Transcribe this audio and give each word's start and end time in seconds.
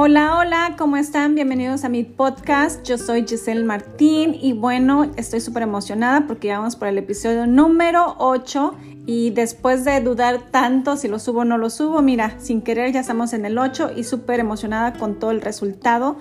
Hola, 0.00 0.38
hola, 0.38 0.76
¿cómo 0.78 0.96
están? 0.96 1.34
Bienvenidos 1.34 1.82
a 1.82 1.88
mi 1.88 2.04
podcast. 2.04 2.86
Yo 2.86 2.98
soy 2.98 3.26
Giselle 3.26 3.64
Martín 3.64 4.32
y 4.40 4.52
bueno, 4.52 5.10
estoy 5.16 5.40
súper 5.40 5.64
emocionada 5.64 6.28
porque 6.28 6.46
ya 6.46 6.58
vamos 6.58 6.76
por 6.76 6.86
el 6.86 6.98
episodio 6.98 7.48
número 7.48 8.14
8 8.18 8.76
y 9.06 9.30
después 9.30 9.84
de 9.84 10.00
dudar 10.00 10.52
tanto 10.52 10.94
si 10.96 11.08
lo 11.08 11.18
subo 11.18 11.40
o 11.40 11.44
no 11.44 11.58
lo 11.58 11.68
subo, 11.68 12.00
mira, 12.00 12.38
sin 12.38 12.62
querer 12.62 12.92
ya 12.92 13.00
estamos 13.00 13.32
en 13.32 13.44
el 13.44 13.58
8 13.58 13.90
y 13.96 14.04
súper 14.04 14.38
emocionada 14.38 14.92
con 14.92 15.18
todo 15.18 15.32
el 15.32 15.40
resultado 15.40 16.16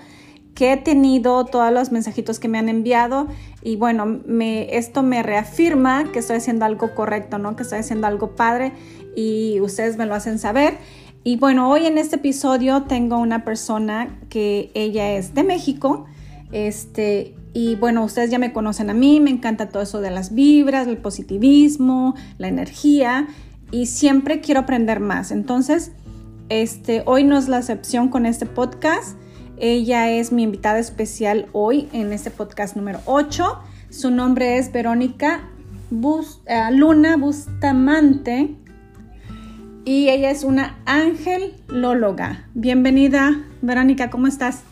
que 0.55 0.73
he 0.73 0.77
tenido, 0.77 1.45
todos 1.45 1.71
los 1.71 1.91
mensajitos 1.91 2.39
que 2.39 2.47
me 2.47 2.57
han 2.57 2.69
enviado 2.69 3.27
y 3.61 3.75
bueno, 3.75 4.21
esto 4.39 5.03
me 5.03 5.21
reafirma 5.21 6.11
que 6.11 6.17
estoy 6.17 6.37
haciendo 6.37 6.65
algo 6.65 6.95
correcto, 6.95 7.37
¿no? 7.37 7.55
Que 7.55 7.61
estoy 7.61 7.77
haciendo 7.77 8.07
algo 8.07 8.35
padre 8.35 8.71
y 9.15 9.59
ustedes 9.61 9.97
me 9.97 10.07
lo 10.07 10.15
hacen 10.15 10.39
saber. 10.39 10.79
Y 11.27 11.35
bueno, 11.35 11.69
hoy 11.69 11.85
en 11.85 11.97
este 11.97 12.15
episodio 12.15 12.83
tengo 12.83 13.17
una 13.17 13.43
persona 13.43 14.17
que 14.29 14.71
ella 14.75 15.11
es 15.11 15.33
de 15.33 15.43
México. 15.43 16.05
Este, 16.53 17.35
y 17.51 17.75
bueno, 17.75 18.05
ustedes 18.05 18.31
ya 18.31 18.39
me 18.39 18.53
conocen 18.53 18.89
a 18.89 18.93
mí, 18.93 19.19
me 19.19 19.29
encanta 19.29 19.67
todo 19.67 19.83
eso 19.83 19.99
de 19.99 20.09
las 20.09 20.33
vibras, 20.33 20.87
el 20.87 20.95
positivismo, 20.95 22.15
la 22.37 22.47
energía 22.47 23.27
y 23.71 23.87
siempre 23.87 24.39
quiero 24.39 24.61
aprender 24.61 25.01
más. 25.01 25.31
Entonces, 25.31 25.91
este, 26.47 27.03
hoy 27.05 27.25
no 27.25 27.37
es 27.37 27.49
la 27.49 27.57
excepción 27.57 28.07
con 28.07 28.25
este 28.25 28.45
podcast. 28.45 29.17
Ella 29.57 30.09
es 30.09 30.31
mi 30.31 30.43
invitada 30.43 30.79
especial 30.79 31.47
hoy 31.51 31.89
en 31.91 32.13
este 32.13 32.31
podcast 32.31 32.77
número 32.77 33.01
8. 33.03 33.59
Su 33.89 34.11
nombre 34.11 34.59
es 34.59 34.71
Verónica 34.71 35.41
eh, 35.91 36.71
Luna 36.71 37.17
Bustamante 37.17 38.55
y 39.87 40.09
ella 40.09 40.31
es 40.31 40.43
una 40.43 40.77
ángel 40.85 41.53
lóloga. 41.69 42.45
Bienvenida, 42.53 43.45
Verónica, 43.61 44.09
¿cómo 44.09 44.27
estás? 44.27 44.63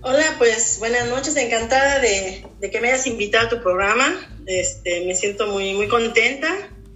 Hola, 0.00 0.24
pues 0.38 0.78
buenas 0.78 1.10
noches, 1.10 1.36
encantada 1.36 1.98
de, 1.98 2.46
que 2.72 2.80
me 2.80 2.88
hayas 2.88 3.06
invitado 3.06 3.48
a 3.48 3.50
tu 3.50 3.62
programa. 3.62 4.14
Este, 4.46 5.04
me 5.04 5.14
siento 5.14 5.46
muy, 5.48 5.74
muy 5.74 5.88
contenta 5.88 6.48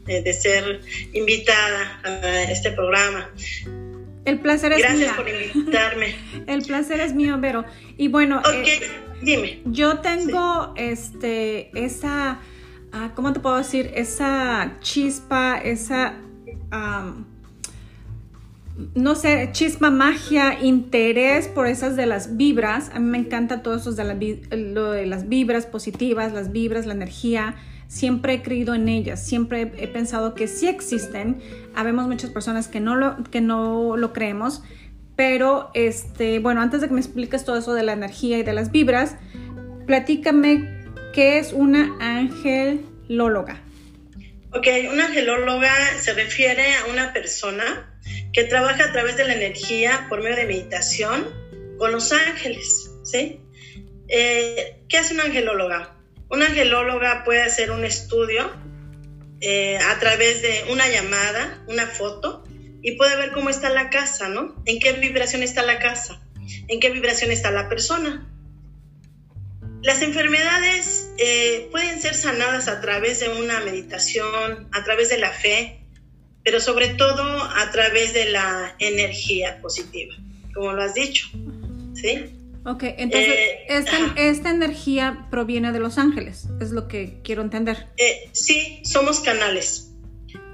de, 0.07 0.33
ser 0.33 0.81
invitada 1.13 2.01
a 2.03 2.45
este 2.51 2.71
programa. 2.71 3.31
El 4.25 4.41
placer 4.41 4.73
es 4.73 4.79
mío. 4.79 4.87
Gracias 4.89 5.13
por 5.13 5.29
invitarme. 5.29 6.17
El 6.47 6.63
placer 6.63 7.01
es 7.01 7.13
mío, 7.13 7.37
Vero. 7.39 7.67
Y 7.99 8.09
bueno, 8.09 8.41
eh, 8.55 8.81
dime. 9.21 9.61
Yo 9.67 9.99
tengo 9.99 10.73
este, 10.79 11.69
esa, 11.79 12.41
ah, 12.91 13.13
¿cómo 13.15 13.35
te 13.35 13.41
puedo 13.41 13.59
decir? 13.59 13.93
Esa 13.95 14.79
chispa, 14.81 15.61
esa 15.63 16.15
no 18.95 19.15
sé, 19.15 19.51
chisma, 19.53 19.91
magia, 19.91 20.59
interés 20.61 21.47
por 21.47 21.67
esas 21.67 21.97
de 21.97 22.07
las 22.07 22.37
vibras. 22.37 22.91
A 22.93 22.99
mí 22.99 23.09
me 23.09 23.19
encanta 23.19 23.63
todo 23.63 23.77
eso 23.77 23.93
de, 23.93 24.05
de 24.05 25.07
las 25.07 25.29
vibras 25.29 25.67
positivas, 25.67 26.33
las 26.33 26.51
vibras, 26.51 26.87
la 26.87 26.95
energía. 26.95 27.55
Siempre 27.87 28.35
he 28.35 28.43
creído 28.43 28.75
en 28.75 28.89
ellas, 28.89 29.25
siempre 29.25 29.73
he, 29.77 29.89
pensado 29.89 30.35
que 30.35 30.49
sí 30.49 30.67
existen. 30.67 31.41
Habemos 31.77 32.09
muchas 32.09 32.31
personas 32.31 32.67
que 32.67 32.81
no 32.81 32.97
lo, 32.97 33.23
que 33.25 33.41
no 33.41 33.97
lo 33.97 34.13
creemos. 34.13 34.63
Pero, 35.15 35.71
este, 35.75 36.41
bueno, 36.41 36.61
antes 36.61 36.81
de 36.81 36.89
que 36.89 36.95
me 36.95 37.01
expliques 37.01 37.45
todo 37.45 37.57
eso 37.57 37.73
de 37.75 37.85
la 37.85 37.93
energía 37.93 38.39
y 38.39 38.43
de 38.43 38.53
las 38.53 38.73
vibras, 38.73 39.15
platícame 39.87 40.83
qué 41.13 41.39
es 41.39 41.53
una 41.53 41.97
angelóloga. 42.01 43.61
Ok, 44.51 44.67
una 44.93 45.07
angelóloga 45.07 45.73
se 46.01 46.15
refiere 46.15 46.65
a 46.75 46.93
una 46.93 47.13
persona 47.13 47.94
que 48.35 48.45
trabaja 48.45 48.87
a 48.87 48.93
través 48.93 49.17
de 49.17 49.25
la 49.25 49.35
energía 49.35 50.07
por 50.09 50.21
medio 50.21 50.37
de 50.37 50.47
meditación 50.47 51.29
con 51.79 51.93
los 51.93 52.13
ángeles, 52.13 52.91
¿sí? 53.05 53.41
Eh, 54.09 54.83
¿Qué 54.89 54.99
hace 54.99 55.15
una 55.15 55.25
angelóloga? 55.25 55.97
Una 56.29 56.47
angelóloga 56.47 57.23
puede 57.25 57.43
hacer 57.43 57.71
un 57.71 57.85
estudio 57.85 58.51
eh, 59.41 59.79
a 59.79 59.99
través 60.01 60.43
de 60.43 60.65
una 60.73 60.89
llamada, 60.89 61.63
una 61.69 61.87
foto, 61.87 62.45
y 62.83 62.93
puede 62.93 63.17
ver 63.17 63.31
cómo 63.33 63.51
está 63.51 63.71
la 63.71 63.89
casa, 63.89 64.29
¿no? 64.29 64.61
En 64.67 64.81
qué 64.81 64.93
vibración 64.93 65.45
está 65.45 65.63
la 65.63 65.79
casa, 65.79 66.21
en 66.69 66.81
qué 66.81 66.91
vibración 66.91 67.31
está 67.31 67.53
la 67.53 67.69
persona. 67.69 68.31
Las 69.83 70.03
enfermedades 70.03 71.09
eh, 71.19 71.69
pueden 71.71 72.01
ser 72.01 72.15
sanadas 72.15 72.67
a 72.67 72.81
través 72.81 73.21
de 73.21 73.29
una 73.29 73.61
meditación, 73.61 74.69
a 74.73 74.83
través 74.83 75.09
de 75.09 75.19
la 75.19 75.31
fe, 75.31 75.84
pero 76.45 76.61
sobre 76.61 76.89
todo 76.89 77.23
a 77.23 77.71
través 77.73 78.13
de 78.13 78.27
la 78.27 78.77
energía 78.79 79.61
positiva, 79.61 80.15
como 80.53 80.73
lo 80.73 80.83
has 80.83 80.95
dicho. 80.95 81.29
¿Sí? 81.95 82.27
Ok, 82.67 82.83
entonces 82.97 83.35
eh, 83.35 83.67
esta, 83.69 84.51
energía 84.51 85.27
proviene 85.31 85.73
de 85.73 85.81
los 85.81 85.99
ángeles, 85.99 86.47
es 86.61 86.71
lo 86.71 86.89
que 86.89 87.21
quiero 87.23 87.43
entender. 87.43 87.89
Eh, 87.97 88.31
sí, 88.33 88.81
somos 88.85 89.21
canales. 89.21 89.91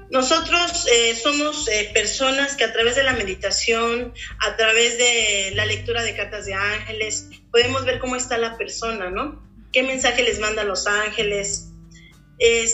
Nosotros 0.09 0.87
eh, 0.91 1.15
somos 1.15 1.69
personas 1.93 2.57
que 2.57 2.65
a 2.65 2.73
través 2.73 2.97
de 2.97 3.03
la 3.03 3.13
meditación, 3.13 4.13
a 4.39 4.57
través 4.57 4.97
de 4.97 5.53
la 5.55 5.65
lectura 5.65 6.03
de 6.03 6.13
cartas 6.13 6.45
de 6.45 6.53
ángeles, 6.53 7.29
podemos 7.49 7.85
ver 7.85 7.99
cómo 7.99 8.17
está 8.17 8.37
la 8.37 8.57
persona, 8.57 9.09
¿no? 9.09 9.41
¿Qué 9.71 9.83
mensaje 9.83 10.23
les 10.23 10.39
manda 10.39 10.63
a 10.63 10.65
los 10.65 10.87
ángeles? 10.87 11.67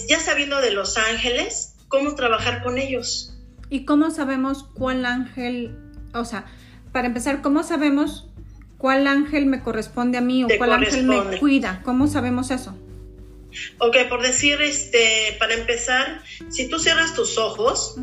ya 0.07 0.21
sabiendo 0.21 0.61
de 0.61 0.71
los 0.71 0.97
ángeles, 0.97 1.76
cómo 1.87 2.15
trabajar 2.15 2.63
con 2.63 2.77
ellos. 2.77 3.33
¿Y 3.69 3.85
cómo 3.85 4.11
sabemos 4.11 4.65
cuál 4.73 5.05
ángel, 5.05 5.75
o 6.13 6.25
sea, 6.25 6.45
para 6.91 7.07
empezar, 7.07 7.41
cómo 7.41 7.63
sabemos 7.63 8.29
cuál 8.77 9.07
ángel 9.07 9.45
me 9.45 9.61
corresponde 9.61 10.17
a 10.17 10.21
mí 10.21 10.43
o 10.43 10.47
cuál 10.57 10.73
ángel 10.73 11.03
me 11.03 11.37
cuida? 11.39 11.81
¿Cómo 11.83 12.07
sabemos 12.07 12.51
eso? 12.51 12.77
Ok, 13.79 13.97
por 14.09 14.21
decir, 14.21 14.61
este, 14.61 15.35
para 15.39 15.55
empezar, 15.55 16.21
si 16.49 16.69
tú 16.69 16.79
cierras 16.79 17.13
tus 17.13 17.37
ojos, 17.37 17.95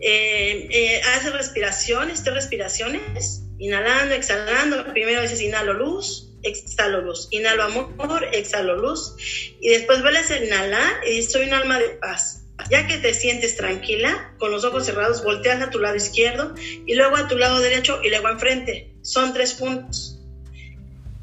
eh, 0.00 0.68
eh, 0.70 1.00
haces 1.14 1.32
respiraciones, 1.32 2.24
tres 2.24 2.34
respiraciones, 2.34 3.42
inhalando, 3.58 4.14
exhalando, 4.14 4.92
primero 4.92 5.22
dices 5.22 5.40
inhalo 5.40 5.74
luz, 5.74 6.32
exhalo 6.42 7.02
luz, 7.02 7.28
inhalo 7.30 7.62
amor, 7.62 8.24
exhalo 8.32 8.76
luz, 8.76 9.14
y 9.60 9.68
después 9.68 10.02
vuelves 10.02 10.30
a 10.30 10.44
inhalar 10.44 10.94
y 11.06 11.16
dices, 11.16 11.32
soy 11.32 11.46
un 11.46 11.54
alma 11.54 11.78
de 11.78 11.88
paz 11.90 12.45
ya 12.70 12.86
que 12.86 12.98
te 12.98 13.14
sientes 13.14 13.56
tranquila, 13.56 14.34
con 14.38 14.50
los 14.50 14.64
ojos 14.64 14.86
cerrados, 14.86 15.22
volteas 15.22 15.62
a 15.62 15.70
tu 15.70 15.78
lado 15.78 15.96
izquierdo 15.96 16.54
y 16.86 16.94
luego 16.94 17.16
a 17.16 17.28
tu 17.28 17.36
lado 17.36 17.60
derecho 17.60 18.00
y 18.02 18.10
luego 18.10 18.28
enfrente. 18.28 18.92
Son 19.02 19.32
tres 19.32 19.54
puntos. 19.54 20.18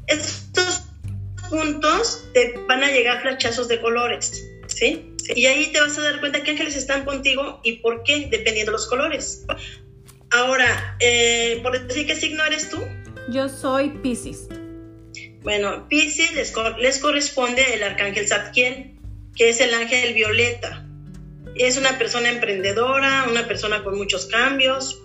Estos 0.06 0.82
puntos 1.50 2.24
te 2.32 2.54
van 2.66 2.82
a 2.82 2.90
llegar 2.90 3.22
flachazos 3.22 3.68
de 3.68 3.80
colores, 3.80 4.44
¿sí? 4.68 5.10
Y 5.34 5.46
ahí 5.46 5.72
te 5.72 5.80
vas 5.80 5.98
a 5.98 6.02
dar 6.02 6.20
cuenta 6.20 6.42
qué 6.42 6.52
ángeles 6.52 6.76
están 6.76 7.04
contigo 7.04 7.60
y 7.62 7.74
por 7.74 8.02
qué, 8.04 8.28
dependiendo 8.30 8.72
de 8.72 8.78
los 8.78 8.86
colores. 8.86 9.44
Ahora, 10.30 10.96
eh, 11.00 11.60
por 11.62 11.86
decir 11.86 12.06
qué 12.06 12.16
signo 12.16 12.44
eres 12.44 12.70
tú. 12.70 12.78
Yo 13.30 13.48
soy 13.48 13.90
Pisces. 14.02 14.48
Bueno, 15.42 15.88
Pisces 15.88 16.34
les, 16.34 16.52
les 16.78 16.98
corresponde 16.98 17.74
el 17.74 17.82
arcángel 17.82 18.26
Zadkiel, 18.26 18.98
que 19.34 19.50
es 19.50 19.60
el 19.60 19.72
ángel 19.74 20.14
violeta 20.14 20.83
es 21.54 21.76
una 21.76 21.98
persona 21.98 22.30
emprendedora, 22.30 23.26
una 23.30 23.46
persona 23.46 23.82
con 23.82 23.96
muchos 23.96 24.26
cambios. 24.26 25.00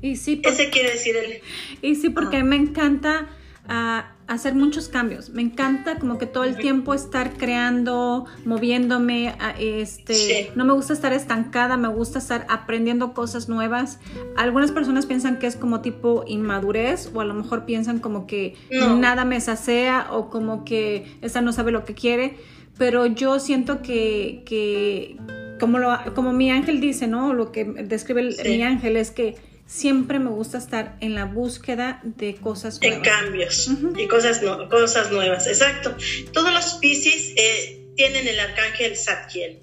Y 0.00 0.16
sí, 0.16 0.40
Ese 0.44 0.70
quiere 0.70 0.92
decir 0.92 1.16
él. 1.16 1.40
Y 1.82 1.96
sí, 1.96 2.10
porque 2.10 2.44
me 2.44 2.56
encanta 2.56 3.28
ah, 3.66 4.12
hacer 4.28 4.54
muchos 4.54 4.88
cambios. 4.88 5.30
Me 5.30 5.42
encanta 5.42 5.98
como 5.98 6.18
que 6.18 6.26
todo 6.26 6.44
el 6.44 6.56
tiempo 6.56 6.94
estar 6.94 7.32
creando, 7.36 8.26
moviéndome. 8.44 9.34
Ah, 9.40 9.54
este, 9.58 10.52
No 10.54 10.64
me 10.64 10.74
gusta 10.74 10.92
estar 10.92 11.12
estancada, 11.12 11.76
me 11.76 11.88
gusta 11.88 12.18
estar 12.18 12.46
aprendiendo 12.48 13.14
cosas 13.14 13.48
nuevas. 13.48 13.98
Algunas 14.36 14.70
personas 14.70 15.06
piensan 15.06 15.38
que 15.38 15.46
es 15.46 15.56
como 15.56 15.80
tipo 15.80 16.24
inmadurez 16.26 17.10
o 17.14 17.20
a 17.20 17.24
lo 17.24 17.34
mejor 17.34 17.64
piensan 17.64 17.98
como 17.98 18.26
que 18.26 18.54
nada 18.70 19.24
me 19.24 19.40
sacea 19.40 20.08
o 20.10 20.30
como 20.30 20.64
que 20.64 21.18
esa 21.22 21.40
no 21.40 21.52
sabe 21.52 21.72
lo 21.72 21.84
que 21.84 21.94
quiere 21.94 22.36
pero 22.78 23.06
yo 23.06 23.38
siento 23.40 23.82
que, 23.82 25.16
como, 25.58 25.78
lo, 25.78 25.96
como 26.14 26.32
mi 26.32 26.50
ángel 26.50 26.80
dice, 26.80 27.06
¿no? 27.06 27.32
Lo 27.32 27.52
que 27.52 27.64
describe 27.64 28.34
mi 28.44 28.62
ángel 28.62 28.96
es 28.96 29.10
que 29.10 29.36
siempre 29.66 30.18
me 30.18 30.30
gusta 30.30 30.58
estar 30.58 30.96
en 31.00 31.14
la 31.14 31.24
búsqueda 31.24 32.00
de 32.04 32.36
cosas 32.36 32.80
nuevas. 32.80 32.98
En 32.98 33.04
cambios 33.04 33.70
y 33.96 34.06
cosas, 34.06 34.40
cosas 34.70 35.10
nuevas, 35.10 35.46
exacto. 35.46 35.94
Todos 36.32 36.52
los 36.52 36.74
Pisces 36.74 37.32
eh, 37.36 37.86
tienen 37.96 38.28
el 38.28 38.38
arcángel 38.38 38.96
Zadkiel. 38.96 39.60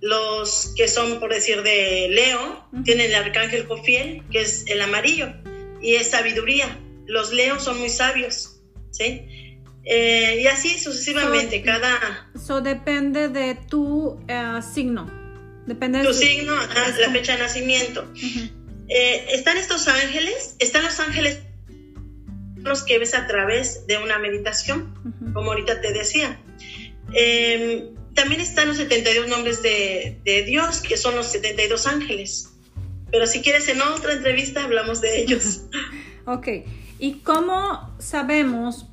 Los 0.00 0.74
que 0.76 0.88
son, 0.88 1.18
por 1.18 1.32
decir, 1.32 1.62
de 1.62 2.08
Leo, 2.10 2.68
tienen 2.84 3.06
el 3.06 3.14
arcángel 3.14 3.66
Cofiel, 3.66 4.22
que 4.30 4.42
es 4.42 4.64
el 4.68 4.80
amarillo, 4.80 5.32
y 5.80 5.94
es 5.94 6.10
sabiduría. 6.10 6.78
Los 7.06 7.32
Leos 7.32 7.64
son 7.64 7.78
muy 7.78 7.88
sabios, 7.88 8.60
¿sí? 8.90 9.26
Eh, 9.88 10.40
y 10.42 10.46
así 10.48 10.80
sucesivamente, 10.80 11.62
cada... 11.62 12.28
Eso 12.34 12.60
depende 12.60 13.28
de 13.28 13.54
tu 13.54 14.18
eh, 14.26 14.60
signo. 14.74 15.08
Depende 15.64 16.02
tu 16.02 16.12
signo, 16.12 16.54
la 16.54 17.10
fecha 17.12 17.34
de 17.34 17.38
nacimiento. 17.38 18.12
Eh, 18.88 19.26
están 19.32 19.56
estos 19.56 19.86
ángeles, 19.86 20.56
están 20.58 20.82
los 20.82 20.98
ángeles 21.00 21.38
los 22.56 22.82
que 22.82 22.98
ves 22.98 23.14
a 23.14 23.28
través 23.28 23.86
de 23.86 23.98
una 23.98 24.18
meditación, 24.18 24.92
como 25.32 25.52
ahorita 25.52 25.80
te 25.80 25.92
decía. 25.92 26.40
Em, 27.12 27.94
también 28.14 28.40
están 28.40 28.66
los 28.66 28.78
72 28.78 29.28
nombres 29.28 29.62
de, 29.62 30.18
de, 30.24 30.42
Dios, 30.42 30.80
que 30.80 30.96
son 30.96 31.14
los 31.14 31.26
72 31.26 31.86
ángeles. 31.86 32.50
Pero 33.12 33.28
si 33.28 33.40
quieres 33.40 33.68
en 33.68 33.80
otra 33.82 34.14
entrevista 34.14 34.64
hablamos 34.64 35.00
de 35.00 35.20
ellos. 35.20 35.62
ok, 36.26 36.48
¿y 36.98 37.20
cómo 37.22 37.94
sabemos 38.00 38.86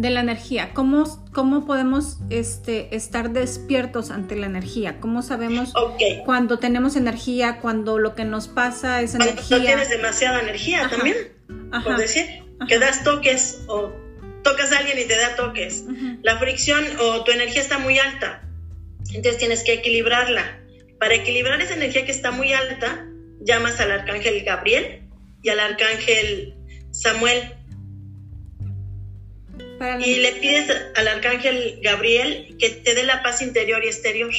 de 0.00 0.10
la 0.10 0.20
energía? 0.20 0.70
¿Cómo, 0.72 1.04
cómo 1.32 1.66
podemos 1.66 2.18
este, 2.30 2.94
estar 2.94 3.30
despiertos 3.30 4.10
ante 4.10 4.34
la 4.34 4.46
energía? 4.46 4.98
¿Cómo 5.00 5.22
sabemos 5.22 5.74
cuando 6.24 6.58
tenemos 6.58 6.96
energía, 6.96 7.58
cuando 7.60 7.98
lo 7.98 8.14
que 8.14 8.24
nos 8.24 8.48
pasa 8.48 9.02
es 9.02 9.14
energía? 9.14 9.44
Cuando 9.48 9.66
tienes 9.66 9.90
demasiada 9.90 10.40
energía 10.40 10.88
también, 10.88 11.16
por 11.84 11.96
decir, 11.98 12.24
que 12.66 12.78
das 12.78 13.04
toques 13.04 13.64
o 13.66 13.92
tocas 14.42 14.72
a 14.72 14.78
alguien 14.78 14.98
y 14.98 15.04
te 15.04 15.16
da 15.16 15.36
toques. 15.36 15.84
La 16.22 16.38
fricción 16.38 16.82
o 17.00 17.22
tu 17.24 17.32
energía 17.32 17.60
está 17.60 17.78
muy 17.78 17.98
alta, 17.98 18.42
entonces 19.08 19.38
tienes 19.38 19.62
que 19.64 19.74
equilibrarla. 19.74 20.58
Para 20.98 21.14
equilibrar 21.14 21.60
esa 21.60 21.74
energía 21.74 22.04
que 22.04 22.12
está 22.12 22.30
muy 22.30 22.52
alta, 22.52 23.06
llamas 23.42 23.80
al 23.80 23.90
arcángel 23.90 24.42
Gabriel 24.44 25.02
y 25.42 25.48
al 25.48 25.60
arcángel 25.60 26.54
Samuel 26.90 27.54
y 30.04 30.16
le 30.16 30.32
pides 30.32 30.70
al 30.94 31.08
arcángel 31.08 31.80
Gabriel 31.82 32.56
que 32.58 32.70
te 32.70 32.94
dé 32.94 33.02
la 33.02 33.22
paz 33.22 33.40
interior 33.40 33.82
y 33.82 33.88
exterior 33.88 34.30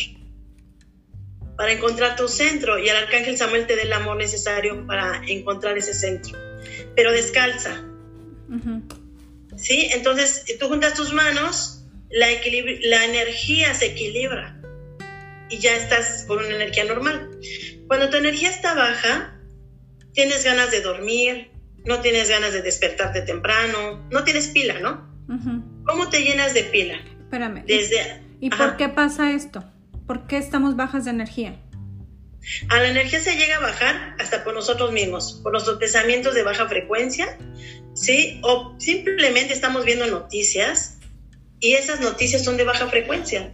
para 1.58 1.72
encontrar 1.72 2.16
tu 2.16 2.28
centro 2.28 2.78
y 2.78 2.90
al 2.90 2.98
arcángel 2.98 3.38
Samuel 3.38 3.66
te 3.66 3.76
dé 3.76 3.84
el 3.84 3.94
amor 3.94 4.18
necesario 4.18 4.86
para 4.86 5.22
encontrar 5.28 5.78
ese 5.78 5.94
centro. 5.94 6.38
Pero 6.96 7.12
descalza. 7.12 7.84
¿Sí? 9.58 9.90
Entonces 9.94 10.58
tú 10.60 10.68
juntas 10.68 10.94
tus 10.94 11.14
manos, 11.14 11.86
la, 12.10 12.28
la 12.82 13.06
energía 13.06 13.74
se 13.74 13.88
equilibra 13.88 14.60
y 15.50 15.58
ya 15.58 15.76
estás 15.76 16.26
con 16.28 16.38
una 16.40 16.56
energía 16.56 16.86
normal. 16.86 17.30
Cuando 17.88 18.10
tu 18.10 18.18
energía 18.18 18.50
está 18.50 18.74
baja, 18.74 19.40
tienes 20.14 20.44
ganas 20.44 20.72
de 20.72 20.82
dormir, 20.82 21.52
no 21.84 22.02
tienes 22.02 22.30
ganas 22.30 22.54
de 22.54 22.62
despertarte 22.62 23.22
temprano, 23.22 24.08
no 24.12 24.24
tienes 24.24 24.48
pila, 24.48 24.80
¿no? 24.80 25.11
¿Cómo 25.86 26.10
te 26.10 26.22
llenas 26.22 26.54
de 26.54 26.64
pila? 26.64 26.96
Espérame. 27.22 27.64
Desde, 27.66 28.22
¿Y 28.42 28.50
por 28.50 28.76
qué 28.76 28.90
pasa 28.90 29.32
esto? 29.32 29.64
¿Por 30.08 30.28
qué 30.28 30.38
estamos 30.38 30.76
bajas 30.76 31.06
de 31.06 31.12
energía? 31.12 31.56
A 32.70 32.80
la 32.80 32.90
energía 32.90 33.20
se 33.20 33.36
llega 33.36 33.58
a 33.58 33.60
bajar 33.60 34.16
hasta 34.20 34.44
por 34.44 34.56
nosotros 34.56 34.92
mismos, 34.92 35.40
por 35.44 35.52
nuestros 35.52 35.78
pensamientos 35.78 36.34
de 36.34 36.44
baja 36.44 36.68
frecuencia, 36.68 37.38
¿sí? 37.94 38.40
O 38.44 38.76
simplemente 38.80 39.54
estamos 39.54 39.86
viendo 39.86 40.08
noticias 40.08 40.98
y 41.60 41.74
esas 41.74 42.00
noticias 42.00 42.44
son 42.44 42.58
de 42.58 42.64
baja 42.64 42.88
frecuencia. 42.88 43.54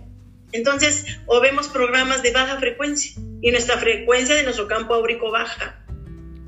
Entonces, 0.53 1.05
o 1.25 1.41
vemos 1.41 1.67
programas 1.67 2.23
de 2.23 2.31
baja 2.31 2.57
frecuencia 2.57 3.21
y 3.41 3.51
nuestra 3.51 3.77
frecuencia 3.77 4.33
de 4.35 4.43
nuestro 4.43 4.67
campo 4.67 4.93
áurico 4.93 5.29
baja. 5.31 5.85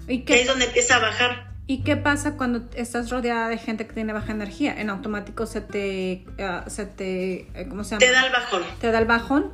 ¿Y 0.07 0.23
qué? 0.23 0.35
Ahí 0.35 0.39
es 0.41 0.47
donde 0.47 0.65
empieza 0.65 0.95
a 0.95 0.99
bajar. 0.99 1.48
¿Y 1.69 1.83
qué 1.83 1.95
pasa 1.97 2.35
cuando 2.35 2.67
estás 2.73 3.11
rodeada 3.11 3.47
de 3.47 3.59
gente 3.59 3.85
que 3.85 3.93
tiene 3.93 4.11
baja 4.11 4.31
energía? 4.31 4.73
En 4.81 4.89
automático 4.89 5.45
se 5.45 5.61
te, 5.61 6.25
uh, 6.39 6.67
se 6.67 6.87
te 6.87 7.41
eh, 7.53 7.67
¿cómo 7.69 7.83
se 7.83 7.91
llama? 7.91 7.99
Te 7.99 8.11
da 8.11 8.25
el 8.25 8.31
bajón. 8.31 8.63
¿Te 8.81 8.91
da 8.91 8.97
el 8.97 9.05
bajón? 9.05 9.53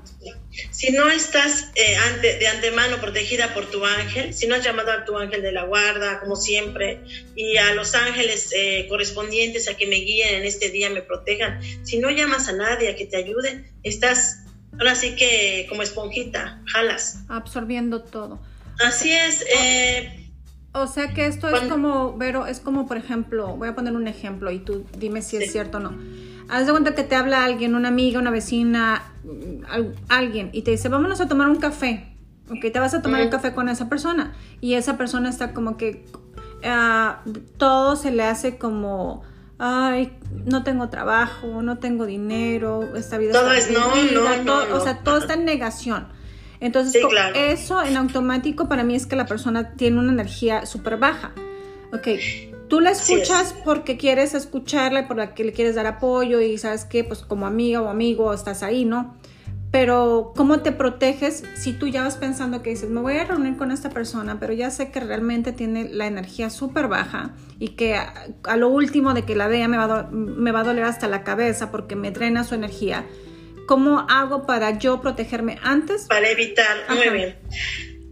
Si 0.71 0.93
no 0.93 1.09
estás 1.09 1.71
eh, 1.75 1.97
ante, 1.97 2.39
de 2.39 2.47
antemano 2.47 3.01
protegida 3.01 3.53
por 3.53 3.69
tu 3.69 3.83
ángel, 3.85 4.33
si 4.33 4.47
no 4.47 4.55
has 4.55 4.63
llamado 4.63 4.93
a 4.93 5.03
tu 5.03 5.17
ángel 5.17 5.41
de 5.41 5.51
la 5.51 5.65
guarda, 5.65 6.21
como 6.21 6.37
siempre, 6.37 7.01
y 7.35 7.57
a 7.57 7.73
los 7.73 7.93
ángeles 7.95 8.53
eh, 8.55 8.85
correspondientes 8.87 9.67
a 9.67 9.75
que 9.75 9.85
me 9.85 9.97
guíen 9.97 10.35
en 10.35 10.45
este 10.45 10.69
día, 10.69 10.89
me 10.89 11.01
protejan, 11.01 11.59
si 11.85 11.99
no 11.99 12.09
llamas 12.11 12.47
a 12.47 12.53
nadie 12.53 12.91
a 12.91 12.95
que 12.95 13.07
te 13.07 13.17
ayude, 13.17 13.73
estás 13.83 14.45
ahora 14.79 14.95
sí 14.95 15.17
que 15.17 15.65
como 15.67 15.81
esponjita, 15.81 16.61
jalas. 16.67 17.25
Absorbiendo 17.27 18.03
todo. 18.03 18.39
Así 18.79 19.11
es. 19.11 19.45
Eh, 19.53 20.24
o 20.75 20.87
sea 20.87 21.13
que 21.13 21.25
esto 21.25 21.49
es 21.49 21.69
como, 21.69 22.17
Vero, 22.17 22.45
es 22.45 22.59
como, 22.59 22.85
por 22.85 22.97
ejemplo, 22.97 23.55
voy 23.55 23.69
a 23.69 23.75
poner 23.75 23.95
un 23.95 24.07
ejemplo 24.07 24.51
y 24.51 24.59
tú 24.59 24.85
dime 24.97 25.21
si 25.21 25.37
es 25.37 25.51
cierto 25.51 25.77
o 25.77 25.79
no. 25.79 25.93
Haz 26.49 26.65
de 26.65 26.71
cuenta 26.71 26.93
que 26.93 27.03
te 27.03 27.15
habla 27.15 27.43
alguien, 27.43 27.75
una 27.75 27.87
amiga, 27.87 28.19
una 28.19 28.29
vecina, 28.29 29.03
alguien, 30.09 30.49
y 30.53 30.61
te 30.61 30.71
dice, 30.71 30.89
vámonos 30.89 31.21
a 31.21 31.27
tomar 31.27 31.49
un 31.49 31.55
café. 31.55 32.11
Ok, 32.49 32.71
te 32.71 32.79
vas 32.79 32.93
a 32.93 33.01
tomar 33.01 33.23
un 33.23 33.29
café 33.29 33.53
con 33.53 33.69
esa 33.69 33.89
persona. 33.89 34.33
Y 34.61 34.73
esa 34.73 34.97
persona 34.97 35.29
está 35.29 35.53
como 35.53 35.77
que 35.77 36.05
ah, 36.63 37.21
todo 37.57 37.95
se 37.95 38.11
le 38.11 38.23
hace 38.23 38.57
como, 38.57 39.23
ay, 39.57 40.11
no 40.45 40.63
tengo 40.63 40.89
trabajo, 40.89 41.61
no 41.61 41.77
tengo 41.79 42.05
dinero, 42.05 42.95
esta 42.95 43.17
vida 43.17 43.31
todo 43.31 43.51
es 43.51 43.71
no, 43.71 43.95
no, 44.13 44.43
no, 44.43 44.75
o 44.75 44.79
sea, 44.81 44.99
todo 44.99 45.17
está 45.17 45.33
en 45.33 45.45
negación. 45.45 46.07
Entonces, 46.59 47.01
eso 47.35 47.83
en 47.83 47.97
automático 47.97 48.67
para 48.67 48.83
mí 48.83 48.95
es 48.95 49.05
que 49.05 49.15
la 49.15 49.25
persona 49.25 49.73
tiene 49.75 49.99
una 49.99 50.11
energía 50.11 50.65
súper 50.65 50.97
baja. 50.97 51.33
Ok, 51.93 52.07
tú 52.67 52.79
la 52.79 52.91
escuchas 52.91 53.55
porque 53.63 53.97
quieres 53.97 54.33
escucharla, 54.33 55.07
porque 55.07 55.43
le 55.43 55.53
quieres 55.53 55.75
dar 55.75 55.85
apoyo 55.85 56.41
y 56.41 56.57
sabes 56.57 56.85
que, 56.85 57.03
pues 57.03 57.21
como 57.21 57.45
amiga 57.45 57.81
o 57.81 57.89
amigo 57.89 58.33
estás 58.33 58.63
ahí, 58.63 58.85
¿no? 58.85 59.15
Pero, 59.71 60.31
¿cómo 60.37 60.61
te 60.61 60.71
proteges 60.71 61.43
si 61.55 61.73
tú 61.73 61.87
ya 61.87 62.01
vas 62.03 62.15
pensando 62.15 62.61
que 62.61 62.69
dices, 62.69 62.89
me 62.89 63.01
voy 63.01 63.17
a 63.17 63.25
reunir 63.25 63.57
con 63.57 63.71
esta 63.71 63.89
persona, 63.89 64.39
pero 64.39 64.53
ya 64.53 64.71
sé 64.71 64.89
que 64.89 65.01
realmente 65.01 65.51
tiene 65.51 65.89
la 65.89 66.07
energía 66.07 66.49
súper 66.49 66.87
baja 66.87 67.33
y 67.59 67.69
que 67.69 67.95
a, 67.95 68.57
lo 68.57 68.69
último 68.69 69.13
de 69.13 69.23
que 69.23 69.35
la 69.35 69.47
vea 69.47 69.67
me 69.67 69.75
va, 69.75 70.07
me 70.11 70.53
va 70.53 70.61
a 70.61 70.63
doler 70.63 70.85
hasta 70.85 71.09
la 71.09 71.25
cabeza 71.25 71.71
porque 71.71 71.97
me 71.97 72.11
drena 72.11 72.45
su 72.45 72.55
energía? 72.55 73.05
¿Cómo 73.67 74.05
hago 74.09 74.45
para 74.45 74.77
yo 74.77 75.01
protegerme 75.01 75.57
antes? 75.61 76.03
Para 76.07 76.29
evitar, 76.29 76.85
muy 76.89 77.09
bien. 77.09 77.37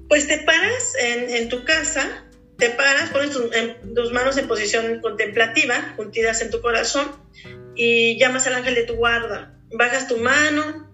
Pues 0.10 0.28
te 0.28 0.40
paras 0.40 0.94
en, 1.00 1.50
tu 1.50 1.64
casa, 1.64 2.26
te 2.58 2.70
paras, 2.70 3.10
pones 3.10 3.32
tus 3.32 4.12
manos 4.12 4.38
en 4.38 4.48
posición 4.48 5.00
contemplativa, 5.02 5.94
juntidas 5.96 6.42
en 6.42 6.52
tu 6.52 6.62
corazón, 6.62 7.12
y 7.76 8.18
llamas 8.20 8.48
al 8.48 8.56
ángel 8.56 8.76
de 8.76 8.84
tu 8.84 8.96
guarda. 8.96 9.60
Bajas 9.72 10.08
tu 10.08 10.18
mano. 10.18 10.92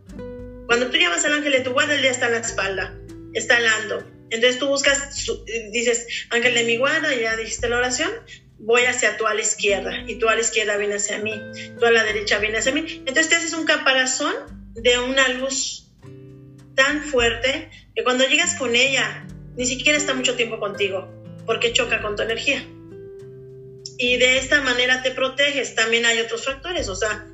Cuando 0.68 0.90
tú 0.90 0.98
llamas 0.98 1.26
al 1.26 1.34
ángel 1.34 1.52
de 1.52 1.62
tu 1.62 1.72
guarda, 1.72 1.96
él 1.96 2.04
ya 2.04 2.12
está 2.12 2.28
en 2.28 2.34
la 2.34 2.40
espalda, 2.40 2.96
está 3.34 3.58
alando. 3.58 4.04
Entonces 4.30 4.60
tú 4.60 4.68
buscas, 4.68 5.26
dices, 5.72 6.08
ángel 6.30 6.54
de 6.54 6.64
mi 6.64 6.78
guarda, 6.78 7.14
ya 7.16 7.36
dijiste 7.36 7.68
la 7.68 7.78
oración, 7.78 8.12
voy 8.60 8.84
hacia 8.84 9.18
tu 9.18 9.26
ala 9.26 9.42
izquierda 9.42 10.04
y 10.08 10.16
tu 10.16 10.28
ala 10.28 10.42
izquierda 10.42 10.78
viene 10.78 10.96
hacia 10.96 11.20
mí, 11.20 11.34
tu 11.80 11.86
ala 11.86 12.04
derecha 12.04 12.40
viene 12.40 12.58
hacia 12.58 12.74
mí. 12.74 12.86
Entonces 13.00 13.30
te 13.30 13.36
haces 13.36 13.54
un 13.54 13.66
caparazón 13.66 14.34
de 14.74 15.00
una 15.00 15.28
luz 15.30 15.88
tan 16.76 17.04
fuerte 17.04 17.70
que 17.96 18.04
cuando 18.04 18.26
llegas 18.26 18.56
con 18.56 18.76
ella 18.76 19.26
ni 19.56 19.66
siquiera 19.66 19.98
está 19.98 20.14
mucho 20.14 20.36
tiempo 20.36 20.60
contigo 20.60 21.10
porque 21.46 21.74
choca 21.74 22.02
con 22.02 22.16
tu 22.16 22.24
energía. 22.24 22.66
Y 23.98 24.18
de 24.18 24.38
esta 24.38 24.62
manera 24.62 25.02
te 25.04 25.12
proteges. 25.12 25.76
También 25.76 26.06
hay 26.06 26.20
otros 26.20 26.46
factores, 26.46 26.88
o 26.88 26.96
sea, 26.96 27.28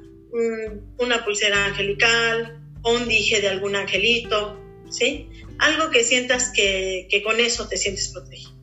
una 0.98 1.24
pulsera 1.24 1.66
angelical 1.66 2.60
o 2.82 2.94
un 2.94 3.08
dije 3.08 3.42
de 3.42 3.50
algún 3.50 3.76
angelito, 3.76 4.60
¿sí? 4.90 5.30
Algo 5.60 5.92
que 5.92 6.04
sientas 6.04 6.52
que 6.52 7.22
con 7.24 7.40
eso 7.40 7.68
te 7.68 7.78
sientes 7.78 8.10
protegido. 8.10 8.55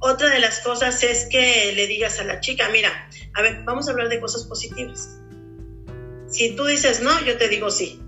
Otra 0.00 0.30
de 0.30 0.40
las 0.40 0.60
cosas 0.60 1.02
es 1.02 1.26
que 1.26 1.72
le 1.76 1.86
digas 1.86 2.18
a 2.20 2.24
la 2.24 2.40
chica, 2.40 2.68
mira, 2.70 3.08
a 3.34 3.42
ver, 3.42 3.62
vamos 3.64 3.86
a 3.86 3.92
hablar 3.92 4.08
de 4.08 4.18
cosas 4.18 4.44
positivas. 4.44 5.20
Si 6.26 6.56
tú 6.56 6.64
dices 6.64 7.02
no, 7.02 7.24
yo 7.24 7.36
te 7.36 7.48
digo 7.48 7.70
sí. 7.70 8.00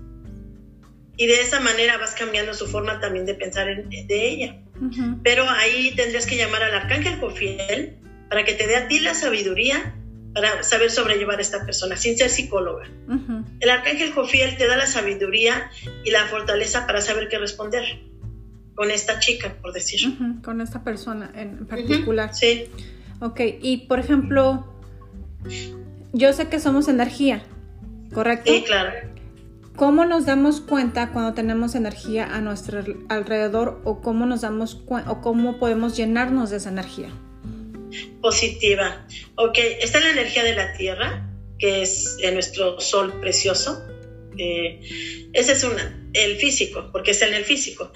Y 1.15 1.27
de 1.27 1.41
esa 1.41 1.59
manera 1.59 1.97
vas 1.97 2.15
cambiando 2.15 2.55
su 2.55 2.67
forma 2.67 2.99
también 2.99 3.25
de 3.25 3.35
pensar 3.35 3.67
de 3.87 4.27
ella. 4.27 4.59
Pero 5.23 5.47
ahí 5.47 5.93
tendrías 5.95 6.25
que 6.25 6.35
llamar 6.35 6.63
al 6.63 6.73
arcángel 6.73 7.19
Jofiel 7.19 7.99
para 8.29 8.43
que 8.43 8.53
te 8.53 8.65
dé 8.65 8.75
a 8.75 8.87
ti 8.87 8.99
la 8.99 9.13
sabiduría 9.13 9.95
para 10.33 10.63
saber 10.63 10.89
sobrellevar 10.89 11.37
a 11.37 11.41
esta 11.41 11.63
persona, 11.63 11.95
sin 11.95 12.17
ser 12.17 12.29
psicóloga. 12.29 12.89
El 13.59 13.69
arcángel 13.69 14.13
Jofiel 14.13 14.57
te 14.57 14.65
da 14.65 14.77
la 14.77 14.87
sabiduría 14.87 15.69
y 16.03 16.09
la 16.09 16.25
fortaleza 16.25 16.87
para 16.87 17.01
saber 17.01 17.27
qué 17.29 17.37
responder 17.37 17.83
con 18.75 18.91
esta 18.91 19.19
chica, 19.19 19.55
por 19.61 19.73
decir. 19.73 20.17
con 20.43 20.61
esta 20.61 20.83
persona 20.83 21.31
en 21.35 21.65
particular. 21.65 22.33
sí. 22.33 22.65
Ok, 23.19 23.39
y 23.61 23.77
por 23.87 23.99
ejemplo, 23.99 24.67
yo 26.11 26.33
sé 26.33 26.49
que 26.49 26.59
somos 26.59 26.87
energía, 26.87 27.43
¿correcto? 28.13 28.51
Sí, 28.51 28.63
claro. 28.65 28.91
¿Cómo 29.75 30.05
nos 30.05 30.25
damos 30.25 30.61
cuenta 30.61 31.11
cuando 31.11 31.33
tenemos 31.33 31.73
energía 31.73 32.35
a 32.35 32.41
nuestro 32.41 32.83
alrededor 33.09 33.81
o 33.85 34.01
cómo 34.01 34.25
nos 34.25 34.41
damos 34.41 34.83
o 34.87 35.21
cómo 35.21 35.57
podemos 35.57 35.97
llenarnos 35.97 36.51
de 36.51 36.57
esa 36.57 36.69
energía? 36.69 37.09
Positiva. 38.21 39.07
Ok, 39.35 39.57
está 39.79 39.99
la 39.99 40.11
energía 40.11 40.43
de 40.43 40.55
la 40.55 40.73
Tierra, 40.73 41.29
que 41.57 41.81
es 41.81 42.17
nuestro 42.33 42.79
sol 42.79 43.13
precioso. 43.19 43.81
Eh, 44.37 44.79
ese 45.33 45.53
es 45.53 45.63
una, 45.63 46.09
el 46.13 46.35
físico, 46.37 46.89
porque 46.91 47.11
es 47.11 47.21
en 47.21 47.33
el 47.33 47.43
físico. 47.43 47.91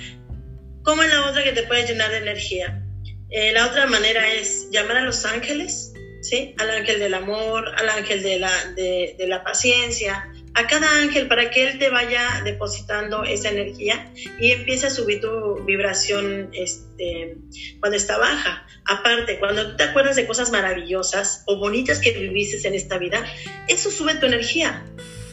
¿Cómo 0.87 1.03
es 1.03 1.09
la 1.09 1.29
otra 1.29 1.43
que 1.43 1.51
te 1.51 1.63
puede 1.63 1.85
llenar 1.85 2.11
de 2.11 2.19
energía? 2.19 2.81
Eh, 3.29 3.51
la 3.51 3.67
otra 3.67 3.87
manera 3.87 4.25
es 4.31 4.69
llamar 4.71 4.95
a 4.95 5.01
los 5.01 5.25
ángeles, 5.25 5.91
¿sí? 6.21 6.55
Al 6.59 6.69
ángel 6.69 7.01
del 7.01 7.13
amor, 7.13 7.75
al 7.77 7.89
ángel 7.89 8.23
de 8.23 8.39
la, 8.39 8.71
de, 8.73 9.13
de 9.17 9.27
la 9.27 9.43
paciencia, 9.43 10.31
a 10.53 10.65
cada 10.65 10.89
ángel 11.01 11.27
para 11.27 11.51
que 11.51 11.67
él 11.67 11.77
te 11.77 11.89
vaya 11.89 12.41
depositando 12.45 13.25
esa 13.25 13.49
energía 13.49 14.13
y 14.39 14.53
empiece 14.53 14.87
a 14.87 14.89
subir 14.89 15.19
tu 15.19 15.61
vibración 15.65 16.51
este, 16.53 17.35
cuando 17.81 17.97
está 17.97 18.17
baja. 18.17 18.65
Aparte, 18.85 19.39
cuando 19.39 19.75
te 19.75 19.83
acuerdas 19.83 20.15
de 20.15 20.25
cosas 20.25 20.51
maravillosas 20.51 21.43
o 21.47 21.57
bonitas 21.57 21.99
que 21.99 22.11
viviste 22.11 22.65
en 22.65 22.75
esta 22.75 22.97
vida, 22.97 23.25
eso 23.67 23.91
sube 23.91 24.15
tu 24.15 24.25
energía. 24.25 24.85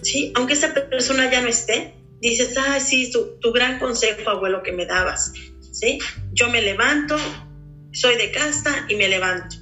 ¿sí? 0.02 0.32
Aunque 0.34 0.54
esa 0.54 0.74
persona 0.74 1.30
ya 1.30 1.42
no 1.42 1.48
esté, 1.48 1.94
dices, 2.30 2.56
ah, 2.56 2.80
sí, 2.80 3.10
tu, 3.10 3.38
tu 3.40 3.52
gran 3.52 3.78
consejo, 3.78 4.30
abuelo, 4.30 4.62
que 4.62 4.72
me 4.72 4.86
dabas. 4.86 5.32
¿sí? 5.74 5.98
Yo 6.32 6.48
me 6.50 6.62
levanto, 6.62 7.16
soy 7.92 8.16
de 8.16 8.30
casta 8.30 8.86
y 8.88 8.96
me 8.96 9.08
levanto. 9.08 9.56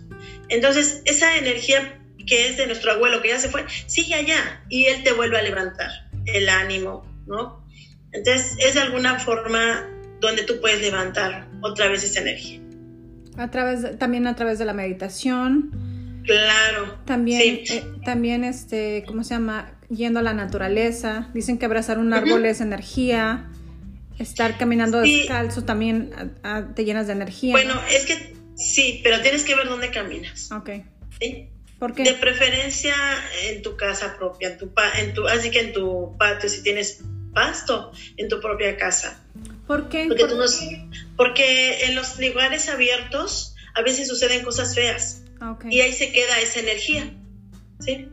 Entonces, 0.48 1.02
esa 1.06 1.36
energía 1.36 1.98
que 2.26 2.48
es 2.48 2.56
de 2.56 2.66
nuestro 2.66 2.92
abuelo 2.92 3.20
que 3.20 3.28
ya 3.28 3.38
se 3.38 3.48
fue, 3.48 3.64
sigue 3.86 4.14
allá 4.14 4.64
y 4.68 4.86
él 4.86 5.02
te 5.02 5.12
vuelve 5.12 5.38
a 5.38 5.42
levantar 5.42 5.90
el 6.26 6.48
ánimo, 6.48 7.04
¿no? 7.26 7.66
Entonces 8.12 8.56
es 8.58 8.74
de 8.74 8.80
alguna 8.80 9.18
forma 9.18 9.88
donde 10.20 10.44
tú 10.44 10.60
puedes 10.60 10.80
levantar 10.80 11.48
otra 11.62 11.88
vez 11.88 12.04
esa 12.04 12.20
energía. 12.20 12.60
A 13.36 13.50
través 13.50 13.98
también 13.98 14.26
a 14.26 14.36
través 14.36 14.58
de 14.58 14.66
la 14.66 14.74
meditación. 14.74 16.22
Claro. 16.24 16.98
También, 17.06 17.60
eh, 17.68 17.84
también 18.04 18.44
este, 18.44 19.02
¿cómo 19.06 19.24
se 19.24 19.34
llama? 19.34 19.72
Yendo 19.94 20.20
a 20.20 20.22
la 20.22 20.32
naturaleza. 20.32 21.28
Dicen 21.34 21.58
que 21.58 21.66
abrazar 21.66 21.98
un 21.98 22.12
árbol 22.12 22.44
es 22.46 22.60
energía. 22.60 23.50
Estar 24.18 24.56
caminando 24.56 25.00
descalzo 25.00 25.64
también 25.64 26.12
te 26.74 26.84
llenas 26.84 27.06
de 27.06 27.12
energía. 27.14 27.52
Bueno, 27.52 27.80
es 27.90 28.06
que 28.06 28.34
sí, 28.56 29.00
pero 29.02 29.20
tienes 29.20 29.44
que 29.44 29.54
ver 29.54 29.68
dónde 29.68 29.90
caminas. 29.90 30.50
Ok. 30.52 30.70
¿Sí? 31.20 31.48
De 31.96 32.14
preferencia 32.14 32.94
en 33.48 33.60
tu 33.62 33.76
casa 33.76 34.16
propia, 34.16 34.50
en 34.50 34.58
tu, 34.58 34.70
en 34.98 35.14
tu, 35.14 35.26
así 35.26 35.50
que 35.50 35.60
en 35.60 35.72
tu 35.72 36.16
patio, 36.16 36.48
si 36.48 36.62
tienes 36.62 37.00
pasto, 37.34 37.90
en 38.16 38.28
tu 38.28 38.40
propia 38.40 38.76
casa. 38.76 39.20
¿Por 39.66 39.88
qué? 39.88 40.08
Porque, 41.16 41.84
en 41.86 41.94
los 41.96 42.20
lugares 42.20 42.68
abiertos 42.68 43.56
a 43.74 43.82
veces 43.82 44.06
suceden 44.06 44.44
cosas 44.44 44.74
feas 44.74 45.22
ah, 45.40 45.58
y 45.68 45.80
ahí 45.80 45.92
se 45.92 46.12
queda 46.12 46.38
esa 46.40 46.60
energía. 46.60 47.10
¿sí? 47.80 48.08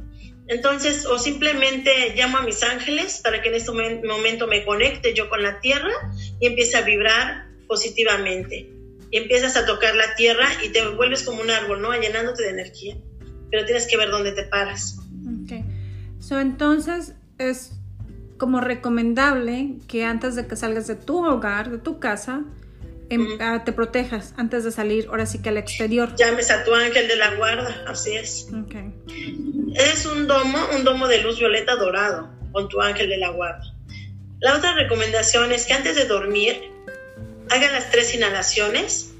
Entonces, 0.49 1.05
o 1.05 1.17
simplemente 1.17 2.13
llamo 2.15 2.39
a 2.39 2.41
mis 2.41 2.63
ángeles 2.63 3.21
para 3.23 3.41
que 3.41 3.49
en 3.49 3.55
este 3.55 3.71
momento 3.71 4.47
me 4.47 4.65
conecte 4.65 5.13
yo 5.13 5.29
con 5.29 5.41
la 5.41 5.59
tierra 5.61 5.93
y 6.39 6.47
empiece 6.47 6.75
a 6.75 6.81
vibrar 6.81 7.47
positivamente. 7.67 8.69
Y 9.11 9.17
empiezas 9.17 9.55
a 9.55 9.65
tocar 9.65 9.95
la 9.95 10.15
tierra 10.15 10.47
y 10.63 10.69
te 10.69 10.87
vuelves 10.89 11.23
como 11.23 11.41
un 11.41 11.49
árbol, 11.49 11.81
¿no? 11.81 11.93
Llenándote 11.93 12.43
de 12.43 12.49
energía 12.49 12.95
pero 13.51 13.65
tienes 13.65 13.87
que 13.87 13.97
ver 13.97 14.09
dónde 14.11 14.31
te 14.31 14.43
paras. 14.43 14.97
Ok. 15.43 15.63
So, 16.19 16.39
entonces 16.39 17.15
es 17.37 17.71
como 18.37 18.61
recomendable 18.61 19.77
que 19.87 20.05
antes 20.05 20.35
de 20.35 20.47
que 20.47 20.55
salgas 20.55 20.87
de 20.87 20.95
tu 20.95 21.25
hogar, 21.25 21.69
de 21.71 21.77
tu 21.77 21.99
casa, 21.99 22.43
ah, 23.39 23.63
te 23.63 23.71
protejas 23.71 24.33
antes 24.37 24.63
de 24.63 24.71
salir, 24.71 25.07
ahora 25.09 25.25
sí 25.25 25.41
que 25.41 25.49
al 25.49 25.57
exterior. 25.57 26.15
Llames 26.15 26.51
a 26.51 26.63
tu 26.63 26.73
ángel 26.73 27.07
de 27.07 27.15
la 27.15 27.35
guarda, 27.35 27.83
así 27.87 28.15
es. 28.15 28.47
Okay. 28.65 28.93
Es 29.75 30.05
un 30.05 30.27
domo, 30.27 30.57
un 30.75 30.83
domo 30.83 31.07
de 31.07 31.21
luz 31.21 31.39
violeta 31.39 31.75
dorado 31.75 32.29
con 32.51 32.67
tu 32.69 32.81
ángel 32.81 33.09
de 33.09 33.17
la 33.17 33.29
guarda. 33.29 33.61
La 34.39 34.55
otra 34.55 34.73
recomendación 34.73 35.51
es 35.51 35.65
que 35.65 35.73
antes 35.73 35.95
de 35.95 36.05
dormir, 36.05 36.61
hagan 37.49 37.73
las 37.73 37.91
tres 37.91 38.13
inhalaciones 38.13 39.13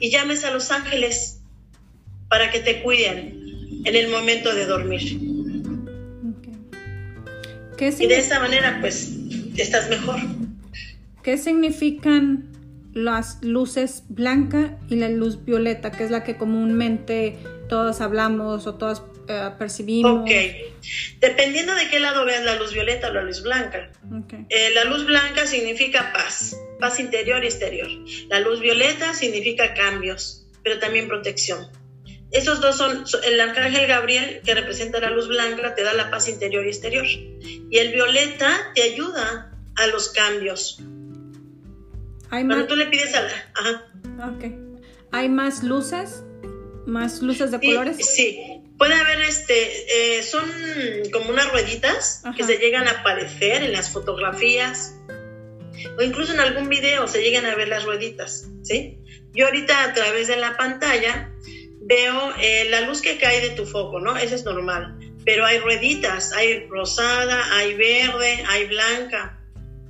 y 0.00 0.10
llames 0.10 0.44
a 0.44 0.50
los 0.50 0.70
ángeles 0.70 1.40
para 2.28 2.50
que 2.50 2.60
te 2.60 2.82
cuiden 2.82 3.82
en 3.84 3.94
el 3.94 4.10
momento 4.10 4.54
de 4.54 4.66
dormir. 4.66 5.20
y 7.78 8.06
de 8.06 8.16
esa 8.16 8.40
manera, 8.40 8.78
pues, 8.80 9.12
estás 9.56 9.88
mejor. 9.90 10.18
¿Qué 11.22 11.38
significan 11.38 12.53
las 12.94 13.42
luces 13.42 14.04
blanca 14.08 14.78
y 14.88 14.96
la 14.96 15.08
luz 15.08 15.44
violeta, 15.44 15.90
que 15.90 16.04
es 16.04 16.10
la 16.10 16.24
que 16.24 16.36
comúnmente 16.36 17.36
todos 17.68 18.00
hablamos 18.00 18.66
o 18.66 18.74
todos 18.76 19.02
eh, 19.28 19.50
percibimos? 19.58 20.22
Ok. 20.22 20.30
Dependiendo 21.20 21.74
de 21.74 21.88
qué 21.88 21.98
lado 21.98 22.24
veas 22.24 22.44
la 22.44 22.56
luz 22.56 22.72
violeta 22.72 23.08
o 23.08 23.12
la 23.12 23.22
luz 23.22 23.42
blanca. 23.42 23.90
Eh, 24.48 24.70
la 24.74 24.84
luz 24.84 25.06
blanca 25.06 25.46
significa 25.46 26.12
paz, 26.12 26.56
paz 26.78 27.00
interior 27.00 27.42
y 27.42 27.46
exterior. 27.46 27.88
La 28.28 28.40
luz 28.40 28.60
violeta 28.60 29.14
significa 29.14 29.74
cambios, 29.74 30.46
pero 30.62 30.78
también 30.78 31.08
protección. 31.08 31.68
Esos 32.30 32.60
dos 32.60 32.76
son, 32.76 33.04
el 33.24 33.40
arcángel 33.40 33.86
Gabriel, 33.86 34.40
que 34.44 34.54
representa 34.54 34.98
la 34.98 35.10
luz 35.10 35.28
blanca, 35.28 35.74
te 35.74 35.84
da 35.84 35.92
la 35.94 36.10
paz 36.10 36.28
interior 36.28 36.66
y 36.66 36.68
exterior. 36.68 37.06
Y 37.06 37.78
el 37.78 37.92
violeta 37.92 38.72
te 38.74 38.82
ayuda 38.82 39.52
a 39.76 39.86
los 39.86 40.08
cambios. 40.10 40.80
¿Hay 42.34 42.44
Cuando 42.44 42.66
tú 42.66 42.74
le 42.74 42.86
pides 42.86 43.14
a 43.14 43.20
la... 43.20 43.30
Ajá. 43.54 44.34
¿Hay 45.12 45.28
más 45.28 45.62
luces? 45.62 46.24
¿Más 46.84 47.22
luces 47.22 47.52
de 47.52 47.60
colores? 47.60 47.96
Sí, 48.04 48.60
puede 48.76 48.94
haber, 48.94 49.20
este, 49.20 50.16
eh, 50.16 50.22
son 50.24 50.44
como 51.12 51.30
unas 51.30 51.52
rueditas 51.52 52.24
que 52.36 52.42
se 52.42 52.56
llegan 52.56 52.88
a 52.88 52.90
aparecer 52.90 53.62
en 53.62 53.72
las 53.72 53.92
fotografías 53.92 54.96
o 55.96 56.02
incluso 56.02 56.32
en 56.34 56.40
algún 56.40 56.68
video 56.68 57.06
se 57.06 57.22
llegan 57.22 57.46
a 57.46 57.54
ver 57.54 57.68
las 57.68 57.84
rueditas, 57.84 58.48
¿sí? 58.62 58.98
Yo 59.32 59.46
ahorita 59.46 59.84
a 59.84 59.94
través 59.94 60.26
de 60.26 60.36
la 60.36 60.56
pantalla 60.56 61.30
veo 61.82 62.34
eh, 62.40 62.66
la 62.68 62.80
luz 62.80 63.00
que 63.00 63.16
cae 63.16 63.48
de 63.48 63.50
tu 63.50 63.64
foco, 63.64 64.00
¿no? 64.00 64.16
Eso 64.16 64.34
es 64.34 64.44
normal. 64.44 64.98
Pero 65.24 65.46
hay 65.46 65.58
rueditas, 65.58 66.32
hay 66.32 66.66
rosada, 66.66 67.56
hay 67.56 67.74
verde, 67.74 68.44
hay 68.48 68.66
blanca, 68.66 69.40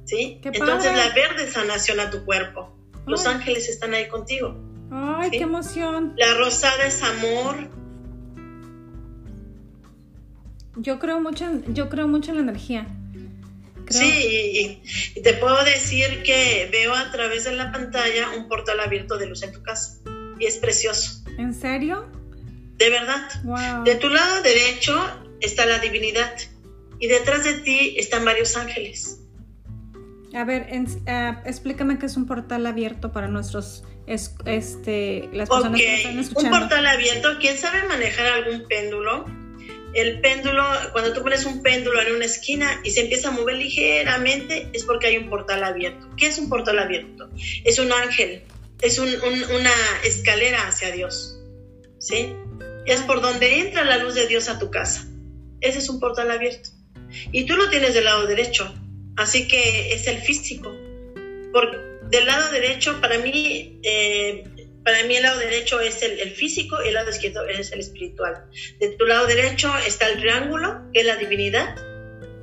¿sí? 0.04 0.40
Entonces 0.42 0.96
la 0.96 1.10
verde 1.14 1.50
sanación 1.50 2.00
a 2.00 2.10
tu 2.10 2.24
cuerpo. 2.24 2.76
Los 3.06 3.26
ángeles 3.26 3.68
están 3.68 3.94
ahí 3.94 4.08
contigo. 4.08 4.56
¡Ay, 4.90 5.30
qué 5.30 5.42
emoción! 5.42 6.14
La 6.16 6.34
rosada 6.34 6.86
es 6.86 7.02
amor. 7.02 7.68
Yo 10.76 10.98
creo 10.98 11.20
mucho, 11.20 11.46
yo 11.68 11.88
creo 11.88 12.08
mucho 12.08 12.30
en 12.30 12.36
la 12.36 12.42
energía. 12.42 12.86
Sí, 13.88 14.80
y 15.14 15.20
te 15.20 15.34
puedo 15.34 15.62
decir 15.64 16.22
que 16.22 16.68
veo 16.72 16.94
a 16.94 17.10
través 17.12 17.44
de 17.44 17.52
la 17.52 17.70
pantalla 17.70 18.30
un 18.36 18.48
portal 18.48 18.80
abierto 18.80 19.18
de 19.18 19.26
luz 19.26 19.42
en 19.42 19.52
tu 19.52 19.62
casa 19.62 19.98
y 20.38 20.46
es 20.46 20.56
precioso. 20.56 21.22
¿En 21.38 21.52
serio? 21.52 22.06
De 22.78 22.90
verdad. 22.90 23.30
De 23.84 23.94
tu 23.96 24.08
lado 24.08 24.42
derecho 24.42 24.98
está 25.40 25.66
la 25.66 25.78
divinidad 25.78 26.34
y 26.98 27.06
detrás 27.06 27.44
de 27.44 27.54
ti 27.54 27.94
están 27.98 28.24
varios 28.24 28.56
ángeles. 28.56 29.20
A 30.34 30.44
ver, 30.44 30.66
eh, 30.70 31.34
explícame 31.44 31.98
qué 31.98 32.06
es 32.06 32.16
un 32.16 32.26
portal 32.26 32.66
abierto 32.66 33.12
para 33.12 33.28
nuestros, 33.28 33.84
este, 34.06 35.28
las 35.32 35.48
personas 35.48 35.80
que 35.80 35.94
están 35.94 36.18
escuchando. 36.18 36.56
Un 36.56 36.62
portal 36.62 36.86
abierto, 36.86 37.36
¿quién 37.40 37.56
sabe 37.56 37.86
manejar 37.88 38.26
algún 38.26 38.66
péndulo? 38.68 39.26
El 39.94 40.20
péndulo, 40.20 40.64
cuando 40.92 41.12
tú 41.12 41.22
pones 41.22 41.46
un 41.46 41.62
péndulo 41.62 42.02
en 42.02 42.16
una 42.16 42.24
esquina 42.24 42.80
y 42.82 42.90
se 42.90 43.02
empieza 43.02 43.28
a 43.28 43.30
mover 43.30 43.56
ligeramente, 43.56 44.68
es 44.72 44.84
porque 44.84 45.06
hay 45.06 45.18
un 45.18 45.30
portal 45.30 45.62
abierto. 45.62 46.10
¿Qué 46.16 46.26
es 46.26 46.38
un 46.38 46.48
portal 46.48 46.80
abierto? 46.80 47.30
Es 47.64 47.78
un 47.78 47.92
ángel 47.92 48.42
es 48.84 48.98
una 48.98 49.72
escalera 50.04 50.68
hacia 50.68 50.90
Dios, 50.92 51.40
¿sí? 51.98 52.34
Es 52.86 53.00
por 53.02 53.22
donde 53.22 53.60
entra 53.60 53.84
la 53.84 53.96
luz 53.98 54.14
de 54.14 54.26
Dios 54.26 54.48
a 54.48 54.58
tu 54.58 54.70
casa. 54.70 55.06
Ese 55.60 55.78
es 55.78 55.88
un 55.88 56.00
portal 56.00 56.30
abierto. 56.30 56.68
Y 57.32 57.46
tú 57.46 57.56
lo 57.56 57.70
tienes 57.70 57.94
del 57.94 58.04
lado 58.04 58.26
derecho, 58.26 58.74
así 59.16 59.48
que 59.48 59.92
es 59.92 60.06
el 60.06 60.18
físico. 60.18 60.74
Por, 61.52 62.00
del 62.10 62.26
lado 62.26 62.50
derecho, 62.50 63.00
para 63.00 63.18
mí, 63.18 63.80
eh, 63.82 64.44
para 64.84 65.04
mí 65.04 65.16
el 65.16 65.22
lado 65.22 65.38
derecho 65.38 65.80
es 65.80 66.02
el, 66.02 66.18
el, 66.20 66.30
físico 66.30 66.82
y 66.84 66.88
el 66.88 66.94
lado 66.94 67.10
izquierdo 67.10 67.46
es 67.46 67.72
el 67.72 67.80
espiritual. 67.80 68.44
De 68.78 68.90
tu 68.90 69.06
lado 69.06 69.26
derecho 69.26 69.72
está 69.86 70.08
el 70.08 70.20
triángulo, 70.20 70.82
que 70.92 71.00
es 71.00 71.06
la 71.06 71.16
divinidad, 71.16 71.76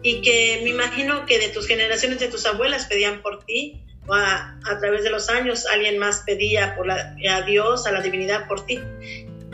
y 0.04 0.22
que 0.22 0.62
me 0.64 0.70
imagino 0.70 1.26
que 1.26 1.40
de 1.40 1.50
tus 1.50 1.68
generaciones, 1.68 2.20
de 2.20 2.28
tus 2.28 2.46
abuelas 2.46 2.86
pedían 2.86 3.22
por 3.22 3.46
ti, 3.46 3.84
a, 4.10 4.60
a, 4.66 4.80
través 4.80 5.04
de 5.04 5.10
los 5.10 5.30
años 5.30 5.66
alguien 5.68 5.98
más 5.98 6.24
pedía 6.26 6.76
por 6.76 6.88
la, 6.88 7.16
a 7.30 7.42
Dios, 7.44 7.86
a 7.86 7.92
la 7.92 8.02
divinidad 8.02 8.48
por 8.48 8.66
ti. 8.66 8.80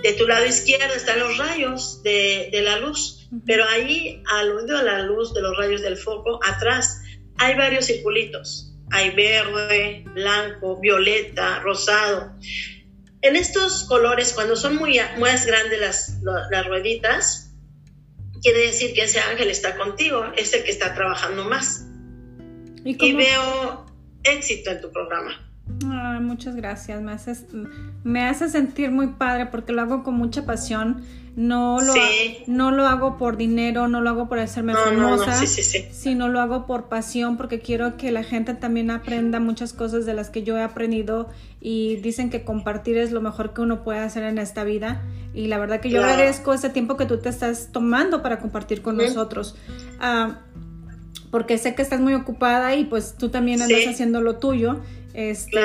De 0.01 0.13
tu 0.13 0.27
lado 0.27 0.45
izquierdo 0.45 0.93
están 0.93 1.19
los 1.19 1.37
rayos 1.37 2.01
de, 2.03 2.49
de 2.51 2.61
la 2.61 2.79
luz, 2.79 3.27
pero 3.45 3.65
ahí, 3.65 4.23
al 4.27 4.51
oído 4.51 4.77
de 4.77 4.83
la 4.83 5.01
luz 5.01 5.33
de 5.33 5.41
los 5.41 5.57
rayos 5.57 5.81
del 5.81 5.97
foco, 5.97 6.39
atrás 6.43 7.01
hay 7.37 7.55
varios 7.55 7.85
circulitos. 7.85 8.73
Hay 8.89 9.11
verde, 9.11 10.05
blanco, 10.13 10.79
violeta, 10.79 11.59
rosado. 11.59 12.33
En 13.21 13.35
estos 13.35 13.83
colores, 13.85 14.33
cuando 14.33 14.55
son 14.55 14.75
muy 14.75 14.99
más 15.19 15.45
grandes 15.45 15.79
las, 15.79 16.21
las 16.49 16.67
rueditas, 16.67 17.53
quiere 18.41 18.67
decir 18.67 18.93
que 18.93 19.03
ese 19.03 19.19
ángel 19.19 19.49
está 19.49 19.75
contigo, 19.77 20.25
es 20.37 20.53
el 20.53 20.63
que 20.63 20.71
está 20.71 20.93
trabajando 20.93 21.43
más. 21.43 21.85
Y, 22.85 23.03
y 23.03 23.13
veo 23.13 23.85
éxito 24.23 24.71
en 24.71 24.81
tu 24.81 24.91
programa. 24.91 25.46
Muchas 26.21 26.55
gracias, 26.55 27.01
me 27.01 27.11
haces, 27.11 27.45
me 28.03 28.25
hace 28.25 28.49
sentir 28.49 28.91
muy 28.91 29.07
padre 29.07 29.47
porque 29.47 29.73
lo 29.73 29.81
hago 29.81 30.03
con 30.03 30.15
mucha 30.15 30.45
pasión. 30.45 31.03
No 31.35 31.79
lo, 31.81 31.93
no 32.47 32.71
lo 32.71 32.87
hago 32.87 33.19
por 33.19 33.37
dinero, 33.37 33.87
no 33.87 34.01
lo 34.01 34.09
hago 34.09 34.27
por 34.27 34.39
hacerme 34.39 34.73
famosa, 34.73 35.39
sino 35.45 36.29
lo 36.29 36.39
hago 36.41 36.65
por 36.65 36.89
pasión 36.89 37.37
porque 37.37 37.59
quiero 37.59 37.95
que 37.95 38.11
la 38.11 38.23
gente 38.23 38.55
también 38.55 38.89
aprenda 38.89 39.39
muchas 39.39 39.71
cosas 39.71 40.07
de 40.07 40.15
las 40.15 40.31
que 40.31 40.41
yo 40.41 40.57
he 40.57 40.63
aprendido 40.63 41.29
y 41.61 41.97
dicen 41.97 42.31
que 42.31 42.43
compartir 42.43 42.97
es 42.97 43.11
lo 43.11 43.21
mejor 43.21 43.53
que 43.53 43.61
uno 43.61 43.83
puede 43.83 43.99
hacer 43.99 44.23
en 44.23 44.39
esta 44.39 44.63
vida. 44.63 45.03
Y 45.35 45.45
la 45.45 45.59
verdad 45.59 45.79
que 45.79 45.91
yo 45.91 45.99
agradezco 45.99 46.55
ese 46.55 46.71
tiempo 46.71 46.97
que 46.97 47.05
tú 47.05 47.19
te 47.19 47.29
estás 47.29 47.69
tomando 47.71 48.23
para 48.23 48.39
compartir 48.39 48.81
con 48.81 48.97
nosotros. 48.97 49.55
Ah, 49.99 50.39
porque 51.29 51.59
sé 51.59 51.75
que 51.75 51.83
estás 51.83 51.99
muy 51.99 52.15
ocupada 52.15 52.73
y 52.75 52.85
pues 52.85 53.15
tú 53.15 53.29
también 53.29 53.61
andas 53.61 53.85
haciendo 53.87 54.21
lo 54.21 54.37
tuyo. 54.37 54.81
Este, 55.17 55.59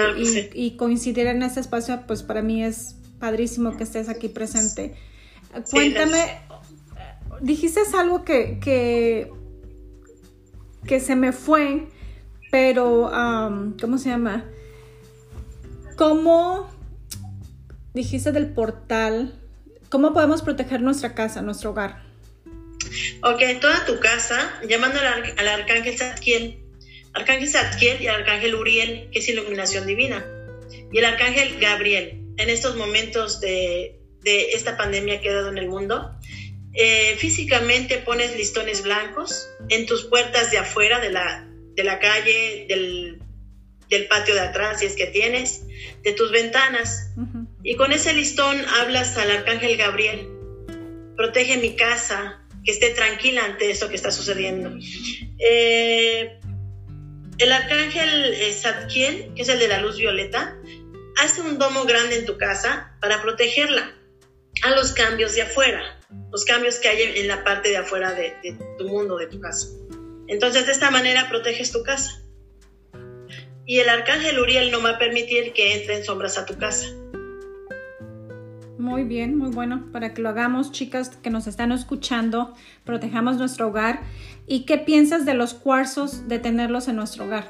y, 0.54 0.78
coincidir 0.78 1.26
en 1.26 1.42
este 1.42 1.61
espacio, 1.61 2.04
pues 2.06 2.23
para 2.23 2.40
mí 2.40 2.64
es 2.64 2.97
padrísimo 3.18 3.76
que 3.76 3.82
estés 3.82 4.09
aquí 4.09 4.30
presente. 4.30 4.94
Cuéntame, 5.71 6.40
dijiste 7.42 7.80
algo 7.94 8.25
que, 8.25 8.59
que, 8.61 9.30
que, 10.87 11.00
se 11.00 11.16
me 11.16 11.32
fue, 11.32 11.87
pero, 12.50 13.11
¿cómo 13.78 13.99
se 13.99 14.09
llama? 14.09 14.47
¿Cómo 15.97 16.71
dijiste 17.92 18.32
del 18.32 18.54
portal? 18.54 19.38
¿Cómo 19.90 20.14
podemos 20.14 20.40
proteger 20.40 20.80
nuestra 20.80 21.14
casa, 21.14 21.42
nuestro 21.42 21.73
hogar? 21.73 22.02
Ok, 23.23 23.42
toda 23.61 23.85
tu 23.85 24.00
casa, 24.00 24.50
llamando 24.66 24.99
al, 24.99 25.49
arcángel 25.49 25.99
Zadkiel, 25.99 26.62
arcángel 27.14 27.49
Zadkiel 27.49 28.02
y 28.02 28.09
al 28.09 28.23
arcángel 28.23 28.54
Uriel, 28.54 29.09
que 29.11 29.19
es 29.19 29.28
iluminación 29.28 29.87
divina, 29.87 30.26
y 30.92 30.99
el 30.99 31.04
arcángel 31.04 31.59
Gabriel, 31.59 32.23
en 32.37 32.50
estos 32.50 32.76
momentos 32.76 33.40
de, 33.40 33.99
esta 34.25 34.76
pandemia 34.76 35.21
que 35.21 35.31
ha 35.31 35.35
dado 35.35 35.49
en 35.49 35.59
el 35.59 35.69
mundo, 35.69 36.14
eh, 36.75 37.16
físicamente 37.19 37.99
pones 37.99 38.37
listones 38.37 38.83
blancos 38.83 39.49
en 39.69 39.87
tus 39.87 40.04
puertas 40.04 40.50
de 40.50 40.59
afuera 40.59 41.00
de 41.00 41.11
la, 41.11 41.49
de 41.75 41.85
la 41.85 41.99
calle, 41.99 42.66
del, 42.69 43.19
patio 44.09 44.35
de 44.35 44.40
atrás, 44.40 44.81
si 44.81 44.87
es 44.87 44.97
que 44.97 45.07
tienes, 45.07 45.64
de 46.02 46.12
tus 46.12 46.31
ventanas. 46.31 47.11
Y 47.62 47.76
con 47.76 47.92
ese 47.92 48.14
listón 48.14 48.57
hablas 48.81 49.19
al 49.19 49.31
arcángel 49.31 49.76
Gabriel. 49.76 50.28
Protege 51.16 51.59
mi 51.59 51.76
casa, 51.76 52.42
que 52.64 52.71
esté 52.71 52.90
tranquila 52.90 53.45
ante 53.45 53.71
eso 53.71 53.88
que 53.88 53.97
está 53.97 54.11
sucediendo. 54.11 54.73
Eh, 55.38 56.38
el 57.42 57.52
arcángel 57.52 58.34
Zadkiel, 58.52 59.34
que 59.34 59.42
es 59.42 59.49
el 59.49 59.58
de 59.58 59.68
la 59.68 59.80
luz 59.80 59.99
violeta, 59.99 60.56
hace 61.18 61.40
un 61.40 61.58
domo 61.58 61.84
grande 61.84 62.16
en 62.16 62.25
tu 62.25 62.38
casa 62.38 62.96
para 63.00 63.20
protegerla 63.20 63.94
a 64.62 64.70
los 64.70 64.92
cambios 64.92 65.34
de 65.34 65.42
afuera, 65.42 66.00
los 66.30 66.44
cambios 66.44 66.76
que 66.78 66.88
hay 66.88 67.18
en 67.18 67.26
la 67.26 67.42
parte 67.42 67.70
de 67.70 67.78
afuera 67.78 68.12
de, 68.14 68.37
de 68.42 68.56
tu 68.78 68.87
mundo, 68.87 69.16
de 69.16 69.26
tu 69.26 69.40
casa. 69.40 69.66
Entonces, 70.28 70.66
de 70.66 70.72
esta 70.72 70.90
manera 70.90 71.28
proteges 71.28 71.72
tu 71.72 71.82
casa. 71.82 72.22
Y 73.66 73.80
el 73.80 73.88
arcángel 73.88 74.38
Uriel 74.38 74.70
no 74.70 74.80
va 74.80 74.90
a 74.90 74.99
permitir 74.99 75.52
que 75.52 75.75
entren 75.75 76.04
sombras 76.04 76.38
a 76.38 76.46
tu 76.46 76.56
casa. 76.58 76.87
Muy 78.83 79.05
bien, 79.05 79.39
muy 79.39 79.51
bueno 79.51 79.93
para 79.93 80.12
que 80.12 80.21
lo 80.23 80.29
hagamos, 80.29 80.73
chicas 80.73 81.11
que 81.11 81.31
nos 81.31 81.47
están 81.47 81.71
escuchando, 81.71 82.53
protejamos 82.85 83.37
nuestro 83.37 83.69
hogar. 83.69 84.03
¿Y 84.49 84.65
qué 84.65 84.77
piensas 84.77 85.25
de 85.25 85.35
los 85.35 85.55
cuarzos 85.55 86.27
de 86.27 86.41
tenerlos 86.41 86.89
en 86.89 86.97
nuestro 86.97 87.27
hogar? 87.27 87.49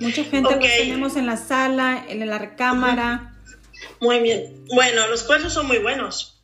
Mucha 0.00 0.24
gente 0.24 0.56
los 0.56 0.66
tenemos 0.66 1.16
en 1.16 1.26
la 1.26 1.36
sala, 1.36 2.02
en 2.08 2.26
la 2.26 2.38
recámara. 2.38 3.34
Muy 4.00 4.20
bien. 4.20 4.64
Bueno, 4.74 5.06
los 5.08 5.24
cuarzos 5.24 5.52
son 5.52 5.66
muy 5.66 5.76
buenos. 5.80 6.42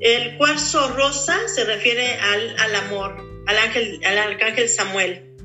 El 0.00 0.36
cuarzo 0.36 0.88
rosa 0.96 1.38
se 1.46 1.64
refiere 1.64 2.14
al, 2.14 2.74
amor, 2.74 3.24
al 3.46 3.56
ángel, 3.56 4.00
al 4.04 4.18
arcángel 4.18 4.68
Samuel. 4.68 5.36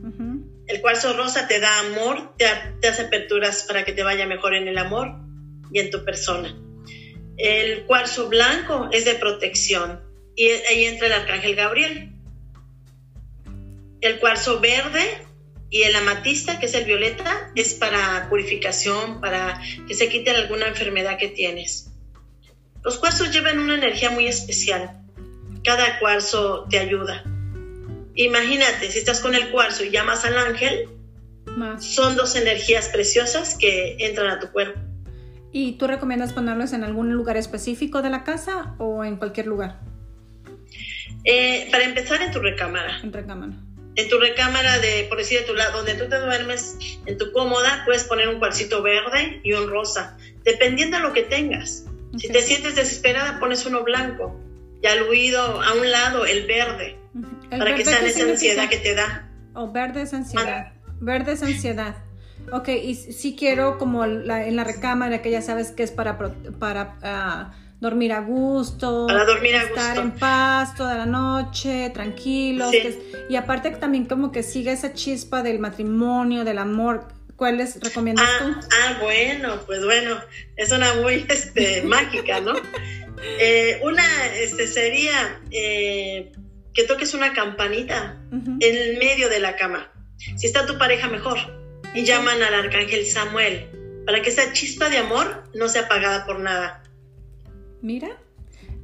El 0.66 0.82
cuarzo 0.82 1.16
rosa 1.16 1.48
te 1.48 1.60
da 1.60 1.78
amor, 1.82 2.36
te 2.38 2.88
hace 2.88 3.04
aperturas 3.04 3.66
para 3.68 3.86
que 3.86 3.94
te 3.94 4.02
vaya 4.02 4.26
mejor 4.26 4.56
en 4.56 4.68
el 4.68 4.80
amor 4.80 5.14
y 5.72 5.78
en 5.78 5.92
tu 5.92 6.04
persona. 6.04 6.65
El 7.38 7.84
cuarzo 7.86 8.30
blanco 8.30 8.90
es 8.92 9.06
de 9.06 9.16
protección 9.16 10.02
y 10.36 10.50
ahí 10.50 10.86
entra 10.86 11.08
el 11.08 11.14
arcángel 11.14 11.56
Gabriel. 11.56 12.12
El 14.02 14.20
cuarzo 14.20 14.60
verde 14.60 15.26
y 15.70 15.84
el 15.84 15.96
amatista, 15.96 16.60
que 16.60 16.68
es 16.68 16.74
el 16.74 16.86
violeta, 16.86 17.52
es 17.56 17.74
para 17.74 18.28
purificación, 18.30 19.20
para 19.20 19.62
que 19.88 19.94
se 19.94 20.10
quite 20.10 20.32
alguna 20.32 20.68
enfermedad 20.68 21.18
que 21.18 21.30
tienes. 21.30 21.92
Los 22.84 22.98
cuarzos 22.98 23.32
llevan 23.32 23.60
una 23.60 23.76
energía 23.76 24.12
muy 24.12 24.28
especial. 24.28 25.02
Cada 25.64 26.00
cuarzo 26.00 26.68
te 26.70 26.78
ayuda. 26.78 27.24
Imagínate, 28.14 28.92
si 28.92 29.00
estás 29.00 29.20
con 29.20 29.36
el 29.36 29.50
cuarzo 29.50 29.84
y 29.84 29.90
llamas 29.90 30.24
al 30.24 30.38
ángel, 30.38 30.88
son 31.80 32.16
dos 32.16 32.36
energías 32.36 32.90
preciosas 32.90 33.58
que 33.58 33.98
entran 34.00 34.30
a 34.30 34.40
tu 34.40 34.52
cuerpo. 34.52 34.80
¿Y 35.58 35.78
tú 35.78 35.88
recomiendas 35.88 36.34
ponerlos 36.34 36.74
en 36.74 36.84
algún 36.84 37.14
lugar 37.14 37.38
específico 37.38 38.02
de 38.02 38.10
la 38.10 38.26
casa 38.26 38.76
o 38.78 39.06
en 39.06 39.16
cualquier 39.16 39.48
lugar? 39.48 39.80
Eh, 41.24 41.70
para 41.72 41.86
empezar 41.86 42.22
en 42.22 42.34
tu 42.34 42.40
recámara. 42.40 43.00
En 43.02 43.14
recámara. 43.14 43.54
En 43.96 44.10
tu 44.10 44.20
recámara 44.20 44.80
de, 44.80 45.06
por 45.08 45.18
decir, 45.18 45.40
de 45.40 45.46
tu 45.46 45.54
lado, 45.54 45.78
donde 45.78 45.94
tú 45.94 46.10
te 46.10 46.20
duermes, 46.20 47.00
en 47.06 47.18
tu 47.18 47.32
cómoda, 47.32 47.84
puedes 47.86 48.04
poner 48.04 48.28
un 48.28 48.40
cuarcito 48.40 48.84
verde 48.84 49.40
y 49.46 49.54
un 49.54 49.70
rosa, 49.70 50.18
dependiendo 50.44 50.98
de 50.98 51.04
lo 51.04 51.14
que 51.14 51.24
tengas. 51.24 51.86
Si 52.18 52.28
te 52.28 52.42
sientes 52.42 52.76
desesperada, 52.76 53.40
pones 53.40 53.66
uno 53.66 53.82
blanco 53.86 54.38
y 54.84 54.88
al 54.88 55.04
oído, 55.04 55.40
a 55.62 55.74
un 55.76 55.90
lado, 55.90 56.26
el 56.26 56.46
verde, 56.48 56.98
para 57.50 57.76
que 57.76 57.86
sea 57.86 58.06
esa 58.06 58.26
ansiedad 58.26 58.68
que 58.68 58.80
te 58.80 58.94
da. 58.94 59.32
O 59.54 59.62
oh, 59.62 59.72
verde 59.72 60.02
es 60.02 60.14
ansiedad. 60.14 60.74
Verde 61.00 61.32
es 61.32 61.44
ansiedad. 61.44 61.96
Ok, 62.52 62.70
y 62.70 62.96
si 62.96 63.36
quiero 63.36 63.78
como 63.78 64.06
en 64.06 64.28
la 64.28 64.64
recámara 64.64 65.22
que 65.22 65.32
ya 65.32 65.42
sabes 65.42 65.72
que 65.72 65.84
es 65.84 65.92
para, 65.92 66.18
para 66.60 66.98
ah, 67.02 67.54
dormir 67.80 68.14
a 68.14 68.20
gusto, 68.20 69.08
para 69.08 69.26
dormir 69.26 69.56
a 69.56 69.64
estar 69.64 69.98
en 69.98 70.12
paz 70.12 70.76
toda 70.76 70.96
la 70.96 71.06
noche, 71.06 71.90
tranquilos. 71.92 72.74
y 73.30 73.36
aparte 73.36 73.72
también 73.72 74.06
como 74.06 74.32
que 74.32 74.44
sigue 74.44 74.72
esa 74.72 74.94
chispa 74.94 75.44
del 75.44 75.60
matrimonio, 75.60 76.44
del 76.44 76.60
amor. 76.60 77.08
¿Cuáles 77.36 77.82
recomiendas 77.82 78.26
ah, 78.30 78.40
tú? 78.40 78.68
Ah, 78.72 78.98
bueno, 79.02 79.60
pues 79.66 79.84
bueno, 79.84 80.18
es 80.56 80.72
una 80.72 80.94
muy 80.94 81.26
este, 81.30 81.82
mágica, 81.82 82.40
¿no? 82.40 82.54
Eh, 83.42 83.82
una 83.84 84.06
este, 84.36 84.68
sería 84.68 85.42
eh, 85.52 86.32
que 86.74 86.84
toques 86.84 87.14
una 87.14 87.34
campanita 87.34 88.22
en 88.32 88.78
el 88.78 88.98
medio 89.00 89.28
de 89.28 89.40
la 89.40 89.58
cama. 89.58 89.92
Si 90.38 90.48
está 90.48 90.66
tu 90.66 90.78
pareja, 90.78 91.10
mejor 91.10 91.65
y 91.96 92.04
llaman 92.04 92.44
al 92.44 92.54
arcángel 92.54 93.06
Samuel 93.06 93.70
para 94.06 94.22
que 94.22 94.30
esa 94.30 94.54
chispa 94.54 94.90
de 94.90 94.98
amor 94.98 95.44
no 95.56 95.68
sea 95.68 95.84
apagada 95.84 96.26
por 96.26 96.40
nada. 96.40 96.84
Mira. 97.82 98.18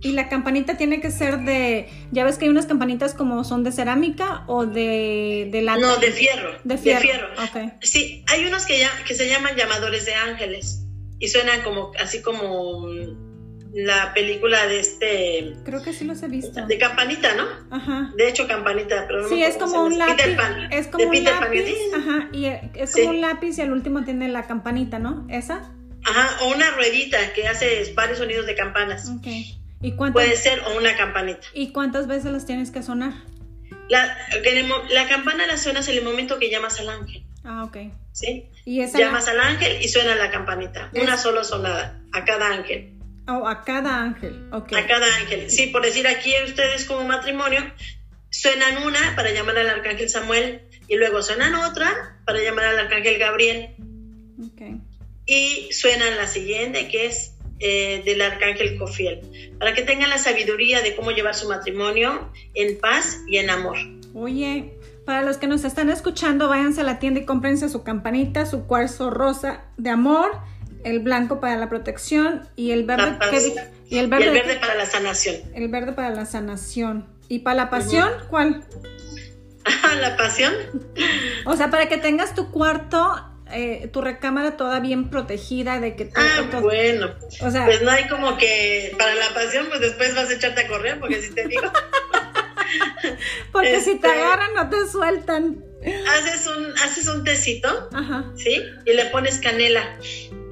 Y 0.03 0.13
la 0.13 0.29
campanita 0.29 0.77
tiene 0.77 0.99
que 0.99 1.11
ser 1.11 1.41
de, 1.41 1.87
ya 2.11 2.23
ves 2.23 2.39
que 2.39 2.45
hay 2.45 2.49
unas 2.49 2.65
campanitas 2.65 3.13
como 3.13 3.43
son 3.43 3.63
de 3.63 3.71
cerámica 3.71 4.45
o 4.47 4.65
de, 4.65 5.49
de 5.51 5.61
lata. 5.61 5.79
No, 5.79 5.97
de 5.97 6.11
fierro. 6.11 6.57
De 6.63 6.77
fierro. 6.79 7.01
De 7.01 7.47
fierro. 7.47 7.71
Sí, 7.81 8.25
hay 8.27 8.45
unos 8.45 8.65
que, 8.65 8.79
ya, 8.79 8.89
que 9.07 9.13
se 9.13 9.29
llaman 9.29 9.55
llamadores 9.55 10.05
de 10.05 10.15
ángeles 10.15 10.87
y 11.19 11.27
suenan 11.27 11.61
como 11.61 11.91
así 11.99 12.23
como 12.23 12.87
la 13.73 14.13
película 14.13 14.67
de 14.67 14.79
este. 14.79 15.55
Creo 15.63 15.81
que 15.81 15.93
sí 15.93 16.05
los 16.05 16.21
he 16.23 16.27
visto. 16.27 16.65
De 16.65 16.77
Campanita, 16.77 17.33
¿no? 17.35 17.47
Ajá. 17.69 18.11
De 18.15 18.27
hecho, 18.27 18.47
Campanita, 18.47 19.05
pero 19.07 19.21
no 19.21 19.29
Sí, 19.29 19.43
es 19.43 19.57
como 19.57 19.83
un 19.83 19.97
lápiz. 19.97 20.15
Peter 20.15 20.35
Pan. 20.35 20.73
Es 20.73 20.87
como 20.87 21.09
un 21.09 21.23
lápiz. 21.23 21.75
Ajá, 21.95 22.29
y 22.33 22.45
es 22.45 22.93
como 22.93 23.09
un 23.09 23.21
lápiz 23.21 23.57
y 23.57 23.61
al 23.61 23.71
último 23.71 24.03
tiene 24.03 24.27
la 24.27 24.43
campanita, 24.43 24.99
¿no? 24.99 25.25
¿Esa? 25.29 25.71
Ajá, 26.03 26.43
o 26.43 26.53
una 26.53 26.71
ruedita 26.71 27.33
que 27.33 27.47
hace 27.47 27.93
varios 27.95 28.17
sonidos 28.17 28.45
de 28.45 28.55
campanas. 28.55 29.09
Ok. 29.09 29.27
¿Y 29.81 29.93
cuántas? 29.93 30.23
Puede 30.23 30.35
ser, 30.35 30.61
o 30.67 30.77
una 30.77 30.95
campanita. 30.95 31.47
¿Y 31.53 31.71
cuántas 31.71 32.07
veces 32.07 32.31
las 32.31 32.45
tienes 32.45 32.71
que 32.71 32.83
sonar? 32.83 33.13
La, 33.89 34.17
la 34.89 35.07
campana 35.07 35.47
la 35.47 35.57
suenas 35.57 35.87
en 35.89 35.97
el 35.97 36.03
momento 36.03 36.39
que 36.39 36.49
llamas 36.49 36.79
al 36.79 36.89
ángel. 36.89 37.23
Ah, 37.43 37.63
ok. 37.63 37.77
¿Sí? 38.11 38.49
¿Y 38.65 38.81
esa 38.81 38.99
Llamas 38.99 39.27
al 39.27 39.39
ángel 39.39 39.81
y 39.81 39.87
suena 39.87 40.15
la 40.15 40.29
campanita. 40.29 40.91
Una 40.93 41.17
sola 41.17 41.43
sonada 41.43 41.99
a 42.11 42.25
cada 42.25 42.47
ángel. 42.47 42.93
Oh, 43.27 43.47
a 43.47 43.63
cada 43.63 44.01
ángel, 44.01 44.47
ok. 44.51 44.73
A 44.73 44.87
cada 44.87 45.15
ángel. 45.17 45.49
Sí, 45.49 45.67
por 45.67 45.83
decir 45.83 46.07
aquí 46.07 46.33
ustedes 46.45 46.85
como 46.85 47.07
matrimonio, 47.07 47.61
suenan 48.29 48.83
una 48.83 49.15
para 49.15 49.31
llamar 49.31 49.57
al 49.57 49.69
arcángel 49.69 50.09
Samuel 50.09 50.61
y 50.87 50.95
luego 50.95 51.21
suenan 51.21 51.55
otra 51.55 52.19
para 52.25 52.41
llamar 52.41 52.65
al 52.65 52.79
arcángel 52.79 53.19
Gabriel. 53.19 53.75
Okay. 54.53 54.81
Y 55.25 55.71
suenan 55.71 56.17
la 56.17 56.27
siguiente, 56.27 56.87
que 56.87 57.05
es 57.05 57.35
eh, 57.59 58.01
del 58.03 58.21
arcángel 58.21 58.77
Cofiel, 58.77 59.21
para 59.59 59.73
que 59.73 59.83
tengan 59.83 60.09
la 60.09 60.17
sabiduría 60.17 60.81
de 60.81 60.95
cómo 60.95 61.11
llevar 61.11 61.35
su 61.35 61.47
matrimonio 61.47 62.31
en 62.55 62.79
paz 62.79 63.19
y 63.27 63.37
en 63.37 63.51
amor. 63.51 63.77
Oye, 64.15 64.73
para 65.05 65.21
los 65.21 65.37
que 65.37 65.47
nos 65.47 65.63
están 65.63 65.89
escuchando, 65.89 66.49
váyanse 66.49 66.81
a 66.81 66.83
la 66.83 66.97
tienda 66.97 67.19
y 67.19 67.25
cómprense 67.25 67.69
su 67.69 67.83
campanita, 67.83 68.45
su 68.45 68.65
cuarzo 68.65 69.11
rosa 69.11 69.65
de 69.77 69.91
amor 69.91 70.31
El 70.83 70.99
blanco 70.99 71.39
para 71.39 71.57
la 71.57 71.69
protección 71.69 72.47
y 72.55 72.71
el 72.71 72.83
verde, 72.83 73.17
y 73.89 73.97
el 73.97 74.07
verde, 74.07 74.57
para 74.59 74.75
la 74.75 74.85
sanación. 74.85 75.35
El 75.53 75.67
verde 75.67 75.93
para 75.93 76.09
la 76.09 76.25
sanación. 76.25 77.07
¿Y 77.27 77.39
para 77.39 77.55
la 77.55 77.69
pasión? 77.69 78.09
¿Cuál? 78.29 78.63
la 80.01 80.17
pasión. 80.17 80.53
O 81.45 81.55
sea, 81.55 81.69
para 81.69 81.87
que 81.87 81.97
tengas 81.97 82.33
tu 82.33 82.51
cuarto, 82.51 83.15
eh, 83.51 83.89
tu 83.91 84.01
recámara 84.01 84.57
toda 84.57 84.79
bien 84.79 85.09
protegida 85.09 85.79
de 85.79 85.95
que 85.95 86.09
Ah, 86.15 86.59
bueno. 86.61 87.13
O 87.41 87.51
sea, 87.51 87.65
pues 87.65 87.81
no 87.81 87.91
hay 87.91 88.07
como 88.07 88.37
que 88.37 88.95
para 88.97 89.13
la 89.15 89.33
pasión, 89.33 89.67
pues 89.69 89.81
después 89.81 90.15
vas 90.15 90.29
a 90.29 90.33
echarte 90.33 90.61
a 90.61 90.67
correr, 90.67 90.99
porque 90.99 91.21
si 91.21 91.33
te 91.33 91.47
digo. 91.47 91.63
porque 93.51 93.81
si 93.81 93.95
te 93.95 94.07
este, 94.07 94.21
agarran, 94.21 94.53
no 94.55 94.69
te 94.69 94.87
sueltan. 94.87 95.63
Haces 96.09 96.47
un, 96.47 96.73
haces 96.79 97.07
un 97.07 97.23
tecito, 97.23 97.89
¿sí? 98.35 98.63
Y 98.85 98.93
le 98.93 99.05
pones 99.05 99.39
canela. 99.39 99.97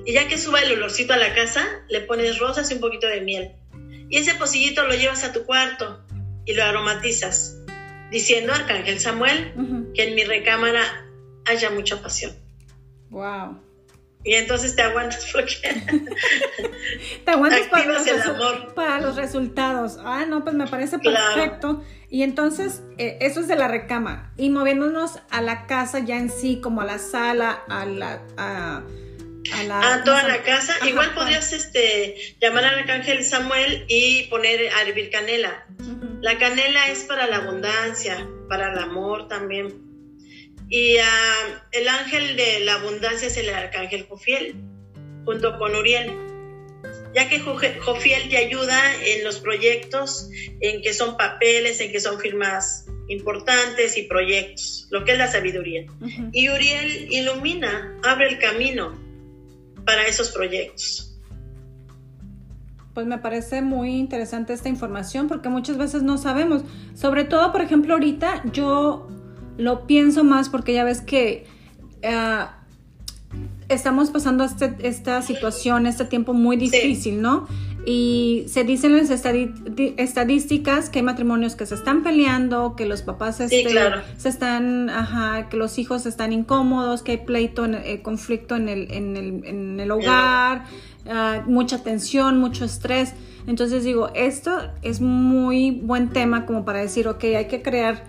Y 0.09 0.13
ya 0.13 0.27
que 0.27 0.39
suba 0.39 0.59
el 0.59 0.71
olorcito 0.71 1.13
a 1.13 1.17
la 1.17 1.35
casa, 1.35 1.63
le 1.87 2.01
pones 2.01 2.39
rosas 2.39 2.71
y 2.71 2.73
un 2.73 2.79
poquito 2.79 3.05
de 3.05 3.21
miel. 3.21 3.51
Y 4.09 4.17
ese 4.17 4.33
pocillito 4.33 4.83
lo 4.87 4.95
llevas 4.95 5.23
a 5.23 5.31
tu 5.31 5.45
cuarto 5.45 6.03
y 6.45 6.53
lo 6.53 6.63
aromatizas 6.63 7.59
diciendo 8.09 8.51
Arcángel 8.51 8.99
Samuel 8.99 9.91
que 9.93 10.07
en 10.07 10.15
mi 10.15 10.23
recámara 10.23 10.81
haya 11.45 11.69
mucha 11.69 12.01
pasión. 12.01 12.33
Wow. 13.11 13.61
Y 14.23 14.33
entonces 14.33 14.75
te 14.75 14.81
aguantas 14.81 15.29
porque 15.31 15.53
te 17.25 17.31
aguantas 17.31 17.67
para 17.67 17.85
los, 17.85 18.73
para 18.73 19.01
los, 19.01 19.15
resultados. 19.15 19.99
Ah, 20.03 20.25
no, 20.27 20.43
pues 20.43 20.55
me 20.55 20.65
parece 20.65 20.97
perfecto. 20.97 21.83
Y 22.09 22.23
entonces, 22.23 22.81
eh, 22.97 23.19
eso 23.21 23.41
es 23.41 23.47
de 23.47 23.55
la 23.55 23.67
recámara. 23.67 24.33
Y 24.37 24.49
moviéndonos 24.49 25.19
a 25.29 25.43
la 25.43 25.67
casa 25.67 25.99
ya 25.99 26.17
en 26.17 26.31
sí, 26.31 26.59
como 26.61 26.81
a 26.81 26.85
la 26.85 26.97
sala, 26.97 27.61
a 27.69 27.85
la... 27.85 28.23
A, 28.37 28.81
a, 29.53 29.63
la, 29.63 29.93
a 29.95 30.03
toda 30.03 30.27
la 30.27 30.43
casa. 30.43 30.75
Igual 30.87 31.13
podrías 31.13 31.53
este, 31.53 32.15
llamar 32.41 32.65
al 32.65 32.79
arcángel 32.79 33.23
Samuel 33.23 33.85
y 33.87 34.23
poner 34.23 34.73
a 34.73 34.81
hervir 34.83 35.09
canela. 35.09 35.65
La 36.21 36.37
canela 36.37 36.89
es 36.89 37.05
para 37.05 37.27
la 37.27 37.37
abundancia, 37.37 38.27
para 38.49 38.73
el 38.73 38.79
amor 38.79 39.27
también. 39.27 39.89
Y 40.69 40.97
ah, 40.97 41.63
el 41.71 41.87
ángel 41.87 42.35
de 42.35 42.59
la 42.59 42.75
abundancia 42.75 43.27
es 43.27 43.37
el 43.37 43.49
arcángel 43.49 44.05
Jofiel, 44.07 44.55
junto 45.25 45.57
con 45.57 45.75
Uriel. 45.75 46.13
Ya 47.15 47.27
que 47.27 47.39
Jofiel 47.39 48.29
te 48.29 48.37
ayuda 48.37 48.79
en 49.03 49.23
los 49.23 49.39
proyectos, 49.39 50.29
en 50.61 50.81
que 50.81 50.93
son 50.93 51.17
papeles, 51.17 51.79
en 51.79 51.91
que 51.91 51.99
son 51.99 52.19
firmas 52.19 52.85
importantes 53.07 53.97
y 53.97 54.03
proyectos, 54.03 54.87
lo 54.91 55.03
que 55.03 55.13
es 55.13 55.17
la 55.17 55.27
sabiduría. 55.27 55.85
Y 56.31 56.49
Uriel 56.49 57.07
ilumina, 57.11 57.97
abre 58.03 58.29
el 58.29 58.37
camino 58.37 59.08
para 59.89 60.05
esos 60.05 60.29
proyectos 60.29 61.09
pues 62.93 63.07
me 63.07 63.17
parece 63.17 63.63
muy 63.63 63.95
interesante 63.95 64.53
esta 64.53 64.69
información 64.69 65.27
porque 65.27 65.47
muchas 65.47 65.77
veces 65.77 66.03
no 66.03 66.17
sabemos. 66.17 66.63
Sobre 66.95 67.23
todo, 67.23 67.53
por 67.53 67.61
ejemplo, 67.61 67.93
ahorita 67.93 68.43
yo 68.51 69.07
lo 69.57 69.87
pienso 69.87 70.25
más 70.25 70.49
porque 70.49 70.73
ya 70.73 70.83
ves 70.83 70.99
que 70.99 71.45
eh, 72.01 72.45
estamos 73.69 74.09
pasando 74.09 74.43
este, 74.43 74.75
esta 74.81 75.21
situación, 75.21 75.85
este 75.85 76.03
tiempo 76.03 76.33
muy 76.33 76.57
difícil, 76.57 77.21
¿no? 77.21 77.47
Y 77.85 78.45
se 78.47 78.63
dicen 78.63 78.95
las 78.97 79.09
estadísticas 79.09 80.89
que 80.89 80.99
hay 80.99 81.03
matrimonios 81.03 81.55
que 81.55 81.65
se 81.65 81.75
están 81.75 82.03
peleando, 82.03 82.75
que 82.75 82.85
los 82.85 83.01
papás 83.01 83.39
este, 83.39 83.73
se 84.17 84.29
están, 84.29 84.89
ajá, 84.89 85.49
que 85.49 85.57
los 85.57 85.79
hijos 85.79 86.05
están 86.05 86.33
incómodos, 86.33 87.01
que 87.01 87.11
hay 87.11 87.17
pleito, 87.17 87.65
en, 87.65 87.75
eh, 87.75 88.01
conflicto 88.01 88.55
en 88.55 88.69
el, 88.69 88.91
en 88.91 89.17
el, 89.17 89.45
en 89.45 89.79
el 89.79 89.91
hogar. 89.91 90.65
Ah, 91.07 91.43
mucha 91.47 91.81
tensión, 91.81 92.37
mucho 92.37 92.65
estrés. 92.65 93.13
Entonces 93.47 93.83
digo, 93.83 94.11
esto 94.13 94.71
es 94.81 95.01
muy 95.01 95.71
buen 95.71 96.09
tema 96.09 96.45
como 96.45 96.65
para 96.65 96.79
decir, 96.81 97.07
ok, 97.07 97.23
hay 97.23 97.47
que 97.47 97.61
crear 97.61 98.03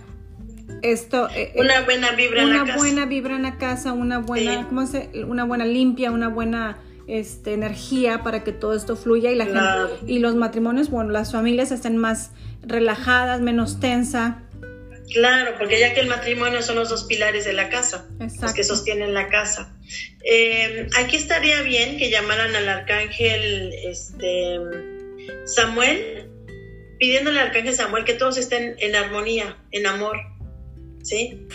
esto. 0.83 1.29
Eh, 1.31 1.53
eh, 1.55 1.61
una 1.61 1.83
buena 1.83 2.13
vibra 2.13 2.43
en 2.43 2.51
la 2.51 2.59
casa. 2.59 2.73
Una 2.73 2.77
buena 2.77 3.07
vibra 3.07 3.37
en 3.37 3.43
la 3.43 3.57
casa, 3.57 3.93
una 3.93 4.19
buena, 4.19 4.67
¿cómo 4.69 4.87
se? 4.87 5.11
Una 5.27 5.45
buena 5.45 5.65
limpia, 5.65 6.11
una 6.11 6.29
buena 6.29 6.79
este, 7.11 7.53
energía 7.53 8.23
para 8.23 8.45
que 8.45 8.53
todo 8.53 8.75
esto 8.75 8.97
fluya 8.97 9.31
y 9.31 9.35
la 9.35 9.47
gente, 9.47 10.05
y 10.07 10.21
los 10.21 10.37
matrimonios, 10.37 10.91
bueno, 10.91 11.11
las 11.11 11.33
familias 11.33 11.73
estén 11.73 11.97
más 11.97 12.31
relajadas, 12.63 13.41
menos 13.41 13.81
tensa. 13.81 14.43
Claro, 15.13 15.57
porque 15.59 15.81
ya 15.81 15.93
que 15.93 16.01
el 16.01 16.07
matrimonio 16.07 16.63
son 16.63 16.77
los 16.77 16.89
dos 16.89 17.05
pilares 17.05 17.45
de 17.45 17.53
la 17.53 17.69
casa, 17.69 18.07
los 18.41 18.53
que 18.53 18.63
sostienen 18.63 19.13
la 19.13 19.29
casa. 19.29 19.75
Eh, 20.25 20.87
aquí 20.97 21.17
estaría 21.17 21.63
bien 21.63 21.99
que 21.99 22.11
llamaran 22.11 22.55
al 22.55 22.69
arcángel 22.69 23.73
este, 23.85 24.61
Samuel, 25.47 26.29
pidiéndole 27.01 27.41
al 27.41 27.49
arcángel 27.49 27.75
Samuel 27.75 28.05
que 28.05 28.15
todos 28.15 28.37
estén 28.37 28.77
en 28.79 28.95
armonía, 28.95 29.59
en 29.73 29.87
amor, 29.87 30.17
¿sí? 31.03 31.47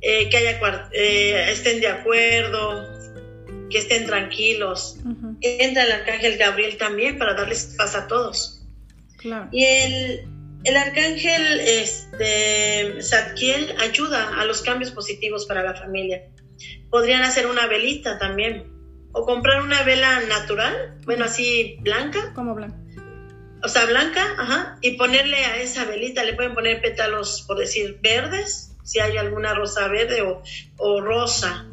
Eh, 0.00 0.30
que 0.30 0.36
haya, 0.36 0.60
eh, 0.92 1.50
estén 1.50 1.80
de 1.80 1.88
acuerdo, 1.88 2.97
que 3.70 3.78
estén 3.78 4.06
tranquilos. 4.06 4.98
Entra 5.40 5.84
el 5.84 5.92
arcángel 5.92 6.38
Gabriel 6.38 6.76
también 6.76 7.18
para 7.18 7.34
darles 7.34 7.74
paz 7.76 7.94
a 7.94 8.06
todos. 8.06 8.66
Y 9.50 9.64
el, 9.64 10.28
el 10.64 10.76
arcángel 10.76 11.60
este, 11.60 13.02
Zadkiel 13.02 13.74
ayuda 13.80 14.40
a 14.40 14.44
los 14.44 14.62
cambios 14.62 14.90
positivos 14.90 15.46
para 15.46 15.62
la 15.62 15.74
familia. 15.74 16.22
Podrían 16.90 17.22
hacer 17.22 17.46
una 17.46 17.66
velita 17.66 18.18
también. 18.18 18.76
O 19.12 19.24
comprar 19.24 19.62
una 19.62 19.82
vela 19.84 20.20
natural, 20.28 20.98
bueno, 21.06 21.24
así 21.24 21.78
blanca. 21.80 22.32
Como 22.34 22.54
blanca. 22.54 22.76
O 23.64 23.68
sea, 23.68 23.86
blanca, 23.86 24.22
ajá. 24.38 24.78
Y 24.82 24.92
ponerle 24.92 25.36
a 25.44 25.56
esa 25.56 25.84
velita, 25.84 26.22
le 26.24 26.34
pueden 26.34 26.54
poner 26.54 26.80
pétalos, 26.80 27.44
por 27.46 27.58
decir, 27.58 27.98
verdes, 28.02 28.76
si 28.84 29.00
hay 29.00 29.16
alguna 29.16 29.54
rosa 29.54 29.88
verde 29.88 30.22
o, 30.76 31.00
rosa. 31.00 31.66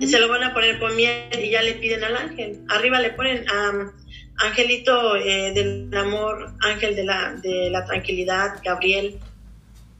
Se 0.00 0.18
lo 0.18 0.28
van 0.28 0.42
a 0.42 0.54
poner 0.54 0.78
con 0.78 0.94
miel 0.96 1.28
y 1.42 1.50
ya 1.50 1.62
le 1.62 1.74
piden 1.74 2.04
al 2.04 2.16
ángel. 2.16 2.60
Arriba 2.68 3.00
le 3.00 3.10
ponen 3.10 3.48
a 3.48 3.92
Angelito 4.36 5.16
eh, 5.16 5.52
del 5.52 5.90
amor, 5.96 6.54
ángel 6.60 6.96
de 6.96 7.04
la, 7.04 7.34
de 7.34 7.70
la 7.70 7.84
tranquilidad, 7.84 8.60
Gabriel, 8.64 9.18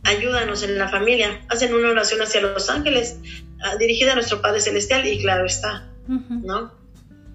ayúdanos 0.02 0.62
en 0.62 0.78
la 0.78 0.88
familia. 0.88 1.40
Hacen 1.48 1.74
una 1.74 1.90
oración 1.90 2.20
hacia 2.22 2.40
los 2.40 2.68
ángeles 2.68 3.18
ah, 3.62 3.76
dirigida 3.76 4.12
a 4.12 4.14
nuestro 4.14 4.40
Padre 4.40 4.60
Celestial 4.60 5.06
y 5.06 5.20
claro 5.20 5.46
está, 5.46 5.88
¿no? 6.06 6.72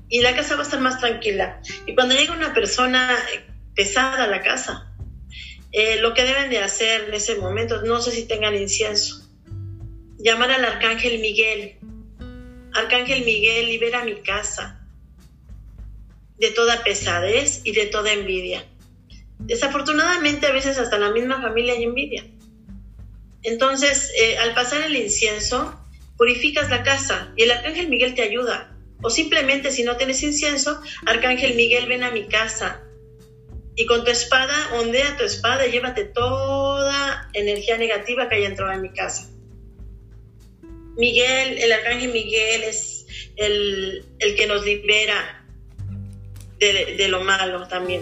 Y 0.09 0.21
la 0.21 0.35
casa 0.35 0.55
va 0.55 0.61
a 0.61 0.63
estar 0.63 0.79
más 0.79 0.99
tranquila. 0.99 1.61
Y 1.85 1.95
cuando 1.95 2.15
llega 2.15 2.33
una 2.33 2.53
persona 2.53 3.17
pesada 3.75 4.23
a 4.23 4.27
la 4.27 4.41
casa, 4.41 4.91
eh, 5.71 6.01
lo 6.01 6.13
que 6.13 6.23
deben 6.23 6.49
de 6.49 6.59
hacer 6.59 7.05
en 7.07 7.13
ese 7.13 7.35
momento, 7.35 7.81
no 7.83 8.01
sé 8.01 8.11
si 8.11 8.25
tengan 8.25 8.55
incienso, 8.55 9.29
llamar 10.17 10.51
al 10.51 10.65
arcángel 10.65 11.19
Miguel. 11.19 11.77
Arcángel 12.73 13.23
Miguel, 13.23 13.67
libera 13.67 14.03
mi 14.03 14.21
casa 14.21 14.79
de 16.37 16.51
toda 16.51 16.83
pesadez 16.83 17.61
y 17.63 17.73
de 17.73 17.85
toda 17.87 18.11
envidia. 18.11 18.65
Desafortunadamente 19.39 20.47
a 20.47 20.51
veces 20.51 20.77
hasta 20.77 20.97
la 20.97 21.11
misma 21.11 21.41
familia 21.41 21.73
hay 21.73 21.83
envidia. 21.83 22.25
Entonces, 23.43 24.11
eh, 24.19 24.37
al 24.37 24.53
pasar 24.53 24.81
el 24.83 24.95
incienso, 24.95 25.79
purificas 26.17 26.69
la 26.69 26.83
casa 26.83 27.33
y 27.35 27.43
el 27.43 27.51
arcángel 27.51 27.89
Miguel 27.89 28.13
te 28.13 28.21
ayuda. 28.21 28.75
O 29.01 29.09
simplemente 29.09 29.71
si 29.71 29.83
no 29.83 29.95
tienes 29.95 30.21
incienso, 30.23 30.81
arcángel 31.05 31.55
Miguel 31.55 31.87
ven 31.87 32.03
a 32.03 32.11
mi 32.11 32.27
casa 32.27 32.81
y 33.79 33.85
con 33.85 34.03
tu 34.03 34.11
espada, 34.11 34.71
ondea 34.73 35.15
tu 35.15 35.23
espada 35.23 35.65
y 35.65 35.71
llévate 35.71 36.03
toda 36.03 37.29
energía 37.31 37.77
negativa 37.77 38.27
que 38.27 38.35
haya 38.35 38.49
entrado 38.49 38.73
en 38.73 38.81
mi 38.81 38.91
casa. 38.91 39.29
Miguel, 40.99 41.57
el 41.59 41.71
arcángel 41.71 42.11
Miguel 42.11 42.63
es 42.63 43.07
el, 43.37 44.05
el 44.19 44.35
que 44.35 44.47
nos 44.47 44.65
libera, 44.65 45.45
de, 46.59 47.07
lo 47.07 47.23
malo 47.23 47.67
también. 47.69 48.01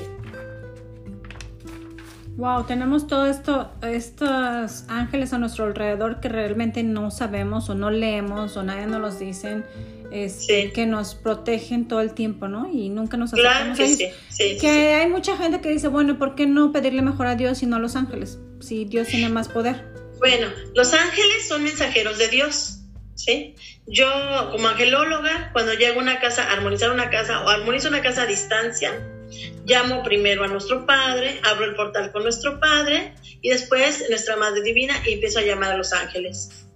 Wow, 2.37 2.65
tenemos 2.65 3.05
todo 3.05 3.27
esto, 3.27 3.71
estos 3.83 4.85
ángeles 4.87 5.31
a 5.33 5.37
nuestro 5.37 5.65
alrededor 5.65 6.19
que 6.19 6.29
realmente 6.29 6.81
no 6.81 7.11
sabemos 7.11 7.69
o 7.69 7.75
no 7.75 7.91
leemos 7.91 8.57
o 8.57 8.63
nadie 8.63 8.87
nos 8.87 8.99
los 8.99 9.19
dicen, 9.19 9.63
este, 10.11 10.71
que 10.71 10.87
nos 10.87 11.13
protegen 11.13 11.87
todo 11.87 12.01
el 12.01 12.13
tiempo, 12.13 12.47
¿no? 12.47 12.67
Y 12.71 12.89
nunca 12.89 13.17
nos 13.17 13.31
claro 13.31 13.75
que 13.75 13.87
Sí, 13.87 14.09
sí, 14.29 14.57
que 14.59 14.93
hay 14.93 15.07
mucha 15.07 15.37
gente 15.37 15.61
que 15.61 15.69
dice, 15.69 15.87
bueno, 15.87 16.17
¿por 16.17 16.33
qué 16.33 16.47
no 16.47 16.71
pedirle 16.71 17.03
mejor 17.03 17.27
a 17.27 17.35
Dios 17.35 17.61
y 17.61 17.67
no 17.67 17.75
a 17.75 17.79
los 17.79 17.95
ángeles? 17.95 18.39
Si 18.59 18.85
Dios 18.85 19.07
tiene 19.07 19.29
más 19.29 19.49
poder. 19.49 19.83
Bueno, 20.19 20.47
los 20.73 20.93
ángeles 20.93 21.47
son 21.47 21.63
mensajeros 21.63 22.17
de 22.17 22.27
Dios, 22.29 22.76
¿sí? 23.17 23.55
Yo, 23.87 24.07
como 24.51 24.67
angelóloga, 24.69 25.49
cuando 25.51 25.73
llego 25.73 25.99
a 25.99 26.03
una 26.03 26.19
casa, 26.19 26.43
a 26.43 26.53
armonizar 26.53 26.91
una 26.91 27.09
casa 27.09 27.43
o 27.43 27.49
armonizo 27.49 27.89
una 27.89 28.01
casa 28.01 28.23
a 28.23 28.25
distancia, 28.25 28.93
llamo 29.65 30.03
primero 30.03 30.43
a 30.43 30.47
nuestro 30.47 30.85
Padre, 30.85 31.39
abro 31.43 31.65
el 31.65 31.75
portal 31.75 32.11
con 32.11 32.23
nuestro 32.23 32.59
Padre 32.59 33.15
y 33.41 33.49
después 33.49 34.05
nuestra 34.09 34.37
Madre 34.37 34.61
Divina 34.61 34.93
y 35.05 35.13
empiezo 35.13 35.39
a 35.39 35.41
llamar 35.41 35.71
a 35.71 35.77
los 35.77 35.91
ángeles. 35.91 36.67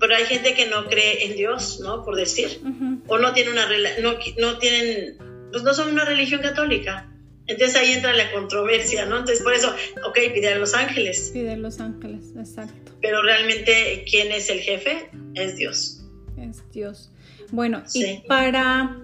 pero 0.00 0.14
hay 0.14 0.24
gente 0.26 0.54
que 0.54 0.66
no 0.66 0.86
cree 0.86 1.26
en 1.26 1.36
Dios, 1.36 1.80
¿no? 1.80 2.04
Por 2.04 2.16
decir, 2.16 2.60
o 3.08 3.18
no 3.18 3.32
tiene 3.32 3.50
una 3.50 3.66
no, 4.00 4.14
no 4.38 4.58
tienen, 4.58 5.18
pues 5.50 5.62
no 5.62 5.74
son 5.74 5.90
una 5.90 6.04
religión 6.04 6.40
católica. 6.40 7.12
Entonces 7.48 7.76
ahí 7.76 7.92
entra 7.92 8.12
la 8.12 8.30
controversia, 8.30 9.06
¿no? 9.06 9.18
Entonces 9.18 9.42
por 9.42 9.54
eso, 9.54 9.74
ok, 10.06 10.18
pide 10.34 10.52
a 10.52 10.58
los 10.58 10.74
ángeles. 10.74 11.30
Pide 11.32 11.52
a 11.52 11.56
los 11.56 11.80
ángeles, 11.80 12.34
exacto. 12.36 12.92
Pero 13.00 13.22
realmente, 13.22 14.04
¿quién 14.08 14.30
es 14.32 14.50
el 14.50 14.60
jefe? 14.60 15.10
Es 15.34 15.56
Dios. 15.56 16.02
Es 16.36 16.62
Dios. 16.72 17.10
Bueno, 17.50 17.82
y 17.94 18.18
para, 18.28 18.98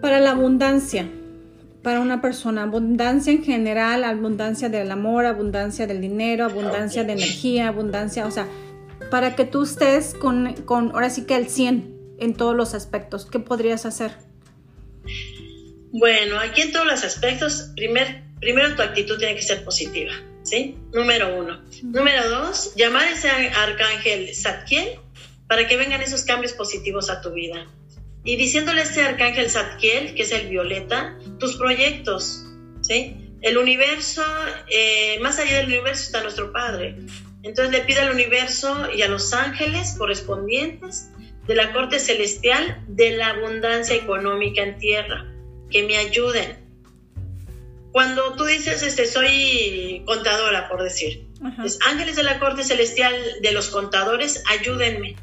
para 0.00 0.18
la 0.18 0.32
abundancia, 0.32 1.08
para 1.82 2.00
una 2.00 2.20
persona, 2.20 2.64
abundancia 2.64 3.32
en 3.32 3.44
general, 3.44 4.02
abundancia 4.02 4.68
del 4.68 4.90
amor, 4.90 5.26
abundancia 5.26 5.86
del 5.86 6.00
dinero, 6.00 6.44
abundancia 6.44 7.04
de 7.04 7.12
energía, 7.12 7.68
abundancia, 7.68 8.26
o 8.26 8.32
sea, 8.32 8.48
para 9.12 9.36
que 9.36 9.44
tú 9.44 9.62
estés 9.62 10.14
con, 10.14 10.54
con 10.64 10.90
ahora 10.90 11.10
sí 11.10 11.24
que 11.24 11.36
el 11.36 11.48
100 11.48 12.16
en 12.18 12.34
todos 12.34 12.56
los 12.56 12.74
aspectos, 12.74 13.26
¿qué 13.26 13.38
podrías 13.38 13.86
hacer? 13.86 14.10
Bueno, 15.98 16.38
aquí 16.38 16.60
en 16.60 16.72
todos 16.72 16.84
los 16.84 17.02
aspectos, 17.04 17.70
primer, 17.74 18.22
primero 18.38 18.74
tu 18.74 18.82
actitud 18.82 19.16
tiene 19.16 19.34
que 19.34 19.40
ser 19.40 19.64
positiva, 19.64 20.12
¿sí? 20.42 20.76
Número 20.92 21.34
uno. 21.38 21.64
Número 21.84 22.28
dos, 22.28 22.74
llamar 22.76 23.04
a 23.04 23.12
ese 23.12 23.30
arcángel 23.30 24.34
Satkiel 24.34 25.00
para 25.48 25.66
que 25.66 25.78
vengan 25.78 26.02
esos 26.02 26.24
cambios 26.24 26.52
positivos 26.52 27.08
a 27.08 27.22
tu 27.22 27.32
vida. 27.32 27.66
Y 28.24 28.36
diciéndole 28.36 28.82
a 28.82 28.84
este 28.84 29.00
arcángel 29.00 29.48
Satkiel, 29.48 30.14
que 30.14 30.24
es 30.24 30.32
el 30.32 30.48
violeta, 30.48 31.18
tus 31.38 31.56
proyectos, 31.56 32.44
¿sí? 32.82 33.32
El 33.40 33.56
universo, 33.56 34.22
eh, 34.68 35.18
más 35.22 35.38
allá 35.38 35.56
del 35.56 35.68
universo 35.68 36.02
está 36.02 36.22
nuestro 36.22 36.52
Padre. 36.52 36.98
Entonces 37.42 37.72
le 37.72 37.80
pide 37.86 38.00
al 38.00 38.12
universo 38.12 38.92
y 38.94 39.00
a 39.00 39.08
los 39.08 39.32
ángeles 39.32 39.94
correspondientes 39.96 41.08
de 41.46 41.54
la 41.54 41.72
corte 41.72 42.00
celestial 42.00 42.84
de 42.86 43.12
la 43.12 43.28
abundancia 43.28 43.96
económica 43.96 44.62
en 44.62 44.76
tierra 44.76 45.32
que 45.70 45.84
me 45.84 45.96
ayuden. 45.96 46.64
Cuando 47.92 48.34
tú 48.34 48.44
dices, 48.44 48.82
este, 48.82 49.06
soy 49.06 50.02
contadora, 50.06 50.68
por 50.68 50.82
decir, 50.82 51.26
ángeles 51.86 52.16
de 52.16 52.22
la 52.22 52.38
corte 52.38 52.62
celestial 52.62 53.14
de 53.40 53.52
los 53.52 53.70
contadores, 53.70 54.42
ayúdenme. 54.48 55.16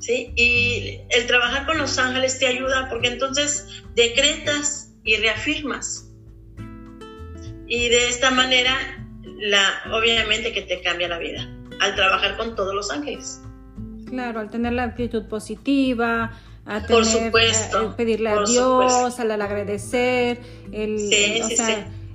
¿Sí? 0.00 0.32
Y 0.36 1.00
el 1.10 1.26
trabajar 1.26 1.66
con 1.66 1.78
los 1.78 1.98
ángeles 1.98 2.38
te 2.38 2.46
ayuda 2.46 2.88
porque 2.88 3.08
entonces 3.08 3.82
decretas 3.94 4.92
y 5.04 5.16
reafirmas. 5.16 6.12
Y 7.66 7.88
de 7.88 8.08
esta 8.08 8.30
manera, 8.30 8.76
la, 9.38 9.82
obviamente 9.92 10.52
que 10.52 10.62
te 10.62 10.80
cambia 10.82 11.08
la 11.08 11.18
vida 11.18 11.48
al 11.80 11.94
trabajar 11.94 12.36
con 12.36 12.54
todos 12.54 12.74
los 12.74 12.90
ángeles. 12.90 13.40
Claro, 14.08 14.40
al 14.40 14.50
tener 14.50 14.72
la 14.72 14.84
actitud 14.84 15.26
positiva, 15.26 16.32
a 16.66 16.82
por 16.86 17.04
supuesto, 17.04 17.94
pedirle 17.96 18.30
a 18.30 18.42
Dios, 18.44 19.20
al, 19.20 19.30
agradecer, 19.30 20.38
el, 20.72 21.12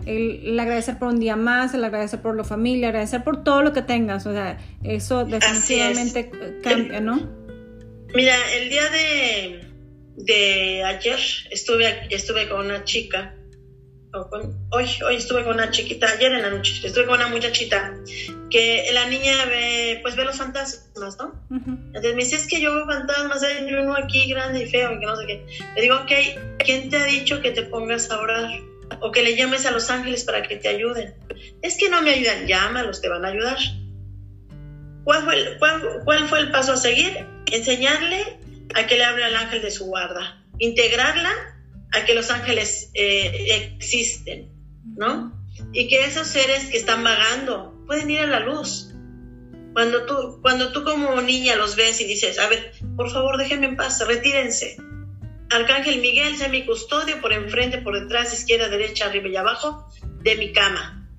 el, 0.06 0.60
agradecer 0.60 1.00
por 1.00 1.08
un 1.08 1.20
día 1.20 1.36
más, 1.36 1.74
el 1.74 1.84
agradecer 1.84 2.22
por 2.22 2.36
la 2.36 2.44
familia, 2.44 2.90
agradecer 2.90 3.24
por 3.24 3.44
todo 3.44 3.62
lo 3.62 3.72
que 3.72 3.82
tengas, 3.82 4.26
o 4.26 4.34
sea, 4.34 4.58
eso 4.84 5.24
definitivamente 5.24 6.32
cambia, 6.62 7.00
¿no? 7.00 7.30
Mira, 8.14 8.36
el 8.58 8.70
día 8.70 8.90
de, 8.90 9.68
de 10.18 10.84
ayer 10.84 11.20
estuve, 11.50 12.08
estuve 12.10 12.50
con 12.50 12.66
una 12.66 12.84
chica 12.84 13.36
hoy, 14.70 14.86
hoy 15.06 15.16
estuve 15.16 15.44
con 15.44 15.54
una 15.56 15.72
chiquita, 15.72 16.08
ayer 16.12 16.32
en 16.34 16.42
la 16.42 16.50
noche, 16.50 16.86
estuve 16.86 17.06
con 17.06 17.16
una 17.16 17.28
muchachita 17.28 17.96
que 18.50 18.90
la 18.94 19.08
niña 19.08 19.46
ve, 19.46 20.00
pues 20.02 20.16
ve 20.16 20.26
los 20.26 20.38
fantasmas, 20.38 21.18
¿no? 21.18 21.34
Entonces 21.50 22.16
me 22.16 22.24
dice, 22.24 22.36
es 22.36 22.48
que 22.48 22.60
yo 22.60 22.76
veo 22.76 22.86
fantasmas, 22.86 23.44
hay 23.44 23.74
uno 23.74 23.96
aquí 23.96 24.30
grande 24.30 24.64
y 24.64 24.70
feo 24.70 24.94
y 24.94 25.00
que 25.00 25.06
no 25.06 25.16
sé 25.16 25.26
qué. 25.26 25.46
Le 25.76 25.82
digo, 25.82 25.96
ok, 25.96 26.12
¿quién 26.64 26.90
te 26.90 26.98
ha 26.98 27.06
dicho 27.06 27.42
que 27.42 27.52
te 27.52 27.64
pongas 27.64 28.12
a 28.12 28.20
orar? 28.20 28.50
O 29.00 29.12
que 29.12 29.24
le 29.24 29.36
llames 29.36 29.66
a 29.66 29.72
los 29.72 29.90
ángeles 29.90 30.26
para 30.26 30.42
que 30.44 30.58
te 30.58 30.68
ayuden. 30.68 31.16
Es 31.62 31.78
que 31.78 31.90
no 31.90 32.02
me 32.02 32.12
ayudan, 32.12 32.46
llámalos, 32.46 33.02
te 33.02 33.08
van 33.08 33.24
a 33.24 33.30
ayudar. 33.30 33.58
¿Cuál 35.06 35.24
fue 35.24 35.36
el, 35.36 35.58
cuál, 35.58 36.02
cuál 36.04 36.28
fue 36.28 36.40
el 36.40 36.52
paso 36.52 36.74
a 36.74 36.78
seguir? 36.78 37.26
Enseñarle 37.52 38.38
a 38.76 38.86
que 38.86 38.98
le 38.98 39.04
hable 39.06 39.24
al 39.24 39.36
ángel 39.36 39.62
de 39.62 39.72
su 39.72 39.86
guarda, 39.86 40.44
integrarla 40.60 41.61
a 41.92 42.06
que 42.06 42.14
los 42.14 42.32
ángeles 42.32 42.90
eh, 42.94 43.74
existen, 43.76 44.52
¿no? 44.96 45.40
Y 45.74 45.88
que 45.88 46.06
esos 46.06 46.28
seres 46.28 46.66
que 46.66 46.78
están 46.78 47.04
vagando 47.04 47.84
pueden 47.86 48.10
ir 48.10 48.20
a 48.20 48.28
la 48.28 48.40
luz. 48.40 48.88
Cuando 49.74 50.06
tú, 50.06 50.40
cuando 50.42 50.72
tú 50.72 50.84
como 50.84 51.22
niña 51.22 51.56
los 51.56 51.76
ves 51.76 52.02
y 52.02 52.06
dices, 52.06 52.40
a 52.40 52.48
ver, 52.48 52.74
por 52.96 53.12
favor 53.12 53.38
déjenme 53.38 53.68
en 53.68 53.78
paz, 53.78 54.06
retírense. 54.06 54.78
Arcángel 55.50 56.00
Miguel, 56.00 56.38
sea 56.38 56.48
mi 56.48 56.66
custodio 56.66 57.20
por 57.20 57.34
enfrente, 57.34 57.80
por 57.80 58.00
detrás, 58.00 58.34
izquierda, 58.34 58.70
derecha, 58.70 59.08
arriba 59.08 59.28
y 59.28 59.36
abajo 59.36 59.86
de 60.22 60.36
mi 60.38 60.54
cama. 60.54 61.10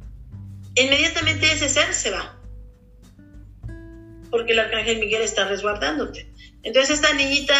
Inmediatamente 0.74 1.52
ese 1.52 1.68
ser 1.68 1.92
se 1.92 2.10
va. 2.10 2.38
Porque 4.30 4.52
el 4.52 4.58
Arcángel 4.58 4.98
Miguel 4.98 5.20
está 5.20 5.46
resguardándote. 5.46 6.32
Entonces 6.62 6.96
esta 6.96 7.12
niñita, 7.12 7.54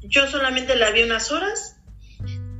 yo 0.00 0.26
solamente 0.26 0.74
la 0.76 0.90
vi 0.90 1.02
unas 1.02 1.30
horas 1.30 1.77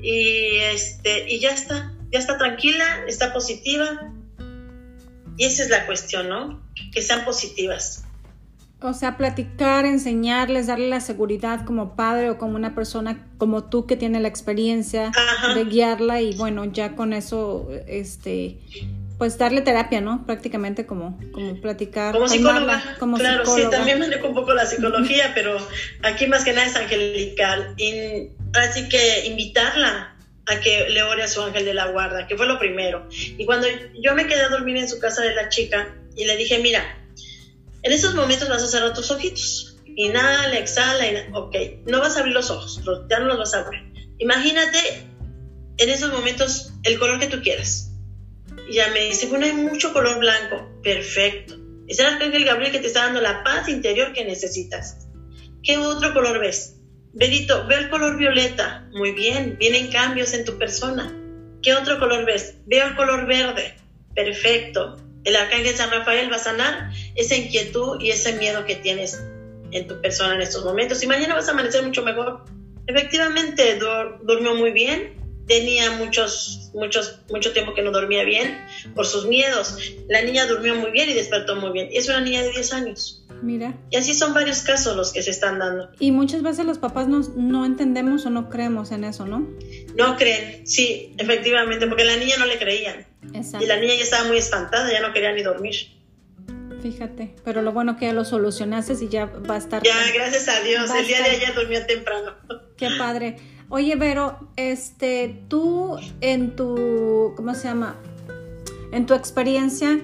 y, 0.01 0.57
este, 0.73 1.29
y 1.29 1.41
ya 1.41 1.51
está, 1.51 1.93
ya 2.13 2.19
está 2.19 2.39
tranquila, 2.39 2.85
está 3.07 3.33
positiva. 3.33 4.13
Y 5.37 5.45
esa 5.45 5.63
es 5.63 5.71
la 5.71 5.87
cuestión, 5.87 6.29
¿no? 6.29 6.63
Que 6.93 7.03
sean 7.03 7.25
positivas. 7.25 8.05
O 8.81 8.93
sea, 8.93 9.17
platicar, 9.17 9.85
enseñarles, 9.87 10.69
darle 10.69 10.89
la 10.89 11.01
seguridad 11.01 11.65
como 11.65 11.97
padre 11.97 12.31
o 12.31 12.39
como 12.39 12.55
una 12.55 12.77
persona 12.77 13.27
como 13.37 13.65
tú 13.65 13.87
que 13.87 13.97
tiene 13.97 14.21
la 14.21 14.29
experiencia 14.29 15.11
de 15.55 15.65
guiarla 15.65 16.21
y 16.21 16.37
bueno, 16.37 16.65
ya 16.65 16.95
con 16.95 17.13
eso, 17.13 17.69
este, 17.89 18.59
pues 19.19 19.37
darle 19.37 19.63
terapia, 19.63 20.01
¿no? 20.01 20.25
Prácticamente 20.25 20.87
como, 20.87 21.19
como 21.33 21.61
platicar. 21.61 22.15
Como 22.15 22.29
psicóloga. 22.29 22.97
como 23.01 23.19
claro, 23.19 23.45
sí, 23.45 23.63
también 23.69 23.99
manejo 23.99 24.29
un 24.29 24.35
poco 24.35 24.55
la 24.55 24.65
psicología, 24.65 25.33
pero 25.35 25.59
aquí 26.03 26.29
más 26.29 26.45
que 26.45 26.53
nada 26.53 26.69
es 26.69 26.77
angelical. 26.77 27.75
Y 27.77 28.31
así 28.55 28.89
que 28.89 29.27
invitarla 29.27 30.17
a 30.47 30.61
que 30.61 30.89
le 30.89 31.03
ore 31.03 31.25
a 31.25 31.29
su 31.29 31.43
ángel 31.43 31.65
de 31.65 31.75
la 31.75 31.89
guarda, 31.89 32.29
que 32.29 32.37
fue 32.37 32.47
lo 32.47 32.61
primero. 32.61 33.09
Y 33.11 33.45
cuando 33.45 33.67
yo 34.01 34.15
me 34.15 34.27
quedé 34.29 34.43
a 34.43 34.51
dormir 34.51 34.77
en 34.77 34.89
su 34.89 35.01
casa 35.01 35.23
de 35.23 35.35
la 35.35 35.49
chica 35.49 35.97
y 36.17 36.25
le 36.25 36.37
dije, 36.37 36.61
mira, 36.61 36.83
en 37.83 37.93
estos 37.93 38.15
momentos 38.15 38.49
vas 38.49 38.63
a 38.63 38.69
cerrar 38.69 38.95
tus 38.95 39.11
ojitos. 39.11 39.77
Inhala, 39.97 40.57
exhala, 40.59 41.09
inhala. 41.09 41.37
ok, 41.37 41.57
no 41.87 41.99
vas 41.99 42.17
a 42.17 42.21
abrir 42.21 42.35
los 42.35 42.51
ojos, 42.51 42.81
ya 43.11 43.19
no 43.19 43.27
los 43.27 43.39
vas 43.39 43.55
a 43.55 43.63
abrir. 43.63 43.83
Imagínate 44.19 44.79
en 45.77 45.89
esos 45.91 46.13
momentos 46.13 46.73
el 46.85 47.01
color 47.01 47.19
que 47.19 47.27
tú 47.27 47.43
quieras 47.43 47.88
y 48.69 48.75
ya 48.75 48.89
me 48.89 49.05
dice, 49.05 49.27
bueno, 49.27 49.47
hay 49.47 49.53
mucho 49.53 49.93
color 49.93 50.19
blanco. 50.19 50.69
Perfecto. 50.83 51.57
Es 51.87 51.99
el 51.99 52.07
arcángel 52.07 52.45
Gabriel 52.45 52.73
que 52.73 52.81
te 52.81 52.87
está 52.87 53.05
dando 53.05 53.21
la 53.21 53.43
paz 53.45 53.69
interior 53.69 54.13
que 54.13 54.25
necesitas. 54.25 55.09
¿Qué 55.63 55.79
otro 55.79 56.13
color 56.13 56.39
ves? 56.39 56.77
Benito, 57.13 57.67
veo 57.67 57.79
el 57.79 57.91
color 57.91 58.19
violeta. 58.19 58.89
Muy 58.93 59.13
bien, 59.13 59.57
vienen 59.59 59.91
cambios 59.91 60.35
en 60.35 60.45
tu 60.45 60.59
persona. 60.59 61.15
¿Qué 61.63 61.75
otro 61.75 61.99
color 61.99 62.25
ves? 62.27 62.57
Veo 62.67 62.87
el 62.87 62.97
color 62.97 63.27
verde. 63.27 63.75
Perfecto. 64.15 64.97
El 65.25 65.37
arcángel 65.37 65.75
San 65.75 65.91
Rafael 65.91 66.31
va 66.31 66.37
a 66.37 66.41
sanar 66.41 66.91
esa 67.17 67.37
inquietud 67.37 68.01
y 68.01 68.11
ese 68.11 68.35
miedo 68.35 68.65
que 68.65 68.77
tienes 68.77 69.21
en 69.73 69.87
tu 69.87 70.01
persona 70.01 70.35
en 70.35 70.43
estos 70.43 70.65
momentos. 70.65 71.03
Y 71.03 71.07
mañana 71.07 71.35
vas 71.35 71.49
a 71.49 71.53
amanecer 71.53 71.83
mucho 71.83 72.03
mejor. 72.03 72.45
Efectivamente, 72.87 73.79
durmió 74.23 74.55
muy 74.55 74.73
bien, 74.73 75.15
tenía 75.49 75.91
muchos, 75.93 76.71
muchos, 76.75 77.21
mucho 77.31 77.53
tiempo 77.53 77.75
que 77.75 77.83
no 77.83 77.91
dormía 77.91 78.23
bien 78.25 78.59
por 78.95 79.07
sus 79.07 79.27
miedos. 79.27 79.77
La 80.09 80.23
niña 80.23 80.47
durmió 80.47 80.75
muy 80.75 80.91
bien 80.91 81.09
y 81.09 81.15
despertó 81.15 81.57
muy 81.57 81.73
bien. 81.73 81.89
Y 81.91 81.97
es 81.97 82.09
una 82.09 82.21
niña 82.21 82.43
de 82.43 82.51
10 82.51 82.73
años. 82.75 83.25
Mira. 83.43 83.75
Y 83.91 83.97
así 83.97 84.15
son 84.15 84.35
varios 84.35 84.63
casos 84.63 84.97
los 84.97 85.13
que 85.13 85.23
se 85.23 85.31
están 85.31 85.59
dando. 85.59 85.91
Y 85.99 86.13
muchas 86.13 86.43
veces 86.43 86.67
los 86.67 86.79
papás 86.79 87.09
no, 87.09 87.21
no 87.37 87.65
entendemos 87.65 88.27
o 88.27 88.31
no 88.31 88.49
creemos 88.51 88.93
en 88.93 89.05
eso, 89.05 89.27
¿no? 89.27 89.49
No 89.97 90.17
creen, 90.17 90.67
sí, 90.67 91.15
efectivamente, 91.19 91.87
porque 91.87 92.05
la 92.05 92.17
niña 92.17 92.37
no 92.39 92.47
le 92.47 92.59
creían. 92.59 93.07
Exacto. 93.33 93.65
Y 93.65 93.69
la 93.69 93.79
niña 93.79 93.95
ya 93.95 94.03
estaba 94.03 94.29
muy 94.29 94.39
espantada, 94.39 94.93
ya 94.93 95.01
no 95.01 95.13
quería 95.13 95.33
ni 95.33 95.43
dormir. 95.43 95.75
Fíjate, 96.83 97.35
pero 97.45 97.63
lo 97.63 97.73
bueno 97.73 97.97
que 97.97 98.07
ya 98.07 98.13
lo 98.13 98.25
solucionaste 98.25 98.95
y 99.01 99.09
ya 99.09 99.27
va 99.27 99.55
a 99.55 99.59
estar. 99.59 99.83
Ya, 99.83 99.97
gracias 100.15 100.49
a 100.49 100.61
Dios. 100.61 100.91
El 100.91 101.07
día 101.07 101.23
de 101.23 101.31
ayer 101.31 101.55
durmió 101.55 101.85
temprano. 101.87 102.35
Qué 102.77 102.89
padre. 102.99 103.37
Oye, 103.71 103.97
Vero, 103.97 104.39
este, 104.57 105.43
tú 105.49 105.99
en 106.21 106.57
tu, 106.57 107.35
¿cómo 107.37 107.55
se 107.55 107.65
llama? 107.65 107.97
En 108.93 109.05
tu 109.05 109.13
experiencia, 109.13 110.01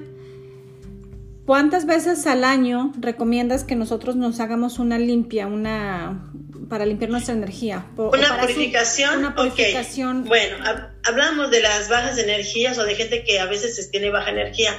¿cuántas 1.46 1.87
veces 1.87 2.27
al 2.27 2.44
año 2.44 2.92
recomiendas 2.98 3.64
que 3.64 3.74
nosotros 3.74 4.16
nos 4.16 4.38
hagamos 4.40 4.79
una 4.79 4.98
limpia, 4.98 5.46
una 5.46 6.31
para 6.68 6.85
limpiar 6.85 7.11
nuestra 7.11 7.33
energía? 7.33 7.87
Una 7.96 8.38
purificación. 8.40 9.20
una 9.20 9.35
purificación. 9.35 10.24
Bueno, 10.24 10.57
hablamos 11.05 11.50
de 11.50 11.62
las 11.62 11.88
bajas 11.88 12.18
energías 12.18 12.77
o 12.79 12.85
de 12.85 12.94
gente 12.96 13.24
que 13.24 13.40
a 13.40 13.46
veces 13.46 13.90
tiene 13.90 14.11
baja 14.11 14.31
energía. 14.31 14.72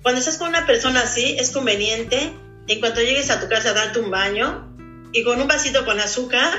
Cuando 0.00 0.20
estás 0.20 0.38
con 0.38 0.48
una 0.48 0.64
persona 0.66 1.00
así, 1.02 1.36
es 1.38 1.50
conveniente 1.50 2.32
en 2.68 2.80
cuanto 2.80 3.00
llegues 3.00 3.30
a 3.30 3.40
tu 3.40 3.48
casa, 3.48 3.74
darte 3.74 4.00
un 4.00 4.10
baño 4.10 4.72
y 5.12 5.22
con 5.22 5.40
un 5.40 5.48
vasito 5.48 5.84
con 5.84 6.00
azúcar, 6.00 6.52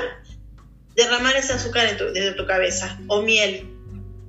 derramar 0.98 1.36
ese 1.36 1.52
azúcar 1.52 1.96
desde 1.96 2.32
tu 2.32 2.44
cabeza 2.44 2.98
o 3.06 3.22
miel. 3.22 3.68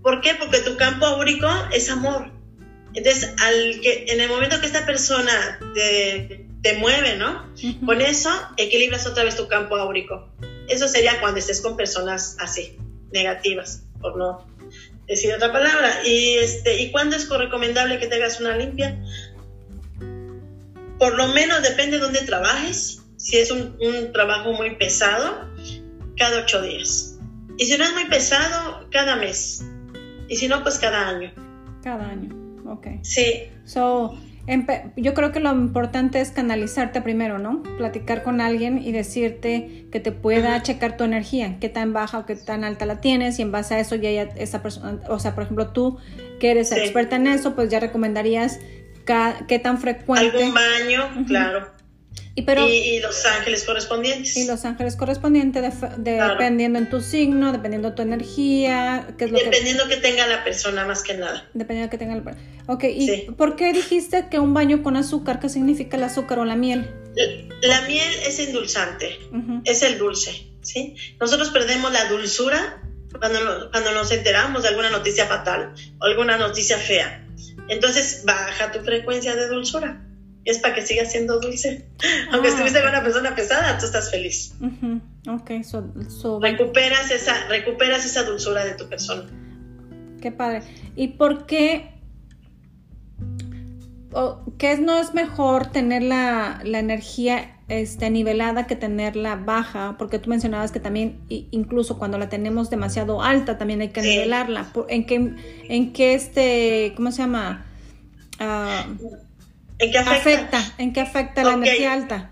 ¿Por 0.03 0.21
qué? 0.21 0.35
Porque 0.35 0.59
tu 0.59 0.77
campo 0.77 1.07
áurico 1.07 1.49
es 1.73 1.89
amor. 1.89 2.31
Entonces, 2.93 3.33
al 3.41 3.81
que, 3.81 4.05
en 4.07 4.21
el 4.21 4.29
momento 4.29 4.59
que 4.59 4.67
esta 4.67 4.85
persona 4.85 5.59
te, 5.73 6.45
te 6.61 6.73
mueve, 6.75 7.17
¿no? 7.17 7.51
Con 7.83 8.01
eso 8.01 8.29
equilibras 8.57 9.07
otra 9.07 9.23
vez 9.23 9.35
tu 9.35 9.47
campo 9.47 9.75
áurico. 9.77 10.29
Eso 10.67 10.87
sería 10.87 11.19
cuando 11.19 11.39
estés 11.39 11.59
con 11.59 11.75
personas 11.75 12.37
así, 12.39 12.77
negativas, 13.11 13.83
por 13.99 14.15
no 14.15 14.47
decir 15.07 15.33
otra 15.33 15.51
palabra. 15.51 16.03
Y, 16.05 16.35
este, 16.35 16.79
¿y 16.81 16.91
cuándo 16.91 17.15
es 17.15 17.27
recomendable 17.27 17.97
que 17.97 18.05
te 18.05 18.15
hagas 18.15 18.39
una 18.39 18.55
limpia? 18.55 18.95
Por 20.99 21.15
lo 21.15 21.29
menos 21.29 21.63
depende 21.63 21.97
de 21.97 22.03
dónde 22.03 22.21
trabajes. 22.21 23.01
Si 23.17 23.37
es 23.37 23.49
un, 23.49 23.75
un 23.81 24.13
trabajo 24.13 24.53
muy 24.53 24.75
pesado, 24.75 25.49
cada 26.19 26.41
ocho 26.41 26.61
días. 26.61 27.17
Y 27.57 27.65
si 27.65 27.77
no 27.77 27.83
es 27.83 27.93
muy 27.93 28.05
pesado, 28.05 28.87
cada 28.91 29.15
mes. 29.15 29.65
Y 30.27 30.35
si 30.35 30.47
no, 30.47 30.61
pues 30.61 30.77
cada 30.77 31.09
año. 31.09 31.31
Cada 31.83 32.09
año, 32.09 32.29
ok. 32.65 32.87
Sí. 33.01 33.45
So, 33.65 34.15
yo 34.95 35.13
creo 35.13 35.31
que 35.31 35.39
lo 35.39 35.51
importante 35.51 36.21
es 36.21 36.31
canalizarte 36.31 37.01
primero, 37.01 37.39
¿no? 37.39 37.63
Platicar 37.77 38.23
con 38.23 38.41
alguien 38.41 38.79
y 38.79 38.91
decirte 38.91 39.87
que 39.91 39.99
te 39.99 40.11
pueda 40.11 40.61
checar 40.63 40.97
tu 40.97 41.03
energía, 41.03 41.57
qué 41.59 41.69
tan 41.69 41.93
baja 41.93 42.19
o 42.19 42.25
qué 42.25 42.35
tan 42.35 42.63
alta 42.63 42.85
la 42.85 43.01
tienes 43.01 43.39
y 43.39 43.41
en 43.41 43.51
base 43.51 43.75
a 43.75 43.79
eso 43.79 43.95
ya, 43.95 44.09
esa 44.09 44.61
persona, 44.61 44.99
o 45.07 45.19
sea, 45.19 45.35
por 45.35 45.43
ejemplo, 45.43 45.67
tú 45.69 45.97
que 46.39 46.51
eres 46.51 46.71
experta 46.71 47.15
en 47.15 47.27
eso, 47.27 47.55
pues 47.55 47.69
ya 47.69 47.79
recomendarías 47.79 48.59
qué 49.47 49.59
tan 49.59 49.79
frecuente. 49.79 50.37
Algún 50.37 50.53
baño, 50.53 51.25
claro. 51.27 51.78
Y, 52.39 52.43
pero, 52.43 52.65
y, 52.65 53.01
los 53.01 53.25
ángeles 53.25 53.65
correspondientes. 53.65 54.37
Y 54.37 54.47
los 54.47 54.63
ángeles 54.63 54.95
correspondientes, 54.95 55.73
dependiendo 55.97 56.79
en 56.79 56.89
tu 56.89 57.01
signo, 57.01 57.51
dependiendo 57.51 57.89
de 57.89 57.95
tu 57.97 58.01
energía. 58.01 59.07
¿qué 59.17 59.25
es 59.25 59.31
lo 59.31 59.39
dependiendo 59.39 59.89
que... 59.89 59.97
tenga 59.97 60.25
la 60.25 60.45
persona, 60.45 60.85
más 60.85 61.03
que 61.03 61.15
nada. 61.15 61.49
Dependiendo 61.53 61.91
que 61.91 61.97
tenga 61.97 62.15
la 62.15 62.23
persona. 62.23 62.45
Ok, 62.67 62.85
¿y 62.85 63.31
por 63.31 63.57
qué 63.57 63.73
dijiste 63.73 64.27
que 64.31 64.39
un 64.39 64.53
baño 64.53 64.83
con 64.83 64.95
azúcar? 64.95 65.41
¿Qué 65.41 65.49
significa 65.49 65.97
el 65.97 66.03
azúcar 66.03 66.39
o 66.39 66.45
la 66.45 66.55
miel? 66.55 66.89
La, 67.61 67.81
miel 67.81 68.13
es 68.25 68.39
endulzante, 68.39 69.19
es 69.65 69.83
el 69.83 69.97
dulce, 69.97 70.47
¿sí? 70.61 70.95
Nosotros 71.19 71.49
perdemos 71.49 71.91
la 71.91 72.05
dulzura 72.05 72.81
cuando, 73.19 73.69
cuando 73.69 73.91
nos 73.91 74.13
enteramos 74.13 74.63
de 74.63 74.69
alguna 74.69 74.91
noticia 74.91 75.25
fatal 75.25 75.73
o 75.99 76.05
alguna 76.05 76.37
noticia 76.37 76.77
fea. 76.77 77.27
Entonces 77.67 78.21
baja 78.23 78.71
tu 78.71 78.79
frecuencia 78.79 79.35
de 79.35 79.49
dulzura 79.49 80.05
es 80.49 80.59
para 80.59 80.75
que 80.75 80.81
siga 80.85 81.05
siendo 81.05 81.39
dulce. 81.39 81.85
Aunque 82.31 82.47
ah, 82.47 82.51
estuviste 82.51 82.81
con 82.81 82.89
una 82.89 83.03
persona 83.03 83.35
pesada, 83.35 83.77
tú 83.77 83.85
estás 83.85 84.11
feliz. 84.11 84.53
Ok, 85.27 85.51
recuperas, 86.41 87.11
esa, 87.11 87.47
recuperas 87.47 88.05
esa 88.05 88.23
dulzura 88.23 88.65
de 88.65 88.73
tu 88.73 88.87
persona. 88.87 89.29
Qué 90.21 90.31
padre. 90.31 90.61
¿Y 90.95 91.09
por 91.09 91.45
qué? 91.45 91.91
¿Qué 94.57 94.77
no 94.77 94.99
es 94.99 95.13
mejor 95.13 95.67
tener 95.67 96.01
la, 96.01 96.61
energía 96.63 97.57
este, 97.67 98.09
nivelada 98.09 98.65
que 98.65 98.75
tenerla 98.75 99.35
baja? 99.35 99.95
Porque 99.97 100.19
tú 100.19 100.29
mencionabas 100.29 100.71
que 100.71 100.79
también, 100.79 101.21
incluso 101.29 101.99
cuando 101.99 102.17
la 102.17 102.27
tenemos 102.27 102.69
demasiado 102.69 103.21
alta, 103.21 103.57
también 103.57 103.81
hay 103.81 103.89
que 103.89 104.01
nivelarla. 104.01 104.71
¿En 104.89 105.05
qué, 105.05 105.35
en 105.69 105.93
qué 105.93 106.15
este, 106.15 106.93
cómo 106.95 107.11
se 107.11 107.19
llama? 107.19 107.65
Ah, 108.39 108.87
¿En 109.79 109.91
qué 109.91 109.97
afecta? 109.97 110.73
¿En 110.77 110.93
qué 110.93 111.01
afecta 111.01 111.43
la 111.43 111.53
energía 111.53 111.93
alta? 111.93 112.31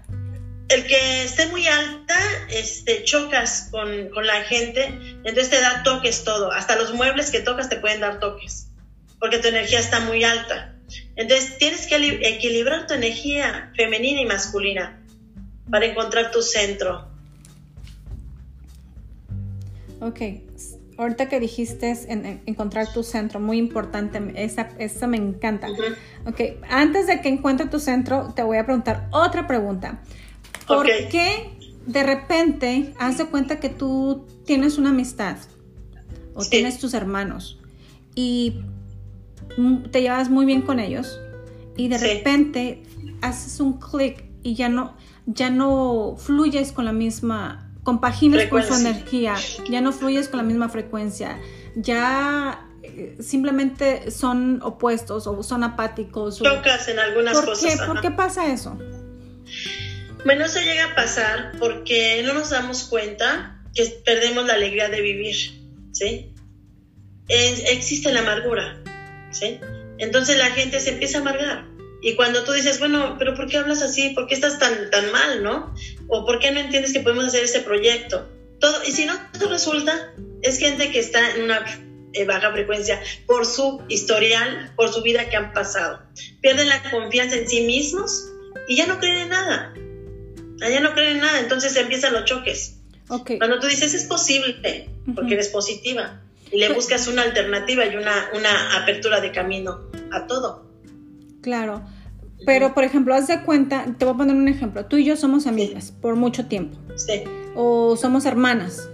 El 0.68 0.86
que 0.86 1.24
esté 1.24 1.48
muy 1.48 1.66
alta, 1.66 2.20
este, 2.50 3.06
chocas 3.06 3.70
con, 3.72 4.12
la 4.26 4.42
gente, 4.44 4.84
entonces 5.24 5.50
te 5.50 5.62
da 5.62 5.82
toques 5.84 6.26
todo. 6.26 6.52
Hasta 6.52 6.76
los 6.76 6.94
muebles 6.94 7.32
que 7.32 7.40
tocas 7.40 7.70
te 7.70 7.78
pueden 7.78 8.02
dar 8.02 8.20
toques, 8.20 8.68
porque 9.18 9.40
tu 9.40 9.48
energía 9.48 9.80
está 9.80 10.02
muy 10.02 10.26
alta. 10.26 10.76
Entonces 11.16 11.58
tienes 11.58 11.88
que 11.88 11.96
equilibrar 12.28 12.86
tu 12.86 12.96
energía 12.96 13.72
femenina 13.78 14.22
y 14.22 14.26
masculina 14.26 15.02
para 15.72 15.86
encontrar 15.86 16.32
tu 16.32 16.42
centro. 16.42 17.08
Ok, 20.02 20.20
ahorita 20.98 21.30
que 21.30 21.40
dijiste 21.40 21.96
en, 22.08 22.42
encontrar 22.46 22.92
tu 22.92 23.04
centro, 23.04 23.40
muy 23.40 23.58
importante, 23.58 24.20
esa, 24.36 24.70
esa 24.80 25.08
me 25.08 25.18
encanta. 25.18 25.68
Ok, 26.26 26.42
antes 26.70 27.08
de 27.08 27.22
que 27.22 27.30
encuentre 27.30 27.68
tu 27.68 27.80
centro, 27.80 28.34
te 28.36 28.44
voy 28.44 28.58
a 28.58 28.66
preguntar 28.66 29.08
otra 29.12 29.48
pregunta. 29.48 30.02
¿Por 30.68 30.86
qué 30.86 31.58
de 31.86 32.04
repente 32.04 32.94
haz 33.00 33.18
de 33.18 33.26
cuenta 33.26 33.60
que 33.60 33.70
tú 33.70 34.26
tienes 34.46 34.78
una 34.78 34.90
amistad 34.90 35.38
o 36.34 36.44
tienes 36.46 36.80
tus 36.80 36.94
hermanos 36.94 37.60
y 38.14 38.60
te 39.92 40.02
llevas 40.02 40.30
muy 40.30 40.46
bien 40.46 40.62
con 40.62 40.80
ellos 40.80 41.20
y 41.78 41.88
de 41.88 41.98
repente 41.98 42.84
haces 43.22 43.60
un 43.60 43.80
clic 43.80 44.26
y 44.44 44.56
ya 44.56 44.70
no, 44.70 44.96
ya 45.26 45.50
no 45.50 46.16
fluyes 46.18 46.72
con 46.72 46.86
la 46.86 46.92
misma 46.92 47.67
compaginas 47.88 48.48
con 48.48 48.62
su 48.62 48.74
energía, 48.74 49.36
ya 49.70 49.80
no 49.80 49.94
fluyes 49.94 50.28
con 50.28 50.40
la 50.40 50.44
misma 50.44 50.68
frecuencia, 50.68 51.40
ya 51.74 52.68
eh, 52.84 53.16
simplemente 53.22 54.12
son 54.12 54.62
opuestos 54.62 55.26
o 55.26 55.42
son 55.42 55.64
apáticos. 55.64 56.40
Tocas 56.40 56.90
en 56.90 57.00
algunas 57.00 57.40
cosas. 57.40 57.80
¿Por 57.88 58.02
qué 58.02 58.12
pasa 58.12 58.52
eso? 58.52 58.78
Bueno, 60.26 60.44
eso 60.44 60.60
llega 60.60 60.92
a 60.92 60.96
pasar 60.96 61.54
porque 61.60 62.24
no 62.26 62.34
nos 62.34 62.50
damos 62.50 62.84
cuenta 62.84 63.64
que 63.74 63.86
perdemos 64.04 64.46
la 64.46 64.56
alegría 64.56 64.90
de 64.90 65.00
vivir, 65.00 65.38
¿sí? 65.94 66.34
existe 67.30 68.12
la 68.12 68.20
amargura, 68.20 68.84
¿sí? 69.32 69.62
Entonces 69.98 70.38
la 70.38 70.48
gente 70.48 70.82
se 70.82 70.90
empieza 70.90 71.20
a 71.20 71.22
amargar. 71.22 71.67
Y 72.02 72.16
cuando 72.16 72.44
tú 72.44 72.52
dices, 72.52 72.80
bueno, 72.80 73.16
pero 73.18 73.34
¿por 73.34 73.48
qué 73.48 73.58
hablas 73.58 73.82
así? 73.82 74.10
¿Por 74.12 74.28
qué 74.28 74.36
estás 74.36 74.60
tan, 74.60 74.90
tan 74.92 75.12
mal, 75.12 75.44
no? 75.44 75.74
¿O 76.08 76.26
por 76.26 76.40
qué 76.40 76.52
no 76.52 76.60
entiendes 76.60 76.94
que 76.94 77.00
podemos 77.00 77.26
hacer 77.26 77.44
este 77.44 77.62
proyecto? 77.62 78.28
Todo, 78.60 78.84
y 78.86 78.92
si 78.92 79.06
no 79.06 79.14
todo 79.34 79.50
resulta, 79.50 80.14
es 80.42 80.60
gente 80.60 80.92
que 80.92 81.00
está 81.00 81.36
en 81.36 81.44
una 81.44 81.66
eh, 82.14 82.26
baja 82.26 82.52
frecuencia 82.52 83.02
por 83.26 83.46
su 83.46 83.84
historial, 83.90 84.72
por 84.76 84.92
su 84.92 85.02
vida 85.02 85.30
que 85.30 85.38
han 85.38 85.54
pasado. 85.54 86.02
Pierden 86.42 86.70
la 86.70 86.90
confianza 86.90 87.36
en 87.36 87.48
sí 87.48 87.62
mismos 87.62 88.30
y 88.68 88.76
ya 88.76 88.88
no 88.88 89.00
creen 89.00 89.18
en 89.20 89.30
nada. 89.30 89.74
Ya 90.60 90.80
no 90.80 90.94
creen 90.94 91.18
en 91.18 91.22
nada, 91.22 91.40
entonces 91.40 91.76
empiezan 91.76 92.14
los 92.14 92.26
choques. 92.26 92.78
Okay. 93.10 93.38
Cuando 93.38 93.60
tú 93.60 93.68
dices 93.68 93.94
es 93.94 94.06
posible, 94.06 94.90
porque 95.16 95.36
eres 95.36 95.50
positiva, 95.50 96.22
y 96.52 96.60
le 96.60 96.74
buscas 96.74 97.08
una 97.08 97.24
alternativa 97.24 97.86
y 97.86 97.96
una, 97.96 98.32
una 98.34 98.82
apertura 98.82 99.22
de 99.22 99.32
camino 99.32 99.90
a 100.12 100.28
todo. 100.28 100.67
Claro. 101.42 101.84
Pero, 102.46 102.74
por 102.74 102.84
ejemplo, 102.84 103.14
haz 103.16 103.28
de 103.28 103.42
cuenta, 103.42 103.86
te 103.98 104.06
voy 104.06 104.14
a 104.14 104.18
poner 104.18 104.36
un 104.36 104.48
ejemplo. 104.48 104.86
Tú 104.86 104.98
y 104.98 105.06
yo 105.06 105.16
somos 105.16 105.48
amigas 105.48 105.92
por 105.92 106.16
mucho 106.16 106.46
tiempo. 106.46 106.78
Sí. 106.96 107.24
O 107.56 107.96
somos 107.96 108.26
hermanas. 108.26 108.90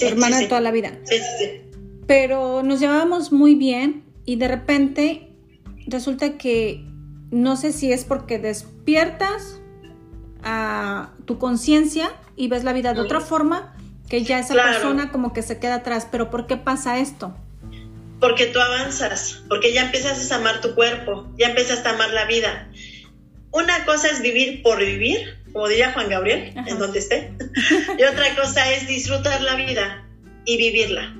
hermanas 0.00 0.40
de 0.40 0.46
toda 0.46 0.60
la 0.60 0.70
vida. 0.70 0.92
Sí, 1.04 1.16
sí, 1.38 1.60
Pero 2.06 2.62
nos 2.62 2.80
llevábamos 2.80 3.32
muy 3.32 3.54
bien 3.54 4.04
y 4.24 4.36
de 4.36 4.48
repente 4.48 5.28
resulta 5.86 6.36
que 6.36 6.84
no 7.30 7.56
sé 7.56 7.72
si 7.72 7.92
es 7.92 8.04
porque 8.04 8.38
despiertas 8.38 9.60
a 10.42 11.12
tu 11.24 11.38
conciencia 11.38 12.12
y 12.36 12.48
ves 12.48 12.64
la 12.64 12.72
vida 12.72 12.94
de 12.94 13.00
otra 13.00 13.20
forma, 13.20 13.74
que 14.08 14.22
ya 14.24 14.38
esa 14.38 14.54
persona 14.54 15.10
como 15.10 15.32
que 15.32 15.42
se 15.42 15.58
queda 15.58 15.76
atrás. 15.76 16.08
Pero 16.10 16.30
¿por 16.30 16.46
qué 16.46 16.56
pasa 16.56 16.98
esto? 16.98 17.34
Porque 18.20 18.46
tú 18.46 18.60
avanzas, 18.60 19.42
porque 19.48 19.72
ya 19.72 19.82
empiezas 19.82 20.30
a 20.30 20.36
amar 20.36 20.60
tu 20.60 20.74
cuerpo, 20.74 21.32
ya 21.36 21.48
empiezas 21.48 21.84
a 21.84 21.90
amar 21.90 22.10
la 22.12 22.24
vida. 22.26 22.70
Una 23.50 23.84
cosa 23.84 24.08
es 24.08 24.22
vivir 24.22 24.62
por 24.62 24.78
vivir, 24.78 25.38
como 25.52 25.68
diría 25.68 25.92
Juan 25.92 26.08
Gabriel, 26.08 26.52
en 26.66 26.78
donde 26.78 26.98
esté, 26.98 27.32
y 27.98 28.02
otra 28.02 28.34
cosa 28.34 28.72
es 28.72 28.86
disfrutar 28.86 29.40
la 29.42 29.56
vida 29.56 30.08
y 30.44 30.56
vivirla. 30.56 31.14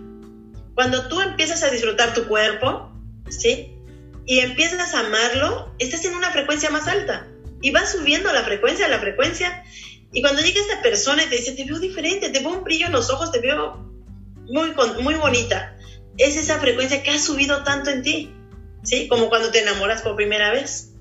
Cuando 0.75 1.09
tú 1.09 1.21
empiezas 1.21 1.63
a 1.63 1.71
disfrutar 1.71 2.15
tu 2.15 2.27
cuerpo, 2.27 2.93
¿sí? 3.29 3.71
Y 4.27 4.41
empiezas 4.41 4.95
a 4.95 5.01
amarlo, 5.01 5.73
estás 5.79 6.05
en 6.05 6.15
una 6.15 6.31
frecuencia 6.31 6.71
más 6.71 6.89
alta 6.89 7.29
y 7.61 7.71
vas 7.71 7.93
subiendo 7.93 8.33
la 8.33 8.43
frecuencia, 8.43 8.89
la 8.89 8.99
frecuencia. 8.99 9.63
Y 10.13 10.21
cuando 10.21 10.43
llega 10.43 10.61
esta 10.61 10.83
persona 10.83 11.23
y 11.23 11.27
te 11.27 11.37
dice, 11.37 11.53
te 11.53 11.65
veo 11.65 11.79
diferente, 11.79 12.31
te 12.31 12.41
veo 12.41 12.51
un 12.51 12.65
brillo 12.65 12.87
en 12.87 12.93
los 12.93 13.11
ojos, 13.11 13.31
te 13.31 13.41
veo 13.41 13.91
muy, 14.47 14.73
muy 15.01 15.15
bonita 15.15 15.74
es 16.19 16.37
esa 16.37 16.59
frecuencia 16.59 17.03
que 17.03 17.11
ha 17.11 17.19
subido 17.19 17.65
tanto 17.65 17.91
en 17.91 18.03
ti, 18.03 18.35
¿sí? 18.83 19.09
Como 19.09 19.29
cuando 19.29 19.51
te 19.51 19.61
enamoras 19.61 20.03
por 20.03 20.17
primera 20.17 20.51
vez. 20.51 20.93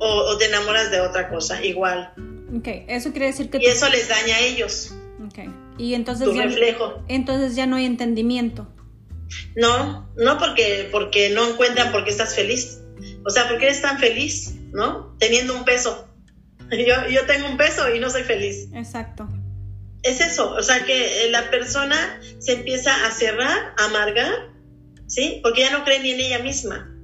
O, 0.00 0.36
te 0.38 0.46
enamoras 0.46 0.90
de 0.90 1.00
otra 1.00 1.28
cosa, 1.28 1.64
igual. 1.64 2.12
Ok, 2.56 2.68
eso 2.86 3.10
quiere 3.10 3.26
decir 3.26 3.50
que... 3.50 3.58
Y 3.58 3.66
eso 3.66 3.88
les 3.88 4.08
daña 4.08 4.36
a 4.36 4.40
ellos. 4.40 4.94
Ok, 5.24 5.50
y 5.76 5.94
entonces... 5.94 6.28
Tu 6.28 6.34
reflejo. 6.34 7.02
Entonces 7.08 7.56
ya 7.56 7.66
no 7.66 7.76
hay 7.76 7.84
entendimiento. 7.84 8.72
No, 9.56 10.08
no 10.16 10.38
porque, 10.38 10.88
porque 10.92 11.30
no 11.30 11.48
encuentran 11.48 11.90
por 11.90 12.04
qué 12.04 12.10
estás 12.10 12.34
feliz. 12.34 12.80
O 13.26 13.30
sea, 13.30 13.48
¿por 13.48 13.58
qué 13.58 13.66
eres 13.66 13.82
tan 13.82 13.98
feliz, 13.98 14.54
no? 14.72 15.16
Teniendo 15.18 15.54
un 15.54 15.64
peso. 15.64 16.08
yo, 16.70 17.08
yo 17.10 17.26
tengo 17.26 17.48
un 17.48 17.56
peso 17.56 17.92
y 17.94 17.98
no 17.98 18.10
soy 18.10 18.22
feliz. 18.22 18.68
Exacto. 18.72 19.28
Es 20.02 20.20
eso, 20.20 20.52
o 20.52 20.62
sea 20.62 20.84
que 20.84 21.24
eh, 21.24 21.30
la 21.30 21.50
persona 21.50 22.20
se 22.38 22.52
empieza 22.52 23.06
a 23.06 23.10
cerrar, 23.10 23.74
a 23.76 23.84
amargar, 23.86 24.50
¿sí? 25.06 25.40
Porque 25.42 25.62
ya 25.62 25.70
no 25.70 25.84
cree 25.84 26.00
ni 26.00 26.12
en 26.12 26.20
ella 26.20 26.38
misma. 26.38 26.94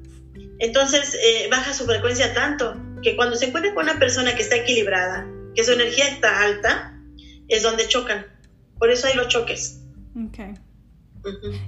Entonces 0.60 1.14
eh, 1.14 1.48
baja 1.50 1.74
su 1.74 1.84
frecuencia 1.84 2.32
tanto 2.34 2.76
que 3.02 3.16
cuando 3.16 3.36
se 3.36 3.46
encuentra 3.46 3.74
con 3.74 3.84
una 3.84 3.98
persona 3.98 4.34
que 4.34 4.42
está 4.42 4.56
equilibrada, 4.56 5.26
que 5.54 5.64
su 5.64 5.72
energía 5.72 6.08
está 6.08 6.42
alta, 6.42 6.98
es 7.48 7.62
donde 7.62 7.86
chocan. 7.88 8.26
Por 8.78 8.90
eso 8.90 9.06
hay 9.06 9.14
los 9.14 9.28
choques. 9.28 9.80
Okay. 10.28 10.54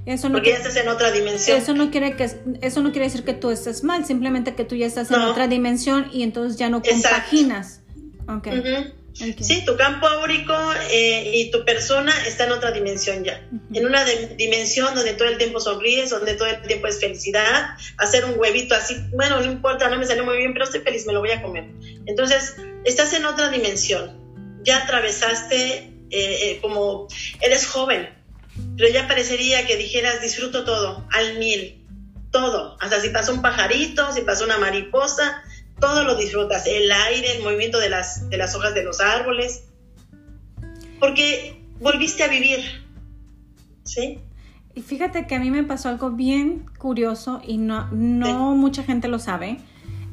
eso 0.07 0.29
no 0.29 0.35
Porque 0.35 0.51
ya 0.51 0.57
estás 0.57 0.77
en 0.77 0.89
otra 0.89 1.11
dimensión. 1.11 1.59
Eso 1.59 1.75
no, 1.75 1.91
quiere 1.91 2.17
que, 2.17 2.31
eso 2.63 2.81
no 2.83 2.93
quiere 2.93 3.07
decir 3.07 3.25
que 3.25 3.35
tú 3.35 3.51
estés 3.51 3.83
mal, 3.83 4.05
simplemente 4.05 4.55
que 4.55 4.65
tú 4.65 4.77
ya 4.77 4.87
estás 4.87 5.11
en 5.11 5.21
otra 5.21 5.49
dimensión 5.49 6.09
y 6.13 6.23
entonces 6.23 6.59
ya 6.59 6.69
no 6.69 6.83
compaginas. 6.83 7.83
Okay. 8.29 8.95
Sí, 9.17 9.65
tu 9.65 9.77
campo 9.77 10.07
áurico 10.07 10.55
eh, 10.91 11.31
y 11.33 11.51
tu 11.51 11.65
persona 11.65 12.13
está 12.27 12.45
en 12.45 12.53
otra 12.53 12.71
dimensión 12.71 13.25
ya. 13.25 13.49
En 13.73 13.87
una 13.87 14.05
dimensión 14.05 14.95
donde 14.95 15.15
todo 15.15 15.29
el 15.29 15.39
tiempo 15.39 15.59
sonríes, 15.59 16.11
donde 16.11 16.35
todo 16.35 16.49
el 16.49 16.61
tiempo 16.63 16.87
es 16.87 17.01
felicidad. 17.01 17.77
Hacer 17.97 18.27
un 18.27 18.39
huevito 18.39 18.75
así, 18.75 18.95
bueno, 19.15 19.41
no 19.41 19.47
importa, 19.47 19.89
no 19.89 19.99
me 19.99 20.05
salió 20.05 20.25
muy 20.25 20.37
bien, 20.37 20.53
pero 20.53 20.67
estoy 20.67 20.81
feliz, 20.81 21.07
me 21.07 21.15
lo 21.15 21.21
voy 21.21 21.31
a 21.31 21.41
comer. 21.41 21.65
Entonces, 22.05 22.57
estás 22.85 23.15
en 23.15 23.25
otra 23.25 23.49
dimensión. 23.49 24.21
Ya 24.65 24.83
atravesaste 24.83 25.77
eh, 25.77 25.93
eh, 26.11 26.59
como 26.61 27.09
eres 27.41 27.67
joven, 27.67 28.11
pero 28.77 28.93
ya 28.93 29.09
parecería 29.09 29.67
que 29.67 29.77
dijeras 29.77 30.21
disfruto 30.21 30.65
todo, 30.65 31.07
al 31.13 31.39
mil, 31.39 31.83
todo. 32.31 32.77
Hasta 32.81 33.01
si 33.01 33.09
pasó 33.09 33.33
un 33.33 33.41
pajarito, 33.41 34.13
si 34.13 34.21
pasó 34.21 34.45
una 34.45 34.59
mariposa, 34.59 35.43
todo 35.81 36.05
lo 36.05 36.17
disfrutas, 36.17 36.67
el 36.67 36.91
aire, 36.91 37.37
el 37.37 37.43
movimiento 37.43 37.79
de 37.79 37.91
las, 37.91 38.29
de 38.29 38.37
las 38.37 38.55
hojas 38.55 38.75
de 38.75 38.83
los 38.83 39.01
árboles, 39.01 39.65
porque 40.99 41.61
volviste 41.81 42.23
a 42.23 42.29
vivir, 42.29 42.61
¿sí? 43.85 44.21
Y 44.75 44.83
fíjate 44.83 45.27
que 45.27 45.35
a 45.35 45.41
mí 45.41 45.51
me 45.51 45.65
pasó 45.65 45.89
algo 45.89 46.11
bien 46.11 46.67
curioso 46.79 47.41
y 47.47 47.57
no, 47.57 47.89
no 47.93 48.55
mucha 48.55 48.83
gente 48.83 49.09
lo 49.09 49.19
sabe. 49.19 49.59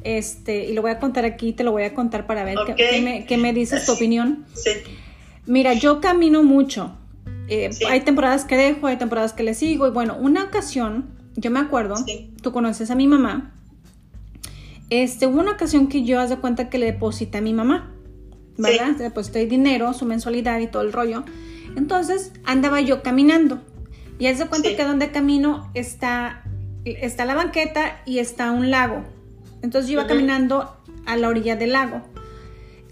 Este, 0.04 0.66
y 0.66 0.74
lo 0.74 0.82
voy 0.82 0.90
a 0.90 0.98
contar 0.98 1.24
aquí, 1.24 1.52
te 1.52 1.64
lo 1.64 1.72
voy 1.72 1.82
a 1.82 1.94
contar 1.94 2.26
para 2.26 2.44
ver 2.44 2.58
qué, 2.76 3.00
me, 3.02 3.26
qué, 3.26 3.36
me, 3.36 3.52
dices 3.52 3.86
tu 3.86 3.92
opinión. 3.92 4.46
Sí. 4.54 4.70
Mira, 5.46 5.74
yo 5.74 6.00
camino 6.00 6.42
mucho. 6.42 6.96
Eh, 7.48 7.70
hay 7.88 8.00
temporadas 8.00 8.44
que 8.44 8.56
dejo, 8.56 8.86
hay 8.86 8.96
temporadas 8.96 9.32
que 9.32 9.42
le 9.42 9.54
sigo. 9.54 9.86
Y 9.86 9.90
bueno, 9.90 10.16
una 10.18 10.44
ocasión, 10.44 11.10
yo 11.36 11.50
me 11.50 11.60
acuerdo, 11.60 11.96
tú 12.42 12.52
conoces 12.52 12.90
a 12.90 12.94
mi 12.94 13.06
mamá, 13.06 13.54
este, 14.90 15.26
hubo 15.26 15.40
una 15.40 15.52
ocasión 15.52 15.88
que 15.88 16.04
yo 16.04 16.20
haz 16.20 16.30
de 16.30 16.36
cuenta 16.36 16.68
que 16.68 16.78
le 16.78 16.86
deposité 16.86 17.38
a 17.38 17.40
mi 17.40 17.52
mamá, 17.52 17.92
¿verdad? 18.56 18.96
Le 18.98 19.04
deposité 19.04 19.46
dinero, 19.46 19.92
su 19.94 20.04
mensualidad 20.04 20.60
y 20.60 20.66
todo 20.66 20.82
el 20.82 20.92
rollo. 20.92 21.24
Entonces 21.76 22.32
andaba 22.44 22.80
yo 22.80 23.02
caminando 23.02 23.60
y 24.18 24.26
haz 24.26 24.38
de 24.38 24.46
cuenta 24.46 24.68
que 24.76 24.84
donde 24.84 25.10
camino 25.10 25.70
está, 25.74 26.44
está 26.84 27.24
la 27.24 27.34
banqueta 27.34 28.00
y 28.06 28.18
está 28.18 28.52
un 28.52 28.70
lago. 28.70 29.02
Entonces 29.62 29.90
yo 29.90 29.94
iba 29.94 30.06
caminando 30.06 30.76
a 31.06 31.16
la 31.16 31.28
orilla 31.28 31.56
del 31.56 31.72
lago. 31.72 32.02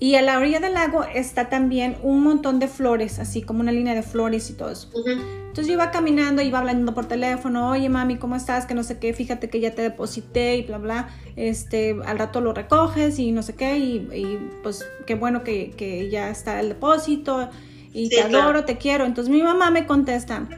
Y 0.03 0.17
a 0.17 0.23
la 0.23 0.37
orilla 0.37 0.59
del 0.59 0.75
lago 0.75 1.05
está 1.05 1.49
también 1.49 1.97
un 2.03 2.25
montón 2.25 2.59
de 2.59 2.67
flores, 2.67 3.21
así 3.21 3.41
como 3.41 3.61
una 3.61 3.71
línea 3.71 3.95
de 3.95 4.03
flores 4.03 4.51
y 4.51 4.55
todo 4.55 4.73
eso. 4.73 4.89
Entonces 5.07 5.69
yo 5.69 5.75
iba 5.75 5.93
caminando, 5.93 6.43
iba 6.43 6.59
hablando 6.59 6.93
por 6.93 7.07
teléfono, 7.07 7.71
oye 7.71 7.89
mami, 7.89 8.17
¿cómo 8.17 8.35
estás? 8.35 8.67
Que 8.67 8.75
no 8.75 8.83
sé 8.83 8.99
qué, 8.99 9.15
fíjate 9.15 9.49
que 9.49 9.61
ya 9.61 9.77
te 9.77 9.83
deposité 9.83 10.57
y 10.57 10.63
bla, 10.63 10.79
bla. 10.79 11.09
Este, 11.37 11.97
al 12.05 12.19
rato 12.19 12.41
lo 12.41 12.53
recoges 12.53 13.21
y 13.21 13.31
no 13.31 13.45
sé 13.45 13.55
qué, 13.55 13.79
y, 13.79 14.51
pues 14.65 14.85
qué 15.07 15.15
bueno 15.15 15.45
que, 15.45 16.09
ya 16.11 16.31
está 16.31 16.59
el 16.59 16.71
depósito 16.71 17.49
y 17.95 18.09
te 18.09 18.23
adoro, 18.23 18.65
te 18.65 18.79
quiero. 18.79 19.05
Entonces 19.05 19.33
mi 19.33 19.41
mamá 19.41 19.71
me 19.71 19.87
contesta, 19.87 20.49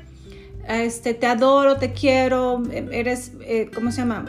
este, 0.66 1.12
te 1.12 1.26
adoro, 1.26 1.76
te 1.76 1.92
quiero, 1.92 2.62
eres, 2.72 3.32
eh, 3.42 3.70
¿cómo 3.74 3.92
se 3.92 3.99
llama? 3.99 4.24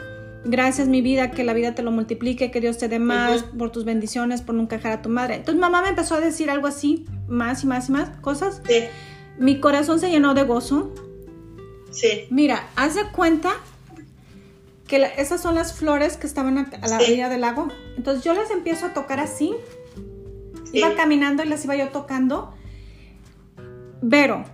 Gracias 0.48 0.86
mi 0.86 1.02
vida, 1.02 1.32
que 1.32 1.42
la 1.42 1.54
vida 1.54 1.74
te 1.74 1.82
lo 1.82 1.90
multiplique, 1.90 2.52
que 2.52 2.60
Dios 2.60 2.78
te 2.78 2.88
dé 2.88 3.00
más 3.00 3.42
por 3.42 3.72
tus 3.72 3.84
bendiciones, 3.84 4.42
por 4.42 4.54
nunca 4.54 4.76
dejar 4.76 4.92
a 4.92 5.02
tu 5.02 5.08
madre. 5.08 5.34
Entonces 5.34 5.60
mamá 5.60 5.82
me 5.82 5.88
empezó 5.88 6.14
a 6.14 6.20
decir 6.20 6.50
algo 6.50 6.68
así, 6.68 7.04
más 7.26 7.64
y 7.64 7.66
más 7.66 7.88
y 7.88 7.92
más 7.92 8.10
cosas. 8.20 8.62
Sí. 8.66 8.84
Mi 9.38 9.58
corazón 9.60 9.98
se 9.98 10.08
llenó 10.08 10.34
de 10.34 10.44
gozo. 10.44 10.94
Sí. 11.90 12.26
Mira, 12.30 12.68
haz 12.76 12.94
de 12.94 13.10
cuenta 13.10 13.54
que 14.86 15.10
esas 15.16 15.42
son 15.42 15.56
las 15.56 15.74
flores 15.74 16.16
que 16.16 16.28
estaban 16.28 16.58
a, 16.58 16.86
la 16.86 16.98
orilla 16.98 17.28
del 17.28 17.40
lago. 17.40 17.68
Entonces 17.96 18.22
yo 18.22 18.32
las 18.32 18.50
empiezo 18.52 18.86
a 18.86 18.94
tocar 18.94 19.18
así. 19.18 19.52
Iba 20.72 20.94
caminando 20.94 21.42
y 21.42 21.48
las 21.48 21.64
iba 21.64 21.74
yo 21.74 21.88
tocando. 21.88 22.54
Pero, 24.08 24.44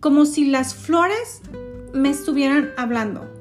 como 0.00 0.26
si 0.26 0.46
las 0.46 0.74
flores 0.74 1.42
me 1.92 2.10
estuvieran 2.10 2.72
hablando. 2.76 3.33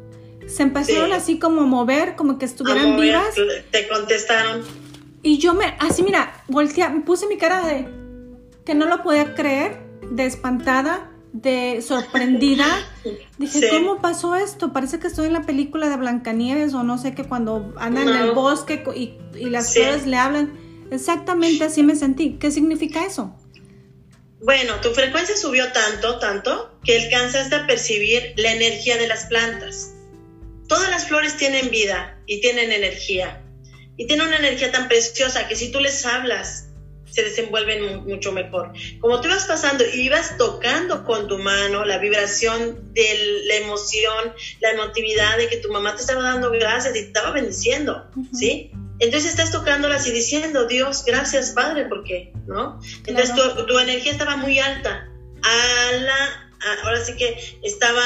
Se 0.48 0.64
empezaron 0.64 1.14
así 1.14 1.40
como 1.40 1.62
a 1.62 1.66
mover, 1.66 2.16
como 2.16 2.38
que 2.38 2.46
estuvieran 2.46 3.00
vivas. 3.00 3.36
Te 3.72 3.88
contestaron. 3.88 4.64
Y 5.22 5.38
yo 5.38 5.54
me, 5.54 5.76
así 5.80 6.04
mira, 6.04 6.44
volteé, 6.48 6.90
me 6.90 7.02
puse 7.02 7.28
mi 7.28 7.38
cara 7.38 7.66
de 7.66 7.88
que 8.66 8.76
no 8.76 8.86
lo 8.86 9.04
podía 9.04 9.36
creer, 9.36 9.80
de 10.12 10.26
espantada, 10.26 11.10
de 11.32 11.82
sorprendida. 11.82 12.66
Dije, 13.38 13.70
¿cómo 13.70 14.00
pasó 14.00 14.36
esto? 14.36 14.74
Parece 14.74 15.00
que 15.00 15.08
estoy 15.08 15.28
en 15.28 15.34
la 15.34 15.44
película 15.44 15.90
de 15.90 15.98
Blancanieves 15.98 16.74
o 16.74 16.84
no 16.84 16.98
sé 16.98 17.16
que 17.16 17.24
cuando 17.24 17.74
andan 17.78 18.10
en 18.10 18.16
el 18.16 18.32
bosque 18.32 18.84
y, 18.96 19.50
las 19.50 19.74
flores 19.74 20.06
le 20.06 20.18
hablan. 20.18 20.54
Exactamente 20.92 21.64
así 21.64 21.84
me 21.84 21.96
sentí. 21.96 22.38
¿Qué 22.38 22.52
significa 22.52 23.06
eso? 23.06 23.36
Bueno, 24.42 24.76
tu 24.82 24.90
frecuencia 24.90 25.38
subió 25.38 25.72
tanto, 25.72 26.20
tanto, 26.20 26.78
que 26.84 27.00
alcanzaste 27.00 27.56
a 27.56 27.66
percibir 27.66 28.34
la 28.36 28.52
energía 28.52 28.98
de 28.98 29.08
las 29.08 29.26
plantas. 29.26 29.93
Todas 30.68 30.90
las 30.90 31.08
flores 31.08 31.38
tienen 31.38 31.70
vida 31.70 32.20
y 32.26 32.42
tienen 32.42 32.72
energía. 32.72 33.42
Y 33.98 34.08
tienen 34.08 34.28
una 34.28 34.38
energía 34.38 34.72
tan 34.72 34.88
preciosa 34.88 35.48
que 35.48 35.56
si 35.56 35.72
tú 35.72 35.80
les 35.80 36.06
hablas, 36.06 36.70
se 37.14 37.24
desenvuelven 37.24 38.04
mucho 38.06 38.32
mejor. 38.32 38.74
Como 39.00 39.22
tú 39.22 39.28
ibas 39.28 39.46
pasando 39.46 39.84
y 39.86 40.02
ibas 40.02 40.36
tocando 40.38 41.04
con 41.04 41.28
tu 41.28 41.38
mano 41.38 41.86
la 41.86 42.00
vibración 42.00 42.92
de 42.94 43.44
la 43.46 43.56
emoción, 43.56 44.34
la 44.62 44.72
emotividad 44.72 45.38
de 45.38 45.48
que 45.48 45.58
tu 45.58 45.72
mamá 45.72 45.96
te 45.96 46.02
estaba 46.02 46.24
dando 46.24 46.50
gracias 46.50 46.96
y 46.96 47.02
te 47.02 47.08
estaba 47.08 47.32
bendiciendo, 47.32 48.10
¿sí? 48.34 48.72
Entonces 48.98 49.32
estás 49.32 49.52
tocándolas 49.52 50.08
y 50.08 50.12
diciendo, 50.12 50.66
Dios, 50.66 51.04
gracias 51.06 51.52
Padre, 51.52 51.86
¿por 51.86 52.04
qué? 52.04 52.34
¿No? 52.48 52.80
Entonces 53.06 53.36
tu, 53.36 53.78
energía 53.78 54.12
estaba 54.12 54.38
muy 54.38 54.58
alta. 54.58 55.08
A 55.44 55.92
la, 55.98 56.52
ahora 56.84 57.04
sí 57.04 57.16
que 57.16 57.60
estaba 57.62 58.02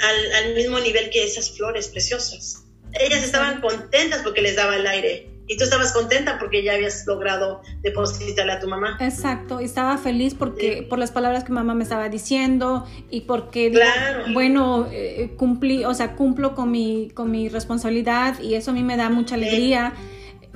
al, 0.00 0.54
mismo 0.54 0.78
nivel 0.80 1.10
que 1.10 1.24
esas 1.24 1.50
flores 1.50 1.88
preciosas. 1.88 2.64
Ellas 2.92 3.22
estaban 3.24 3.60
contentas 3.60 4.22
porque 4.22 4.42
les 4.42 4.56
daba 4.56 4.76
el 4.76 4.86
aire. 4.86 5.30
Y 5.48 5.56
tú 5.56 5.62
estabas 5.62 5.92
contenta 5.92 6.40
porque 6.40 6.64
ya 6.64 6.72
habías 6.72 7.06
logrado 7.06 7.62
depositarle 7.82 8.52
a 8.52 8.58
tu 8.58 8.66
mamá. 8.66 8.96
Exacto, 9.00 9.60
estaba 9.60 9.96
feliz 9.96 10.34
porque 10.34 10.84
por 10.88 10.98
las 10.98 11.12
palabras 11.12 11.44
que 11.44 11.52
mamá 11.52 11.72
me 11.72 11.84
estaba 11.84 12.08
diciendo 12.08 12.84
y 13.10 13.20
porque 13.22 13.70
claro. 13.70 14.24
bueno, 14.32 14.88
eh, 14.90 15.34
cumplí, 15.36 15.84
o 15.84 15.94
sea, 15.94 16.16
cumplo 16.16 16.56
con 16.56 16.72
mi 16.72 17.12
con 17.14 17.30
mi 17.30 17.48
responsabilidad 17.48 18.40
y 18.40 18.56
eso 18.56 18.72
a 18.72 18.74
mí 18.74 18.82
me 18.82 18.96
da 18.96 19.08
mucha 19.08 19.36
alegría. 19.36 19.92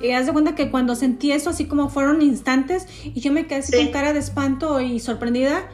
Y 0.01 0.11
haz 0.11 0.25
de 0.25 0.33
cuenta 0.33 0.55
que 0.55 0.69
cuando 0.69 0.95
sentí 0.95 1.31
eso 1.31 1.51
así 1.51 1.67
como 1.67 1.87
fueron 1.87 2.21
instantes 2.21 2.85
y 3.05 3.21
yo 3.21 3.31
me 3.31 3.47
quedé 3.47 3.59
así 3.59 3.77
con 3.77 3.87
cara 3.93 4.11
de 4.11 4.19
espanto 4.19 4.81
y 4.81 4.99
sorprendida, 4.99 5.69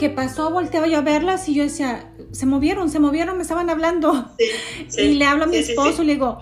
¿qué 0.00 0.08
pasó? 0.08 0.50
Volteaba 0.50 0.86
yo 0.86 0.96
a 0.96 1.02
verlas 1.02 1.46
y 1.50 1.54
yo 1.54 1.62
decía, 1.62 2.10
se 2.32 2.46
movieron, 2.46 2.88
se 2.88 2.98
movieron, 2.98 3.36
me 3.36 3.42
estaban 3.42 3.68
hablando. 3.68 4.34
y 4.96 5.12
le 5.12 5.26
hablo 5.26 5.44
a 5.44 5.46
mi 5.46 5.58
esposo 5.58 6.02
y 6.02 6.06
le 6.06 6.14
digo, 6.14 6.40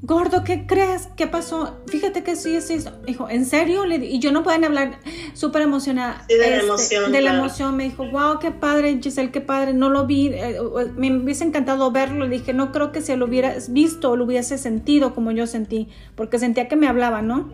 gordo, 0.00 0.44
¿qué 0.44 0.66
crees? 0.66 1.10
¿Qué 1.14 1.26
pasó? 1.26 1.78
Fíjate 1.88 2.24
que 2.24 2.36
sí, 2.36 2.58
sí. 2.62 2.78
Dijo, 3.06 3.28
¿en 3.28 3.44
serio? 3.44 3.84
y 3.84 4.18
yo 4.18 4.32
no 4.32 4.42
pueden 4.42 4.64
hablar 4.64 4.98
súper 5.34 5.60
emocionada. 5.60 6.24
de 6.26 6.38
la 6.38 6.46
este, 6.46 6.64
emoción. 6.64 7.12
De 7.12 7.20
la 7.20 7.34
emoción. 7.34 7.76
Me 7.76 7.84
dijo, 7.84 8.06
wow, 8.06 8.38
qué 8.38 8.50
padre, 8.50 8.98
Giselle, 9.02 9.30
qué 9.30 9.42
padre. 9.42 9.74
No 9.74 9.90
lo 9.90 10.06
vi. 10.06 10.28
Eh, 10.28 10.58
me 10.96 11.14
hubiese 11.14 11.44
encantado 11.44 11.92
verlo. 11.92 12.26
Le 12.26 12.38
dije, 12.38 12.54
no 12.54 12.72
creo 12.72 12.92
que 12.92 13.02
se 13.02 13.18
lo 13.18 13.26
hubieras 13.26 13.74
visto 13.74 14.12
o 14.12 14.16
lo 14.16 14.24
hubiese 14.24 14.56
sentido 14.56 15.14
como 15.14 15.32
yo 15.32 15.46
sentí. 15.46 15.90
Porque 16.14 16.38
sentía 16.38 16.66
que 16.66 16.76
me 16.76 16.88
hablaban, 16.88 17.26
¿no? 17.26 17.52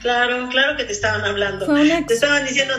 Claro, 0.00 0.48
claro 0.48 0.78
que 0.78 0.84
te 0.84 0.92
estaban 0.92 1.26
hablando. 1.26 1.66
Te 2.06 2.14
estaban 2.14 2.46
diciendo, 2.46 2.72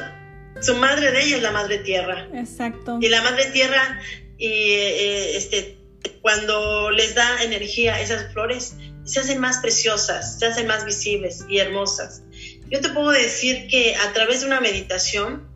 su 0.61 0.75
madre 0.75 1.11
de 1.11 1.23
ella 1.23 1.37
es 1.37 1.41
la 1.41 1.51
madre 1.51 1.79
tierra. 1.79 2.27
Exacto. 2.33 2.99
Y 3.01 3.09
la 3.09 3.21
madre 3.21 3.45
tierra, 3.51 3.99
y, 4.37 4.47
eh, 4.47 5.37
este, 5.37 5.77
cuando 6.21 6.91
les 6.91 7.15
da 7.15 7.43
energía 7.43 7.95
a 7.95 8.01
esas 8.01 8.31
flores, 8.33 8.75
se 9.03 9.19
hacen 9.19 9.39
más 9.39 9.57
preciosas, 9.57 10.39
se 10.39 10.45
hacen 10.45 10.67
más 10.67 10.85
visibles 10.85 11.45
y 11.49 11.57
hermosas. 11.57 12.23
Yo 12.69 12.79
te 12.79 12.89
puedo 12.89 13.09
decir 13.09 13.67
que 13.67 13.95
a 13.95 14.13
través 14.13 14.41
de 14.41 14.47
una 14.47 14.61
meditación, 14.61 15.49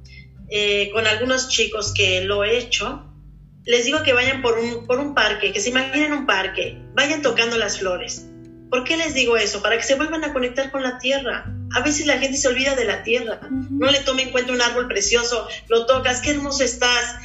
eh, 0.50 0.90
con 0.92 1.08
algunos 1.08 1.50
chicos 1.50 1.94
que 1.94 2.22
lo 2.22 2.44
he 2.44 2.58
hecho, 2.58 3.06
les 3.64 3.86
digo 3.86 4.04
que 4.04 4.14
vayan 4.14 4.42
por 4.42 4.58
un, 4.60 4.86
por 4.86 5.00
un 5.00 5.14
parque, 5.14 5.52
que 5.52 5.62
se 5.62 5.70
imaginen 5.70 6.14
un 6.14 6.26
parque, 6.26 6.78
vayan 6.94 7.22
tocando 7.22 7.58
las 7.58 7.80
flores 7.80 8.26
¿Por 8.70 8.84
qué 8.84 8.98
les 8.98 9.14
digo 9.14 9.38
eso? 9.38 9.62
Para 9.62 9.78
que 9.78 9.84
se 9.84 9.96
vuelvan 9.96 10.24
a 10.24 10.34
conectar 10.34 10.72
con 10.72 10.84
la 10.84 10.98
tierra. 10.98 11.46
A 11.76 11.82
veces 11.82 12.06
la 12.06 12.18
gente 12.18 12.38
se 12.38 12.48
olvida 12.48 12.74
de 12.74 12.86
la 12.86 13.04
tierra. 13.04 13.42
No 13.52 13.92
le 13.92 14.00
toma 14.00 14.22
en 14.22 14.32
cuenta 14.32 14.54
un 14.54 14.62
árbol 14.62 14.88
precioso, 14.88 15.46
lo 15.68 15.86
tocas, 15.86 16.22
qué 16.22 16.32
hermoso 16.32 16.64
estás. 16.64 17.16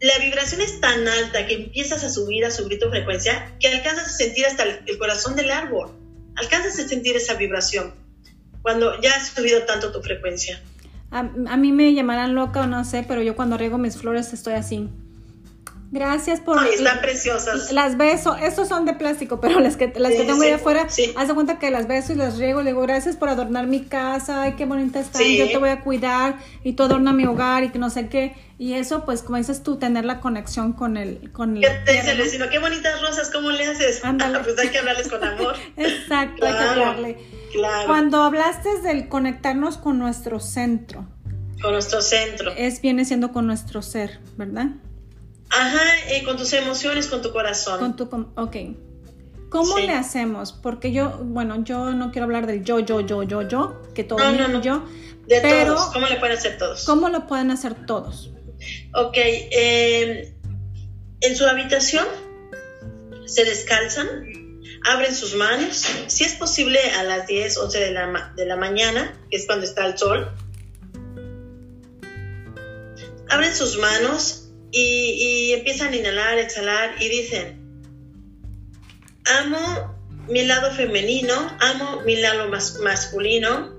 La 0.00 0.18
vibración 0.18 0.60
es 0.60 0.80
tan 0.80 1.06
alta 1.06 1.46
que 1.46 1.54
empiezas 1.54 2.02
a 2.02 2.10
subir, 2.10 2.44
a 2.44 2.50
subir 2.50 2.80
tu 2.80 2.90
frecuencia, 2.90 3.54
que 3.60 3.68
alcanzas 3.68 4.06
a 4.06 4.10
sentir 4.10 4.44
hasta 4.44 4.64
el 4.64 4.98
corazón 4.98 5.36
del 5.36 5.52
árbol. 5.52 5.92
Alcanzas 6.34 6.80
a 6.80 6.88
sentir 6.88 7.14
esa 7.16 7.34
vibración 7.34 7.94
cuando 8.62 9.00
ya 9.00 9.14
has 9.14 9.28
subido 9.28 9.62
tanto 9.66 9.92
tu 9.92 10.02
frecuencia. 10.02 10.60
A, 11.12 11.20
a 11.20 11.56
mí 11.56 11.70
me 11.70 11.94
llamarán 11.94 12.34
loca 12.34 12.62
o 12.62 12.66
no 12.66 12.84
sé, 12.84 13.04
pero 13.06 13.22
yo 13.22 13.36
cuando 13.36 13.56
riego 13.56 13.78
mis 13.78 13.96
flores 13.96 14.32
estoy 14.32 14.54
así. 14.54 14.88
Gracias 15.94 16.40
por. 16.40 16.58
Ay, 16.58 16.70
están 16.74 17.00
preciosas. 17.00 17.70
Las 17.70 17.96
beso. 17.96 18.34
Estos 18.34 18.66
son 18.66 18.84
de 18.84 18.94
plástico, 18.94 19.40
pero 19.40 19.60
las 19.60 19.76
que, 19.76 19.92
las 19.96 20.10
que 20.10 20.24
tengo 20.24 20.42
ahí 20.42 20.50
afuera, 20.50 20.88
haz 21.16 21.28
de 21.28 21.34
cuenta 21.34 21.60
que 21.60 21.70
las 21.70 21.86
beso 21.86 22.12
y 22.12 22.16
las 22.16 22.36
riego. 22.36 22.62
Le 22.62 22.70
digo, 22.70 22.82
gracias 22.82 23.14
por 23.14 23.28
adornar 23.28 23.68
mi 23.68 23.84
casa. 23.84 24.42
Ay, 24.42 24.54
qué 24.54 24.66
bonita 24.66 24.98
están. 24.98 25.22
Yo 25.22 25.46
te 25.46 25.56
voy 25.56 25.68
a 25.68 25.82
cuidar 25.82 26.40
y 26.64 26.72
tú 26.72 26.82
adorna 26.82 27.12
mi 27.12 27.26
hogar 27.26 27.62
y 27.62 27.70
que 27.70 27.78
no 27.78 27.90
sé 27.90 28.08
qué. 28.08 28.34
Y 28.58 28.72
eso, 28.72 29.04
pues, 29.04 29.22
como 29.22 29.38
dices 29.38 29.62
tú, 29.62 29.76
tener 29.76 30.04
la 30.04 30.18
conexión 30.18 30.72
con 30.72 30.96
el. 30.96 31.30
Con 31.30 31.54
¿Qué 31.60 31.70
te 31.84 31.92
dice 31.92 32.10
el 32.10 32.18
vecino? 32.18 32.46
Qué 32.50 32.58
bonitas 32.58 33.00
rosas, 33.00 33.30
¿cómo 33.30 33.50
le 33.52 33.64
haces? 33.64 34.00
Ándale. 34.04 34.40
pues 34.40 34.58
hay 34.58 34.70
que 34.70 34.78
hablarles 34.78 35.06
con 35.06 35.22
amor. 35.22 35.54
Exacto, 35.76 36.44
hay 36.44 36.52
que 36.54 36.58
hablarle. 36.58 37.18
Claro. 37.52 37.86
Cuando 37.86 38.20
hablaste 38.24 38.80
del 38.82 39.08
conectarnos 39.08 39.76
con 39.76 40.00
nuestro 40.00 40.40
centro. 40.40 41.06
Con 41.62 41.70
nuestro 41.70 42.02
centro. 42.02 42.50
Es 42.56 42.80
viene 42.80 43.04
siendo 43.04 43.30
con 43.30 43.46
nuestro 43.46 43.80
ser, 43.80 44.18
¿verdad? 44.36 44.70
Ajá, 45.56 45.82
eh, 46.08 46.24
con 46.24 46.36
tus 46.36 46.52
emociones, 46.52 47.06
con 47.06 47.22
tu 47.22 47.32
corazón. 47.32 47.78
Con 47.78 47.96
tu, 47.96 48.04
ok. 48.36 48.56
¿Cómo 49.50 49.78
le 49.78 49.92
hacemos? 49.92 50.52
Porque 50.52 50.90
yo, 50.90 51.18
bueno, 51.22 51.62
yo 51.62 51.92
no 51.92 52.10
quiero 52.10 52.24
hablar 52.24 52.48
del 52.48 52.64
yo, 52.64 52.80
yo, 52.80 53.00
yo, 53.00 53.22
yo, 53.22 53.42
yo, 53.42 53.82
que 53.94 54.02
todo 54.02 54.18
no, 54.18 54.32
no, 54.32 54.48
no. 54.48 54.60
yo. 54.60 54.84
De 55.28 55.40
pero, 55.40 55.74
todos. 55.74 55.92
¿Cómo 55.92 56.08
le 56.08 56.16
pueden 56.16 56.36
hacer 56.36 56.58
todos? 56.58 56.84
¿Cómo 56.84 57.08
lo 57.08 57.28
pueden 57.28 57.52
hacer 57.52 57.86
todos? 57.86 58.32
Ok, 58.94 59.16
eh, 59.16 60.34
en 61.20 61.36
su 61.36 61.46
habitación 61.46 62.04
se 63.26 63.44
descalzan, 63.44 64.08
abren 64.90 65.14
sus 65.14 65.36
manos, 65.36 65.86
si 66.08 66.24
es 66.24 66.34
posible 66.34 66.80
a 66.98 67.04
las 67.04 67.28
10, 67.28 67.56
11 67.56 67.78
de 67.78 67.90
la, 67.92 68.32
de 68.34 68.46
la 68.46 68.56
mañana, 68.56 69.16
que 69.30 69.36
es 69.36 69.46
cuando 69.46 69.66
está 69.66 69.86
el 69.86 69.96
sol. 69.96 70.32
Abren 73.28 73.54
sus 73.54 73.78
manos 73.78 74.43
y, 74.74 75.52
empiezan 75.52 75.92
a 75.92 75.96
inhalar, 75.96 76.38
exhalar 76.38 76.96
y 77.00 77.08
dicen, 77.08 77.60
amo 79.24 79.94
mi 80.28 80.44
lado 80.44 80.72
femenino, 80.72 81.34
amo 81.60 82.02
mi 82.02 82.16
lado 82.16 82.50
masculino. 82.82 83.72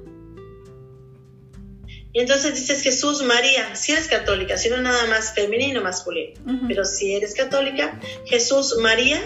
Y 2.14 2.22
entonces 2.22 2.56
dices 2.56 2.82
Jesús, 2.82 3.24
María, 3.24 3.76
si 3.76 3.91
eres 3.91 4.08
católica, 4.08 4.58
si 4.58 4.70
no 4.70 4.78
nada 4.78 5.06
más 5.08 5.34
femenino, 5.34 5.82
masculino, 5.82 6.39
pero 6.68 6.86
si 6.86 7.14
eres 7.14 7.36
católica, 7.36 8.00
Jesús, 8.26 8.78
María, 8.80 9.20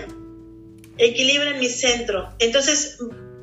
equilibra 0.98 1.54
mi 1.54 1.70
centro. 1.70 2.34
Entonces 2.40 2.98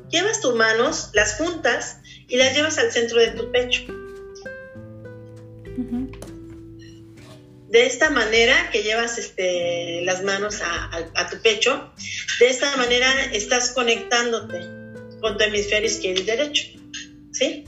llevas 0.09 0.41
tus 0.41 0.53
manos, 0.53 1.11
las 1.13 1.37
juntas 1.37 1.99
y 2.27 2.35
las 2.35 2.53
llevas 2.53 2.77
al 2.77 2.91
centro 2.91 3.21
de 3.21 3.27
tu 3.27 3.49
pecho. 3.51 3.85
De 7.69 7.85
esta 7.85 8.09
manera 8.09 8.69
que 8.71 8.81
llevas 8.83 9.17
este, 9.17 10.01
las 10.03 10.23
manos 10.23 10.61
a, 10.61 11.29
tu 11.29 11.41
pecho, 11.41 11.91
de 12.39 12.49
esta 12.49 12.75
manera 12.77 13.25
estás 13.33 13.71
conectándote 13.71 14.59
con 15.19 15.37
tu 15.37 15.43
hemisferio 15.43 15.87
izquierdo 15.87 16.21
y 16.21 16.25
derecho. 16.25 16.63
¿Sí? 17.31 17.65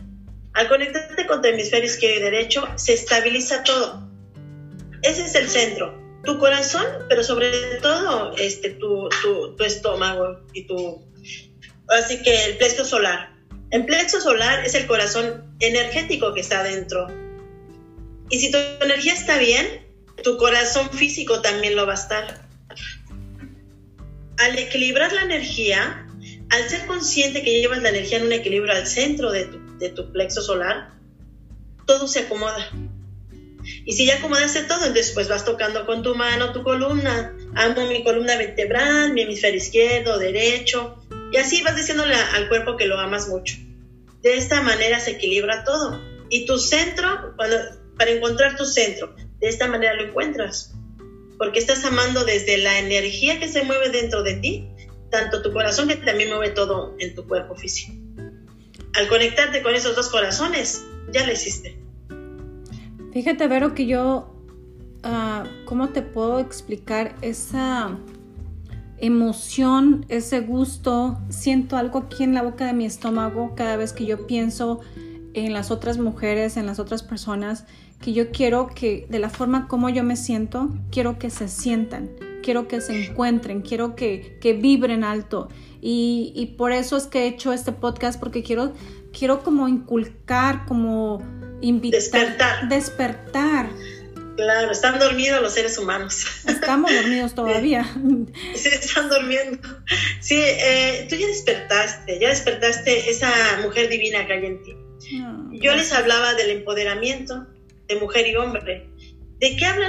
Al 0.54 0.68
conectarte 0.68 1.28
con 1.28 1.41
tu 1.41 1.50
hemisferio 1.50 1.89
izquierdo 1.89 2.20
y 2.20 2.24
derecho, 2.24 2.68
se 2.76 2.93
estabiliza 2.93 3.64
todo. 3.64 4.10
Ese 5.02 5.26
es 5.26 5.36
el 5.36 5.50
centro. 5.50 6.00
Tu 6.24 6.38
corazón, 6.38 6.86
pero 7.08 7.24
sobre 7.24 7.52
todo 7.82 8.36
este, 8.38 8.72
tu, 8.72 9.10
tu, 9.22 9.64
estómago 9.64 10.45
y 10.54 10.66
tu... 10.66 11.06
Así 11.89 12.22
que 12.22 12.45
el 12.45 12.58
plexo 12.58 12.86
solar. 12.86 13.34
El 13.72 13.86
plexo 13.86 14.22
solar 14.22 14.66
es 14.66 14.76
el 14.76 14.88
corazón 14.88 15.56
energético 15.60 16.34
que 16.34 16.41
está 16.41 16.64
dentro. 16.64 17.08
Y 18.30 18.39
si 18.39 18.52
tu 18.52 18.58
energía 18.82 19.14
está 19.14 19.38
bien, 19.38 19.89
tu 20.24 20.38
corazón 20.38 20.89
físico 20.91 21.41
también 21.41 21.76
lo 21.76 21.86
va 21.86 21.93
a 21.93 21.95
estar. 21.95 22.41
Al 24.38 24.57
equilibrar 24.57 25.11
la 25.13 25.24
energía, 25.24 26.07
al 26.49 26.70
ser 26.70 26.86
consciente 26.86 27.43
que 27.43 27.59
llevas 27.59 27.82
la 27.82 27.89
energía 27.89 28.17
en 28.17 28.26
un 28.26 28.32
equilibrio 28.32 28.74
al 28.74 28.88
centro 28.88 29.32
de 29.32 29.45
tu, 29.89 30.11
plexo 30.11 30.41
solar, 30.41 30.93
todo 31.86 32.07
se 32.07 32.20
acomoda. 32.20 32.70
Y 33.86 33.93
si 33.93 34.05
ya 34.05 34.15
acomodaste 34.15 34.63
todo, 34.63 34.86
entonces 34.86 35.11
pues 35.13 35.28
vas 35.28 35.45
tocando 35.45 35.86
con 35.86 36.01
tu 36.01 36.15
mano 36.15 36.53
tu 36.53 36.63
columna. 36.63 37.36
Amo 37.55 37.88
mi 37.88 38.03
columna 38.03 38.38
vertebral, 38.38 39.13
mi 39.13 39.22
hemisferio 39.22 39.57
izquierdo, 39.57 40.17
derecho. 40.17 40.97
Y 41.32 41.38
así 41.38 41.61
vas 41.61 41.76
diciéndole 41.76 42.15
al 42.15 42.47
cuerpo 42.47 42.78
que 42.78 42.88
lo 42.88 42.97
amas 42.97 43.28
mucho. 43.28 43.55
De 44.22 44.38
esta 44.38 44.61
manera 44.61 44.99
se 44.99 45.11
equilibra 45.11 45.63
todo. 45.63 45.99
Y 46.30 46.45
tu 46.45 46.57
centro, 46.57 47.36
para 47.36 48.11
encontrar 48.11 48.55
tu 48.55 48.65
centro, 48.65 49.15
de 49.40 49.48
esta 49.48 49.68
manera 49.68 49.94
lo 49.96 50.04
encuentras, 50.04 50.76
porque 51.38 51.60
estás 51.60 51.86
amando 51.86 52.26
desde 52.26 52.58
la 52.58 52.80
energía 52.80 53.40
que 53.40 53.48
se 53.48 53.64
mueve 53.64 53.90
dentro 53.90 54.24
de 54.24 54.36
ti, 54.36 54.68
tanto 55.10 55.42
tu 55.42 55.52
corazón 55.54 55.88
que 55.88 55.96
también 55.96 56.30
mueve 56.30 56.50
todo 56.50 56.96
en 57.00 57.16
tu 57.16 57.28
cuerpo 57.28 57.56
físico. 57.56 57.94
Al 58.96 59.08
conectarte 59.08 59.62
con 59.64 59.74
esos 59.76 59.96
dos 59.96 60.10
corazones, 60.10 60.86
ya 61.14 61.26
lo 61.26 61.32
hiciste. 61.32 61.80
Fíjate, 63.14 63.48
Vero, 63.48 63.74
que 63.74 63.86
yo, 63.88 64.36
uh, 65.04 65.66
¿cómo 65.66 65.90
te 65.90 66.02
puedo 66.02 66.40
explicar 66.40 67.16
esa 67.22 67.98
emoción, 68.98 70.06
ese 70.10 70.42
gusto? 70.42 71.18
Siento 71.30 71.78
algo 71.78 72.00
aquí 72.00 72.24
en 72.24 72.34
la 72.34 72.44
boca 72.44 72.66
de 72.66 72.74
mi 72.74 72.86
estómago 72.86 73.56
cada 73.56 73.78
vez 73.78 73.94
que 73.94 74.06
yo 74.06 74.28
pienso 74.28 74.82
en 75.34 75.54
las 75.54 75.72
otras 75.72 75.98
mujeres, 75.98 76.58
en 76.58 76.66
las 76.66 76.80
otras 76.80 77.02
personas 77.04 77.66
que 78.02 78.14
yo 78.14 78.32
quiero 78.32 78.68
que 78.68 79.06
de 79.10 79.20
la 79.20 79.30
forma 79.30 79.68
como 79.68 79.89
yo 79.89 80.04
me 80.04 80.16
siento, 80.16 80.70
quiero 80.91 81.20
que 81.20 81.30
se 81.30 81.47
sientan, 81.47 82.10
quiero 82.41 82.68
que 82.68 82.82
se 82.82 83.06
encuentren, 83.06 83.62
quiero 83.62 83.95
que, 83.95 84.38
que 84.41 84.54
vibren 84.54 85.04
alto. 85.04 85.50
Y, 85.82 86.34
y, 86.36 86.58
por 86.58 86.72
eso 86.72 86.97
es 86.97 87.08
que 87.08 87.24
he 87.24 87.28
hecho 87.28 87.54
este 87.54 87.72
podcast, 87.72 88.20
porque 88.20 88.43
quiero, 88.43 88.74
quiero 89.18 89.43
como 89.43 89.68
inculcar, 89.68 90.66
como 90.66 91.22
invitar. 91.62 92.00
Despertar. 92.00 92.70
Despertar. 92.70 93.70
Claro, 94.36 94.72
están 94.72 95.00
dormidos 95.00 95.41
los 95.41 95.54
seres 95.54 95.78
humanos. 95.78 96.26
Estamos 96.47 96.93
dormidos 96.93 97.36
todavía. 97.36 97.86
Sí, 98.56 98.70
están 98.70 99.10
durmiendo. 99.10 99.68
Sí, 100.22 100.38
eh, 100.38 101.08
tú 101.10 101.16
ya 101.16 101.28
despertaste, 101.28 102.20
ya 102.20 102.30
despertaste 102.30 103.10
esa 103.10 103.30
mujer 103.62 103.89
divina 103.89 104.26
que 104.26 104.34
hay 104.34 104.45
en 104.45 104.64
ti. 104.64 104.76
Yo 105.62 105.76
les 105.76 105.91
hablaba 105.91 106.36
del 106.36 106.52
empoderamiento, 106.52 107.47
de 107.90 107.96
mujer 107.96 108.28
y 108.28 108.36
hombre. 108.36 108.88
¿De 109.40 109.56
qué 109.56 109.66
habla 109.66 109.88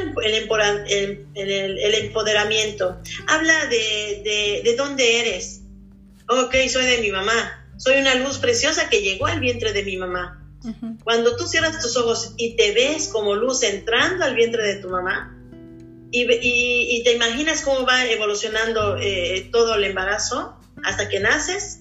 el, 0.88 1.26
el, 1.34 1.94
empoderamiento? 1.94 3.00
Habla 3.26 3.66
de, 3.66 4.62
de, 4.64 4.74
dónde 4.76 5.20
eres. 5.20 5.62
Ok, 6.28 6.54
soy 6.68 6.86
de 6.86 6.98
mi 6.98 7.10
mamá. 7.10 7.68
Soy 7.76 7.98
una 7.98 8.14
luz 8.14 8.38
preciosa 8.38 8.88
que 8.88 9.02
llegó 9.02 9.26
al 9.26 9.40
vientre 9.40 9.72
de 9.72 9.82
mi 9.82 9.96
mamá. 9.96 10.36
Cuando 11.04 11.36
tú 11.36 11.46
cierras 11.46 11.80
tus 11.80 11.96
ojos 11.96 12.34
y 12.36 12.54
te 12.56 12.72
ves 12.72 13.08
como 13.08 13.34
luz 13.34 13.62
entrando 13.62 14.24
al 14.24 14.34
vientre 14.34 14.62
de 14.62 14.76
tu 14.76 14.90
mamá 14.90 15.36
y, 16.10 16.26
y, 16.30 17.02
te 17.02 17.12
imaginas 17.12 17.62
cómo 17.62 17.86
va 17.86 18.04
evolucionando 18.06 18.98
eh, 18.98 19.48
todo 19.52 19.76
el 19.76 19.84
embarazo 19.84 20.58
hasta 20.84 21.08
que 21.08 21.20
naces, 21.20 21.80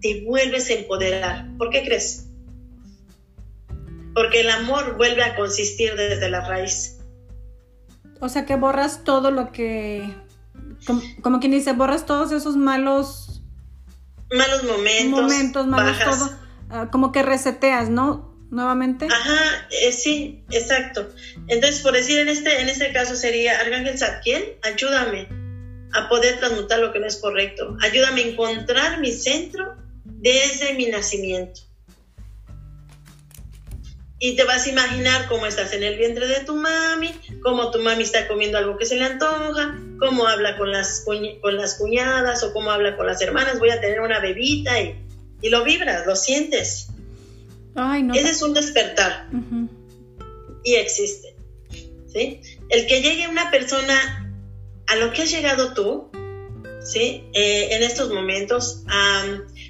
te 0.00 0.24
vuelves 0.24 0.68
a 0.70 0.74
empoderar. 0.74 1.46
¿Por 1.56 1.70
qué 1.70 1.84
crees? 1.84 2.27
Porque 4.14 4.40
el 4.40 4.50
amor 4.50 4.96
vuelve 4.96 5.22
a 5.22 5.36
consistir 5.36 5.94
desde 5.94 6.28
la 6.28 6.46
raíz. 6.46 6.98
O 8.20 8.28
sea 8.28 8.46
que 8.46 8.56
borras 8.56 9.04
todo 9.04 9.30
lo 9.30 9.52
que, 9.52 10.08
como, 11.22 11.40
quien 11.40 11.52
dice, 11.52 11.72
borras 11.72 12.06
todos 12.06 12.32
esos 12.32 12.56
malos... 12.56 13.42
Malos 14.30 14.64
momentos. 14.64 15.22
Momentos, 15.22 15.66
malos 15.66 15.98
todo. 15.98 16.30
Ah, 16.70 16.88
como 16.90 17.12
que 17.12 17.22
reseteas, 17.22 17.88
¿no? 17.88 18.36
Nuevamente. 18.50 19.06
Ajá, 19.10 19.66
eh, 19.70 19.92
sí, 19.92 20.44
exacto. 20.50 21.08
Entonces, 21.48 21.80
por 21.80 21.92
decir, 21.92 22.18
en 22.18 22.28
este, 22.28 22.60
en 22.60 22.68
este 22.68 22.92
caso 22.92 23.14
sería, 23.14 23.60
Arcángel 23.60 23.98
Zadkiel, 23.98 24.58
ayúdame 24.62 25.28
a 25.92 26.08
poder 26.08 26.38
transmutar 26.38 26.78
lo 26.80 26.92
que 26.92 26.98
no 26.98 27.06
es 27.06 27.16
correcto. 27.16 27.76
Ayúdame 27.82 28.22
a 28.22 28.28
encontrar 28.28 29.00
mi 29.00 29.12
centro 29.12 29.76
desde 30.04 30.74
mi 30.74 30.86
nacimiento. 30.86 31.60
Y 34.20 34.34
te 34.34 34.44
vas 34.44 34.66
a 34.66 34.70
imaginar 34.70 35.28
cómo 35.28 35.46
estás 35.46 35.72
en 35.72 35.84
el 35.84 35.96
vientre 35.96 36.26
de 36.26 36.40
tu 36.40 36.56
mami, 36.56 37.10
cómo 37.42 37.70
tu 37.70 37.78
mami 37.80 38.02
está 38.02 38.26
comiendo 38.26 38.58
algo 38.58 38.76
que 38.76 38.84
se 38.84 38.96
le 38.96 39.04
antoja, 39.04 39.78
cómo 39.98 40.26
habla 40.26 40.56
con 40.56 40.72
las, 40.72 41.04
con 41.04 41.56
las 41.56 41.74
cuñadas 41.76 42.42
o 42.42 42.52
cómo 42.52 42.70
habla 42.70 42.96
con 42.96 43.06
las 43.06 43.22
hermanas, 43.22 43.60
voy 43.60 43.70
a 43.70 43.80
tener 43.80 44.00
una 44.00 44.18
bebita 44.18 44.80
y, 44.80 45.00
y 45.40 45.50
lo 45.50 45.62
vibras, 45.62 46.04
lo 46.06 46.16
sientes. 46.16 46.88
Ay, 47.76 48.02
no. 48.02 48.14
Ese 48.14 48.30
es 48.30 48.42
un 48.42 48.54
despertar. 48.54 49.28
Y 50.64 50.74
existe. 50.74 51.36
¿sí? 52.12 52.40
El 52.70 52.86
que 52.86 53.00
llegue 53.00 53.28
una 53.28 53.52
persona 53.52 54.34
a 54.88 54.96
lo 54.96 55.12
que 55.12 55.22
has 55.22 55.30
llegado 55.30 55.74
tú, 55.74 56.10
¿sí? 56.82 57.24
Eh, 57.34 57.68
en 57.70 57.84
estos 57.84 58.12
momentos, 58.12 58.82
a, 58.88 59.24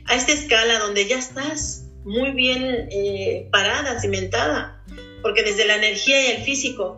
a 0.07 0.15
esta 0.15 0.33
escala 0.33 0.79
donde 0.79 1.07
ya 1.07 1.19
estás 1.19 1.88
muy 2.05 2.33
bien 2.33 2.89
eh, 2.91 3.49
parada, 3.51 4.01
cimentada, 4.01 4.83
porque 5.23 5.43
desde 5.43 5.67
la 5.67 5.77
energía 5.77 6.23
y 6.23 6.37
el 6.37 6.43
físico, 6.43 6.97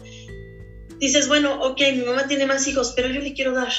dices, 0.99 1.29
bueno, 1.29 1.63
ok, 1.63 1.81
mi 1.95 2.03
mamá 2.03 2.27
tiene 2.27 2.47
más 2.47 2.67
hijos, 2.69 2.93
pero 2.95 3.09
yo 3.09 3.21
le 3.21 3.33
quiero 3.33 3.53
dar, 3.53 3.73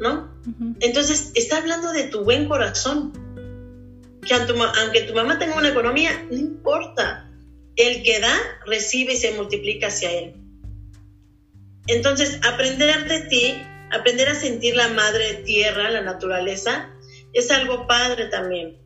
¿no? 0.00 0.32
Entonces, 0.80 1.32
está 1.34 1.58
hablando 1.58 1.92
de 1.92 2.04
tu 2.04 2.24
buen 2.24 2.48
corazón, 2.48 3.12
que 4.26 4.34
aunque 4.34 5.02
tu 5.02 5.14
mamá 5.14 5.38
tenga 5.38 5.56
una 5.56 5.68
economía, 5.68 6.26
no 6.30 6.36
importa, 6.36 7.30
el 7.76 8.02
que 8.02 8.20
da, 8.20 8.34
recibe 8.66 9.14
y 9.14 9.16
se 9.16 9.32
multiplica 9.32 9.88
hacia 9.88 10.10
él. 10.12 10.34
Entonces, 11.86 12.40
aprender 12.42 13.06
de 13.06 13.20
ti, 13.28 13.62
aprender 13.90 14.28
a 14.28 14.34
sentir 14.34 14.74
la 14.76 14.88
madre 14.88 15.42
tierra, 15.44 15.90
la 15.90 16.00
naturaleza, 16.00 16.90
es 17.34 17.50
algo 17.50 17.86
padre 17.86 18.26
también 18.26 18.83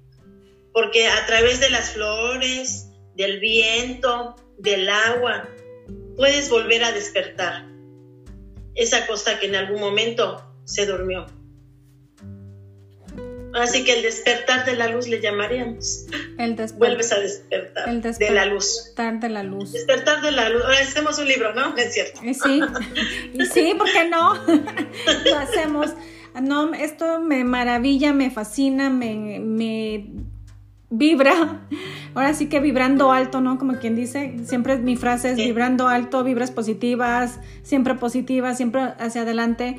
porque 0.72 1.06
a 1.08 1.26
través 1.26 1.60
de 1.60 1.70
las 1.70 1.90
flores, 1.90 2.90
del 3.14 3.40
viento, 3.40 4.36
del 4.58 4.88
agua, 4.88 5.48
puedes 6.16 6.50
volver 6.50 6.84
a 6.84 6.92
despertar 6.92 7.66
esa 8.74 9.06
cosa 9.06 9.38
que 9.38 9.46
en 9.46 9.56
algún 9.56 9.80
momento 9.80 10.44
se 10.64 10.86
durmió. 10.86 11.26
Así 13.54 13.82
que 13.84 13.94
el 13.94 14.02
despertar 14.02 14.66
de 14.66 14.76
la 14.76 14.88
luz 14.88 15.08
le 15.08 15.20
llamaríamos. 15.20 16.06
El 16.38 16.54
Vuelves 16.76 17.12
a 17.12 17.18
despertar 17.18 17.88
el 17.88 18.02
de 18.02 18.30
la 18.30 18.44
luz. 18.44 18.84
Despertar 18.84 19.20
de 19.20 19.28
la 19.30 19.42
luz. 19.42 19.72
Despertar 19.72 20.22
de 20.22 20.32
la 20.32 20.48
luz. 20.50 20.62
Ahora 20.64 20.78
hacemos 20.80 21.18
un 21.18 21.28
libro, 21.28 21.54
¿no? 21.54 21.76
Es 21.76 21.94
cierto. 21.94 22.20
Sí, 22.20 22.60
y 23.32 23.46
sí, 23.46 23.74
¿por 23.76 23.90
qué 23.90 24.08
no? 24.08 24.34
Lo 25.24 25.38
hacemos. 25.38 25.92
No, 26.40 26.72
esto 26.74 27.20
me 27.20 27.42
maravilla, 27.42 28.12
me 28.12 28.30
fascina, 28.30 28.90
me, 28.90 29.40
me 29.40 30.04
vibra, 30.90 31.66
ahora 32.14 32.34
sí 32.34 32.48
que 32.48 32.60
vibrando 32.60 33.12
alto, 33.12 33.40
¿no? 33.40 33.58
Como 33.58 33.74
quien 33.74 33.94
dice, 33.94 34.36
siempre 34.44 34.78
mi 34.78 34.96
frase 34.96 35.32
es 35.32 35.36
vibrando 35.36 35.88
alto, 35.88 36.24
vibras 36.24 36.50
positivas, 36.50 37.40
siempre 37.62 37.94
positivas, 37.94 38.56
siempre 38.56 38.82
hacia 38.98 39.22
adelante. 39.22 39.76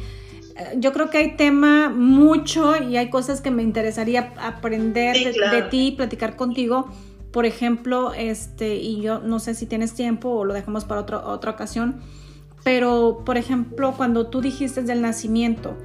Eh, 0.56 0.76
yo 0.78 0.94
creo 0.94 1.10
que 1.10 1.18
hay 1.18 1.36
tema 1.36 1.90
mucho 1.90 2.82
y 2.82 2.98
hay 2.98 3.10
cosas 3.10 3.42
que 3.42 3.52
me 3.52 3.64
interesaría 3.64 4.34
aprender 4.40 5.16
de, 5.34 5.62
ti, 5.64 5.94
platicar 5.98 6.36
contigo. 6.36 6.88
Por 7.32 7.46
ejemplo, 7.46 8.14
este, 8.14 8.76
y 8.76 9.02
yo 9.02 9.20
no 9.20 9.40
sé 9.40 9.54
si 9.54 9.66
tienes 9.66 9.94
tiempo 9.94 10.30
o 10.30 10.46
lo 10.46 10.54
dejamos 10.54 10.86
para 10.86 11.02
otra 11.02 11.52
ocasión, 11.52 12.02
pero 12.64 13.24
por 13.26 13.38
ejemplo, 13.38 13.94
cuando 13.96 14.28
tú 14.28 14.42
dijiste 14.42 14.82
del 14.82 15.02
nacimiento, 15.02 15.78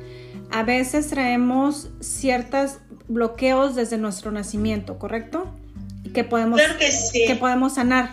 a 0.51 0.63
veces 0.63 1.09
traemos 1.09 1.91
ciertos 2.01 2.79
bloqueos 3.09 3.75
desde 3.75 3.99
nuestro 3.99 4.31
nacimiento, 4.33 4.99
¿correcto? 4.99 5.47
Que 6.13 6.25
podemos, 6.25 6.61
que, 7.13 7.37
podemos 7.37 7.75
sanar. 7.75 8.13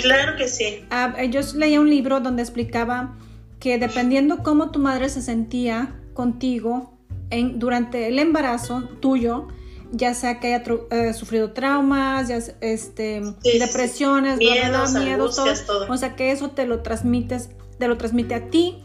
claro 0.00 0.36
que 0.36 0.48
sí. 0.48 0.84
yo 1.30 1.40
leía 1.54 1.80
un 1.80 1.88
libro 1.88 2.20
donde 2.20 2.42
explicaba 2.42 3.16
que 3.58 3.78
dependiendo 3.78 4.42
cómo 4.42 4.70
tu 4.70 4.78
madre 4.78 5.08
se 5.08 5.22
sentía 5.22 5.94
contigo 6.14 6.98
en, 7.30 7.58
durante 7.58 8.08
el 8.08 8.18
embarazo 8.18 8.88
tuyo, 9.00 9.48
ya 9.92 10.14
sea 10.14 10.40
que 10.40 10.54
haya 10.54 10.64
eh, 10.90 11.12
sufrido 11.12 11.52
traumas, 11.52 12.28
ya, 12.28 12.38
este, 12.60 13.22
depresiones, 13.42 14.38
miedos, 14.38 15.36
todo. 15.66 15.86
O 15.88 15.96
sea 15.96 16.16
que 16.16 16.32
eso 16.32 16.50
te 16.50 16.66
lo 16.66 16.82
transmites, 16.82 17.50
te 17.78 17.88
lo 17.88 17.96
transmite 17.96 18.34
a 18.34 18.48
ti 18.48 18.82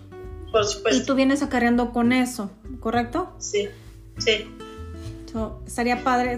y 0.92 1.02
tú 1.02 1.16
vienes 1.16 1.42
acarreando 1.42 1.92
con 1.92 2.14
eso, 2.14 2.50
¿correcto? 2.80 3.36
Sí, 3.40 3.68
sí. 4.18 4.48
Estaría 5.66 6.04
padre 6.04 6.38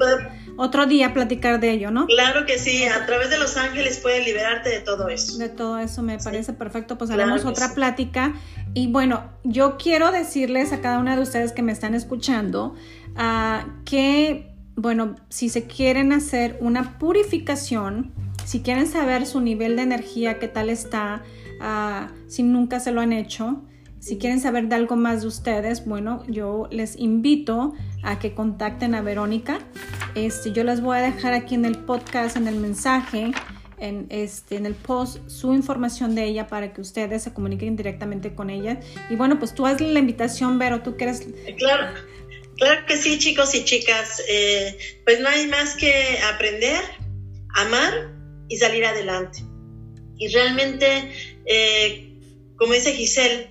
otro 0.57 0.85
día 0.87 1.13
platicar 1.13 1.59
de 1.59 1.71
ello, 1.71 1.91
¿no? 1.91 2.07
Claro 2.07 2.45
que 2.45 2.57
sí, 2.57 2.83
a 2.83 3.05
través 3.05 3.29
de 3.29 3.37
los 3.37 3.57
ángeles 3.57 3.99
puedes 3.99 4.25
liberarte 4.25 4.69
de 4.69 4.79
todo 4.79 5.07
eso. 5.07 5.37
De 5.37 5.49
todo 5.49 5.77
eso 5.79 6.01
me 6.01 6.17
parece 6.17 6.53
perfecto, 6.53 6.97
pues 6.97 7.11
haremos 7.11 7.45
otra 7.45 7.73
plática. 7.73 8.33
Y 8.73 8.87
bueno, 8.87 9.23
yo 9.43 9.77
quiero 9.77 10.11
decirles 10.11 10.73
a 10.73 10.81
cada 10.81 10.99
una 10.99 11.15
de 11.15 11.21
ustedes 11.21 11.51
que 11.51 11.61
me 11.61 11.71
están 11.71 11.93
escuchando 11.93 12.75
uh, 13.15 13.83
que, 13.85 14.53
bueno, 14.75 15.15
si 15.29 15.49
se 15.49 15.65
quieren 15.65 16.11
hacer 16.11 16.57
una 16.59 16.97
purificación, 16.97 18.13
si 18.45 18.61
quieren 18.61 18.87
saber 18.87 19.25
su 19.25 19.41
nivel 19.41 19.75
de 19.75 19.83
energía, 19.83 20.39
qué 20.39 20.47
tal 20.47 20.69
está, 20.69 21.21
uh, 21.61 22.11
si 22.27 22.43
nunca 22.43 22.79
se 22.79 22.91
lo 22.91 23.01
han 23.01 23.13
hecho, 23.13 23.63
si 23.99 24.17
quieren 24.17 24.39
saber 24.39 24.67
de 24.69 24.75
algo 24.75 24.95
más 24.95 25.21
de 25.21 25.27
ustedes, 25.27 25.85
bueno, 25.85 26.23
yo 26.27 26.67
les 26.71 26.97
invito 26.97 27.73
a 28.07 28.19
que 28.19 28.33
contacten 28.33 28.95
a 28.95 29.01
Verónica. 29.01 29.59
Este, 30.15 30.53
yo 30.53 30.63
les 30.63 30.79
voy 30.79 30.97
a 30.97 31.01
dejar 31.01 31.33
aquí 31.33 31.55
en 31.55 31.65
el 31.65 31.77
podcast, 31.77 32.37
en 32.37 32.47
el 32.47 32.55
mensaje, 32.55 33.33
en, 33.79 34.07
este, 34.09 34.55
en 34.55 34.65
el 34.65 34.75
post, 34.75 35.27
su 35.27 35.53
información 35.53 36.15
de 36.15 36.23
ella 36.23 36.47
para 36.47 36.71
que 36.73 36.79
ustedes 36.79 37.23
se 37.23 37.33
comuniquen 37.33 37.75
directamente 37.75 38.33
con 38.33 38.49
ella. 38.49 38.79
Y 39.09 39.17
bueno, 39.17 39.39
pues 39.39 39.53
tú 39.53 39.67
hazle 39.67 39.91
la 39.91 39.99
invitación, 39.99 40.57
Vero, 40.57 40.81
tú 40.83 40.95
quieres... 40.95 41.27
Claro, 41.57 41.93
claro 42.55 42.85
que 42.87 42.95
sí, 42.95 43.19
chicos 43.19 43.53
y 43.53 43.65
chicas. 43.65 44.23
Eh, 44.29 44.77
pues 45.03 45.19
no 45.19 45.27
hay 45.27 45.47
más 45.47 45.75
que 45.75 46.17
aprender, 46.33 46.81
amar 47.55 48.13
y 48.47 48.55
salir 48.55 48.85
adelante. 48.85 49.39
Y 50.17 50.29
realmente, 50.29 51.11
eh, 51.45 52.21
como 52.55 52.71
dice 52.71 52.93
Giselle, 52.93 53.49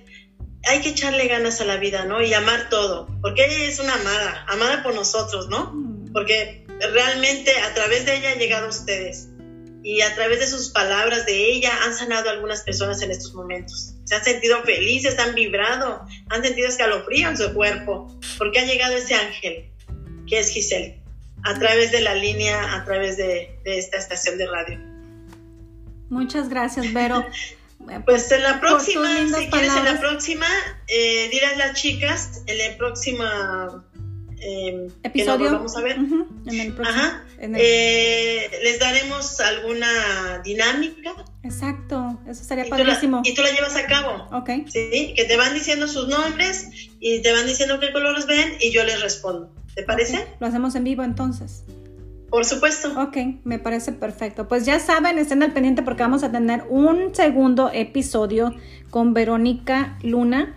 hay 0.69 0.81
que 0.81 0.89
echarle 0.89 1.27
ganas 1.27 1.61
a 1.61 1.65
la 1.65 1.77
vida, 1.77 2.05
¿no? 2.05 2.21
Y 2.21 2.33
amar 2.33 2.69
todo, 2.69 3.07
porque 3.21 3.45
ella 3.45 3.65
es 3.65 3.79
una 3.79 3.93
amada, 3.93 4.45
amada 4.47 4.83
por 4.83 4.93
nosotros, 4.93 5.47
¿no? 5.49 5.71
Mm. 5.73 6.13
Porque 6.13 6.65
realmente 6.93 7.51
a 7.59 7.73
través 7.73 8.05
de 8.05 8.17
ella 8.17 8.31
han 8.31 8.39
llegado 8.39 8.69
ustedes 8.69 9.29
y 9.83 10.01
a 10.01 10.13
través 10.15 10.39
de 10.39 10.47
sus 10.47 10.69
palabras 10.69 11.25
de 11.25 11.51
ella 11.51 11.71
han 11.83 11.93
sanado 11.93 12.29
a 12.29 12.33
algunas 12.33 12.61
personas 12.61 13.01
en 13.01 13.11
estos 13.11 13.33
momentos. 13.33 13.93
Se 14.03 14.15
han 14.15 14.23
sentido 14.23 14.61
felices, 14.63 15.17
han 15.19 15.33
vibrado, 15.33 16.05
han 16.29 16.43
sentido 16.43 16.67
escalofrío 16.67 17.29
en 17.29 17.37
su 17.37 17.53
cuerpo, 17.53 18.13
porque 18.37 18.59
ha 18.59 18.65
llegado 18.65 18.97
ese 18.97 19.15
ángel, 19.15 19.69
que 20.27 20.39
es 20.39 20.49
Giselle, 20.49 21.01
a 21.43 21.57
través 21.57 21.91
de 21.91 22.01
la 22.01 22.15
línea, 22.15 22.75
a 22.75 22.83
través 22.83 23.17
de, 23.17 23.57
de 23.63 23.77
esta 23.77 23.97
estación 23.97 24.37
de 24.37 24.47
radio. 24.47 24.79
Muchas 26.09 26.49
gracias, 26.49 26.91
Vero. 26.93 27.25
Pues 28.05 28.31
en 28.31 28.43
la 28.43 28.59
próxima, 28.59 29.07
si 29.37 29.49
quieres, 29.49 29.75
en 29.75 29.85
la 29.85 29.99
próxima, 29.99 30.47
eh, 30.87 31.29
dirás 31.31 31.57
las 31.57 31.79
chicas, 31.79 32.43
en 32.45 32.57
la 32.57 32.77
próxima 32.77 33.85
eh, 34.39 34.87
episodio. 35.03 35.51
vamos 35.51 35.75
a 35.77 35.81
ver. 35.81 35.95
en 35.95 36.59
el 36.59 36.73
próximo, 36.73 36.99
Ajá. 36.99 37.23
Eh, 37.39 38.49
les 38.63 38.79
daremos 38.79 39.39
alguna 39.39 40.41
dinámica. 40.43 41.13
Exacto, 41.43 42.19
eso 42.27 42.43
sería 42.43 42.65
padrísimo. 42.65 43.21
y 43.23 43.33
tú 43.33 43.41
la 43.41 43.51
llevas 43.51 43.75
a 43.75 43.85
cabo. 43.85 44.27
Ok. 44.31 44.49
Sí, 44.67 45.13
que 45.15 45.25
te 45.25 45.37
van 45.37 45.53
diciendo 45.53 45.87
sus 45.87 46.07
nombres 46.07 46.69
y 46.99 47.21
te 47.21 47.31
van 47.31 47.45
diciendo 47.45 47.79
qué 47.79 47.91
colores 47.91 48.25
ven 48.25 48.57
y 48.59 48.71
yo 48.71 48.83
les 48.83 49.01
respondo. 49.01 49.53
¿Te 49.75 49.83
parece? 49.83 50.27
Lo 50.39 50.47
hacemos 50.47 50.73
en 50.75 50.83
vivo 50.83 51.03
entonces. 51.03 51.63
Por 52.29 52.43
supuesto. 52.45 52.89
Ok, 53.01 53.17
me 53.45 53.57
parece 53.57 53.93
perfecto. 53.93 54.47
Pues 54.47 54.65
ya 54.65 54.79
saben, 54.79 55.17
estén 55.17 55.43
al 55.43 55.53
pendiente 55.53 55.81
porque 55.81 56.03
vamos 56.03 56.23
a 56.23 56.31
tener 56.31 56.65
un 56.69 57.15
segundo 57.15 57.71
episodio 57.73 58.53
con 58.89 59.13
Verónica 59.13 59.97
Luna, 60.03 60.55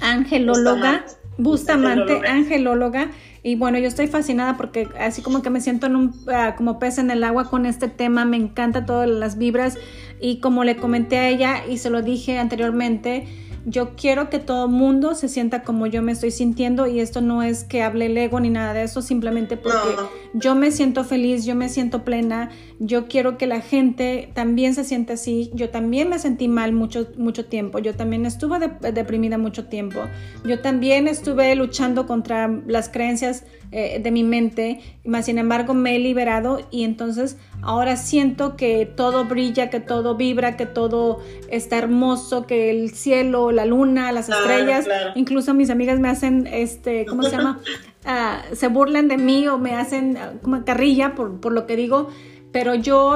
angelóloga, 0.00 1.04
Bustamante, 1.36 2.26
angelóloga. 2.26 3.10
Y 3.42 3.56
bueno, 3.56 3.78
yo 3.78 3.88
estoy 3.88 4.06
fascinada 4.06 4.56
porque 4.56 4.88
así 4.98 5.20
como 5.20 5.42
que 5.42 5.50
me 5.50 5.60
siento 5.60 5.86
en 5.86 5.96
un, 5.96 6.14
ah, 6.32 6.54
como 6.56 6.78
pez 6.78 6.98
en 6.98 7.10
el 7.10 7.24
agua 7.24 7.50
con 7.50 7.66
este 7.66 7.88
tema, 7.88 8.24
me 8.24 8.36
encanta 8.36 8.86
todas 8.86 9.08
las 9.08 9.36
vibras 9.36 9.78
y 10.20 10.38
como 10.38 10.62
le 10.62 10.76
comenté 10.76 11.18
a 11.18 11.28
ella 11.28 11.66
y 11.66 11.78
se 11.78 11.90
lo 11.90 12.02
dije 12.02 12.38
anteriormente, 12.38 13.26
yo 13.64 13.94
quiero 13.96 14.28
que 14.28 14.38
todo 14.38 14.68
mundo 14.68 15.14
se 15.14 15.28
sienta 15.28 15.62
como 15.62 15.86
yo 15.86 16.02
me 16.02 16.12
estoy 16.12 16.30
sintiendo 16.30 16.86
y 16.86 17.00
esto 17.00 17.20
no 17.20 17.42
es 17.42 17.64
que 17.64 17.82
hable 17.82 18.06
el 18.06 18.18
ego 18.18 18.40
ni 18.40 18.50
nada 18.50 18.72
de 18.72 18.82
eso, 18.82 19.02
simplemente 19.02 19.56
porque 19.56 19.96
yo 20.34 20.54
me 20.54 20.70
siento 20.70 21.04
feliz, 21.04 21.44
yo 21.44 21.54
me 21.54 21.68
siento 21.68 22.04
plena, 22.04 22.50
yo 22.78 23.06
quiero 23.06 23.38
que 23.38 23.46
la 23.46 23.60
gente 23.60 24.30
también 24.34 24.74
se 24.74 24.84
sienta 24.84 25.14
así, 25.14 25.50
yo 25.54 25.70
también 25.70 26.08
me 26.08 26.18
sentí 26.18 26.48
mal 26.48 26.72
mucho, 26.72 27.08
mucho 27.16 27.46
tiempo, 27.46 27.78
yo 27.78 27.94
también 27.94 28.26
estuve 28.26 28.70
deprimida 28.92 29.38
mucho 29.38 29.66
tiempo, 29.66 30.00
yo 30.44 30.60
también 30.60 31.06
estuve 31.06 31.54
luchando 31.54 32.06
contra 32.06 32.48
las 32.66 32.88
creencias 32.88 33.44
eh, 33.70 34.00
de 34.02 34.10
mi 34.10 34.24
mente, 34.24 34.80
más 35.04 35.26
sin 35.26 35.38
embargo 35.38 35.72
me 35.72 35.96
he 35.96 35.98
liberado 35.98 36.60
y 36.70 36.84
entonces 36.84 37.36
ahora 37.62 37.96
siento 37.96 38.56
que 38.56 38.86
todo 38.86 39.24
brilla, 39.24 39.70
que 39.70 39.80
todo 39.80 40.16
vibra, 40.16 40.56
que 40.56 40.66
todo 40.66 41.20
está 41.48 41.78
hermoso, 41.78 42.46
que 42.46 42.70
el 42.70 42.90
cielo, 42.90 43.51
la 43.52 43.66
luna, 43.66 44.12
las 44.12 44.28
estrellas, 44.28 44.86
incluso 45.14 45.54
mis 45.54 45.70
amigas 45.70 46.00
me 46.00 46.08
hacen, 46.08 46.46
este, 46.46 47.06
¿cómo 47.06 47.22
se 47.22 47.30
llama? 47.30 47.60
Ah, 48.04 48.42
se 48.52 48.66
burlan 48.66 49.06
de 49.06 49.16
mí 49.16 49.46
o 49.46 49.58
me 49.58 49.76
hacen 49.76 50.16
ah, 50.16 50.32
como 50.42 50.64
carrilla 50.64 51.14
por, 51.14 51.40
por 51.40 51.52
lo 51.52 51.68
que 51.68 51.76
digo, 51.76 52.08
pero 52.50 52.74
yo 52.74 53.14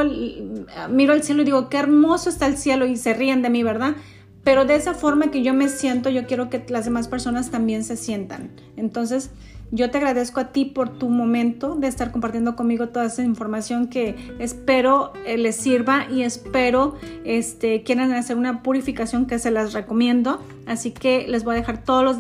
miro 0.89 1.13
al 1.13 1.25
cielo 1.25 1.43
y 1.43 1.45
digo, 1.45 1.69
qué 1.69 1.79
hermoso 1.79 2.31
está 2.31 2.47
el 2.47 2.57
cielo 2.57 2.87
y 2.87 2.97
se 2.97 3.13
ríen 3.13 3.43
de 3.43 3.51
mí, 3.51 3.65
¿verdad? 3.65 3.97
Pero 4.45 4.65
de 4.65 4.77
esa 4.77 4.95
forma 4.95 5.33
que 5.33 5.43
yo 5.43 5.55
me 5.55 5.69
siento, 5.69 6.09
yo 6.09 6.27
quiero 6.27 6.51
que 6.51 6.65
las 6.69 6.85
demás 6.85 7.09
personas 7.09 7.51
también 7.51 7.83
se 7.83 7.97
sientan. 7.97 8.53
Entonces, 8.77 9.31
yo 9.71 9.91
te 9.91 9.99
agradezco 9.99 10.41
a 10.41 10.53
ti 10.53 10.65
por 10.65 10.99
tu 10.99 11.09
momento 11.09 11.75
de 11.75 11.89
estar 11.89 12.13
compartiendo 12.13 12.55
conmigo 12.57 12.89
toda 12.89 13.07
esa 13.07 13.23
información 13.23 13.89
que 13.89 14.15
espero 14.39 15.13
eh, 15.27 15.37
les 15.39 15.57
sirva 15.57 16.07
y 16.11 16.23
espero 16.23 16.97
este, 17.25 17.83
quieran 17.83 18.13
hacer 18.13 18.37
una 18.37 18.63
purificación 18.63 19.27
que 19.27 19.39
se 19.39 19.51
las 19.51 19.73
recomiendo. 19.73 20.41
Así 20.67 20.93
que 20.93 21.27
les 21.29 21.45
voy 21.45 21.57
a 21.57 21.59
dejar 21.59 21.83
todos 21.83 22.05
los, 22.05 22.17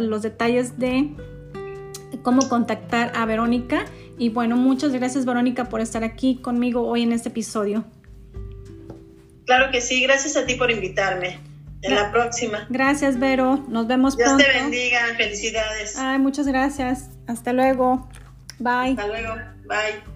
los 0.00 0.22
detalles 0.22 0.78
de 0.78 1.10
cómo 2.22 2.48
contactar 2.48 3.12
a 3.14 3.26
Verónica. 3.26 3.84
Y 4.18 4.30
bueno, 4.30 4.56
muchas 4.56 4.92
gracias 4.92 5.24
Verónica 5.24 5.68
por 5.68 5.80
estar 5.80 6.04
aquí 6.04 6.36
conmigo 6.36 6.86
hoy 6.86 7.02
en 7.02 7.12
este 7.12 7.28
episodio. 7.28 7.84
Claro 9.44 9.70
que 9.70 9.80
sí, 9.80 10.02
gracias 10.02 10.36
a 10.36 10.46
ti 10.46 10.54
por 10.54 10.70
invitarme. 10.70 11.38
En 11.82 11.94
la 11.94 12.10
próxima. 12.10 12.66
Gracias, 12.70 13.18
Vero. 13.18 13.64
Nos 13.68 13.86
vemos 13.86 14.16
Dios 14.16 14.28
pronto. 14.28 14.44
Dios 14.44 14.54
te 14.54 14.60
bendiga. 14.62 15.00
Felicidades. 15.16 15.96
Ay, 15.98 16.18
muchas 16.18 16.46
gracias. 16.46 17.10
Hasta 17.26 17.52
luego. 17.52 18.08
Bye. 18.58 18.90
Hasta 18.90 19.06
luego. 19.06 19.34
Bye. 19.68 20.15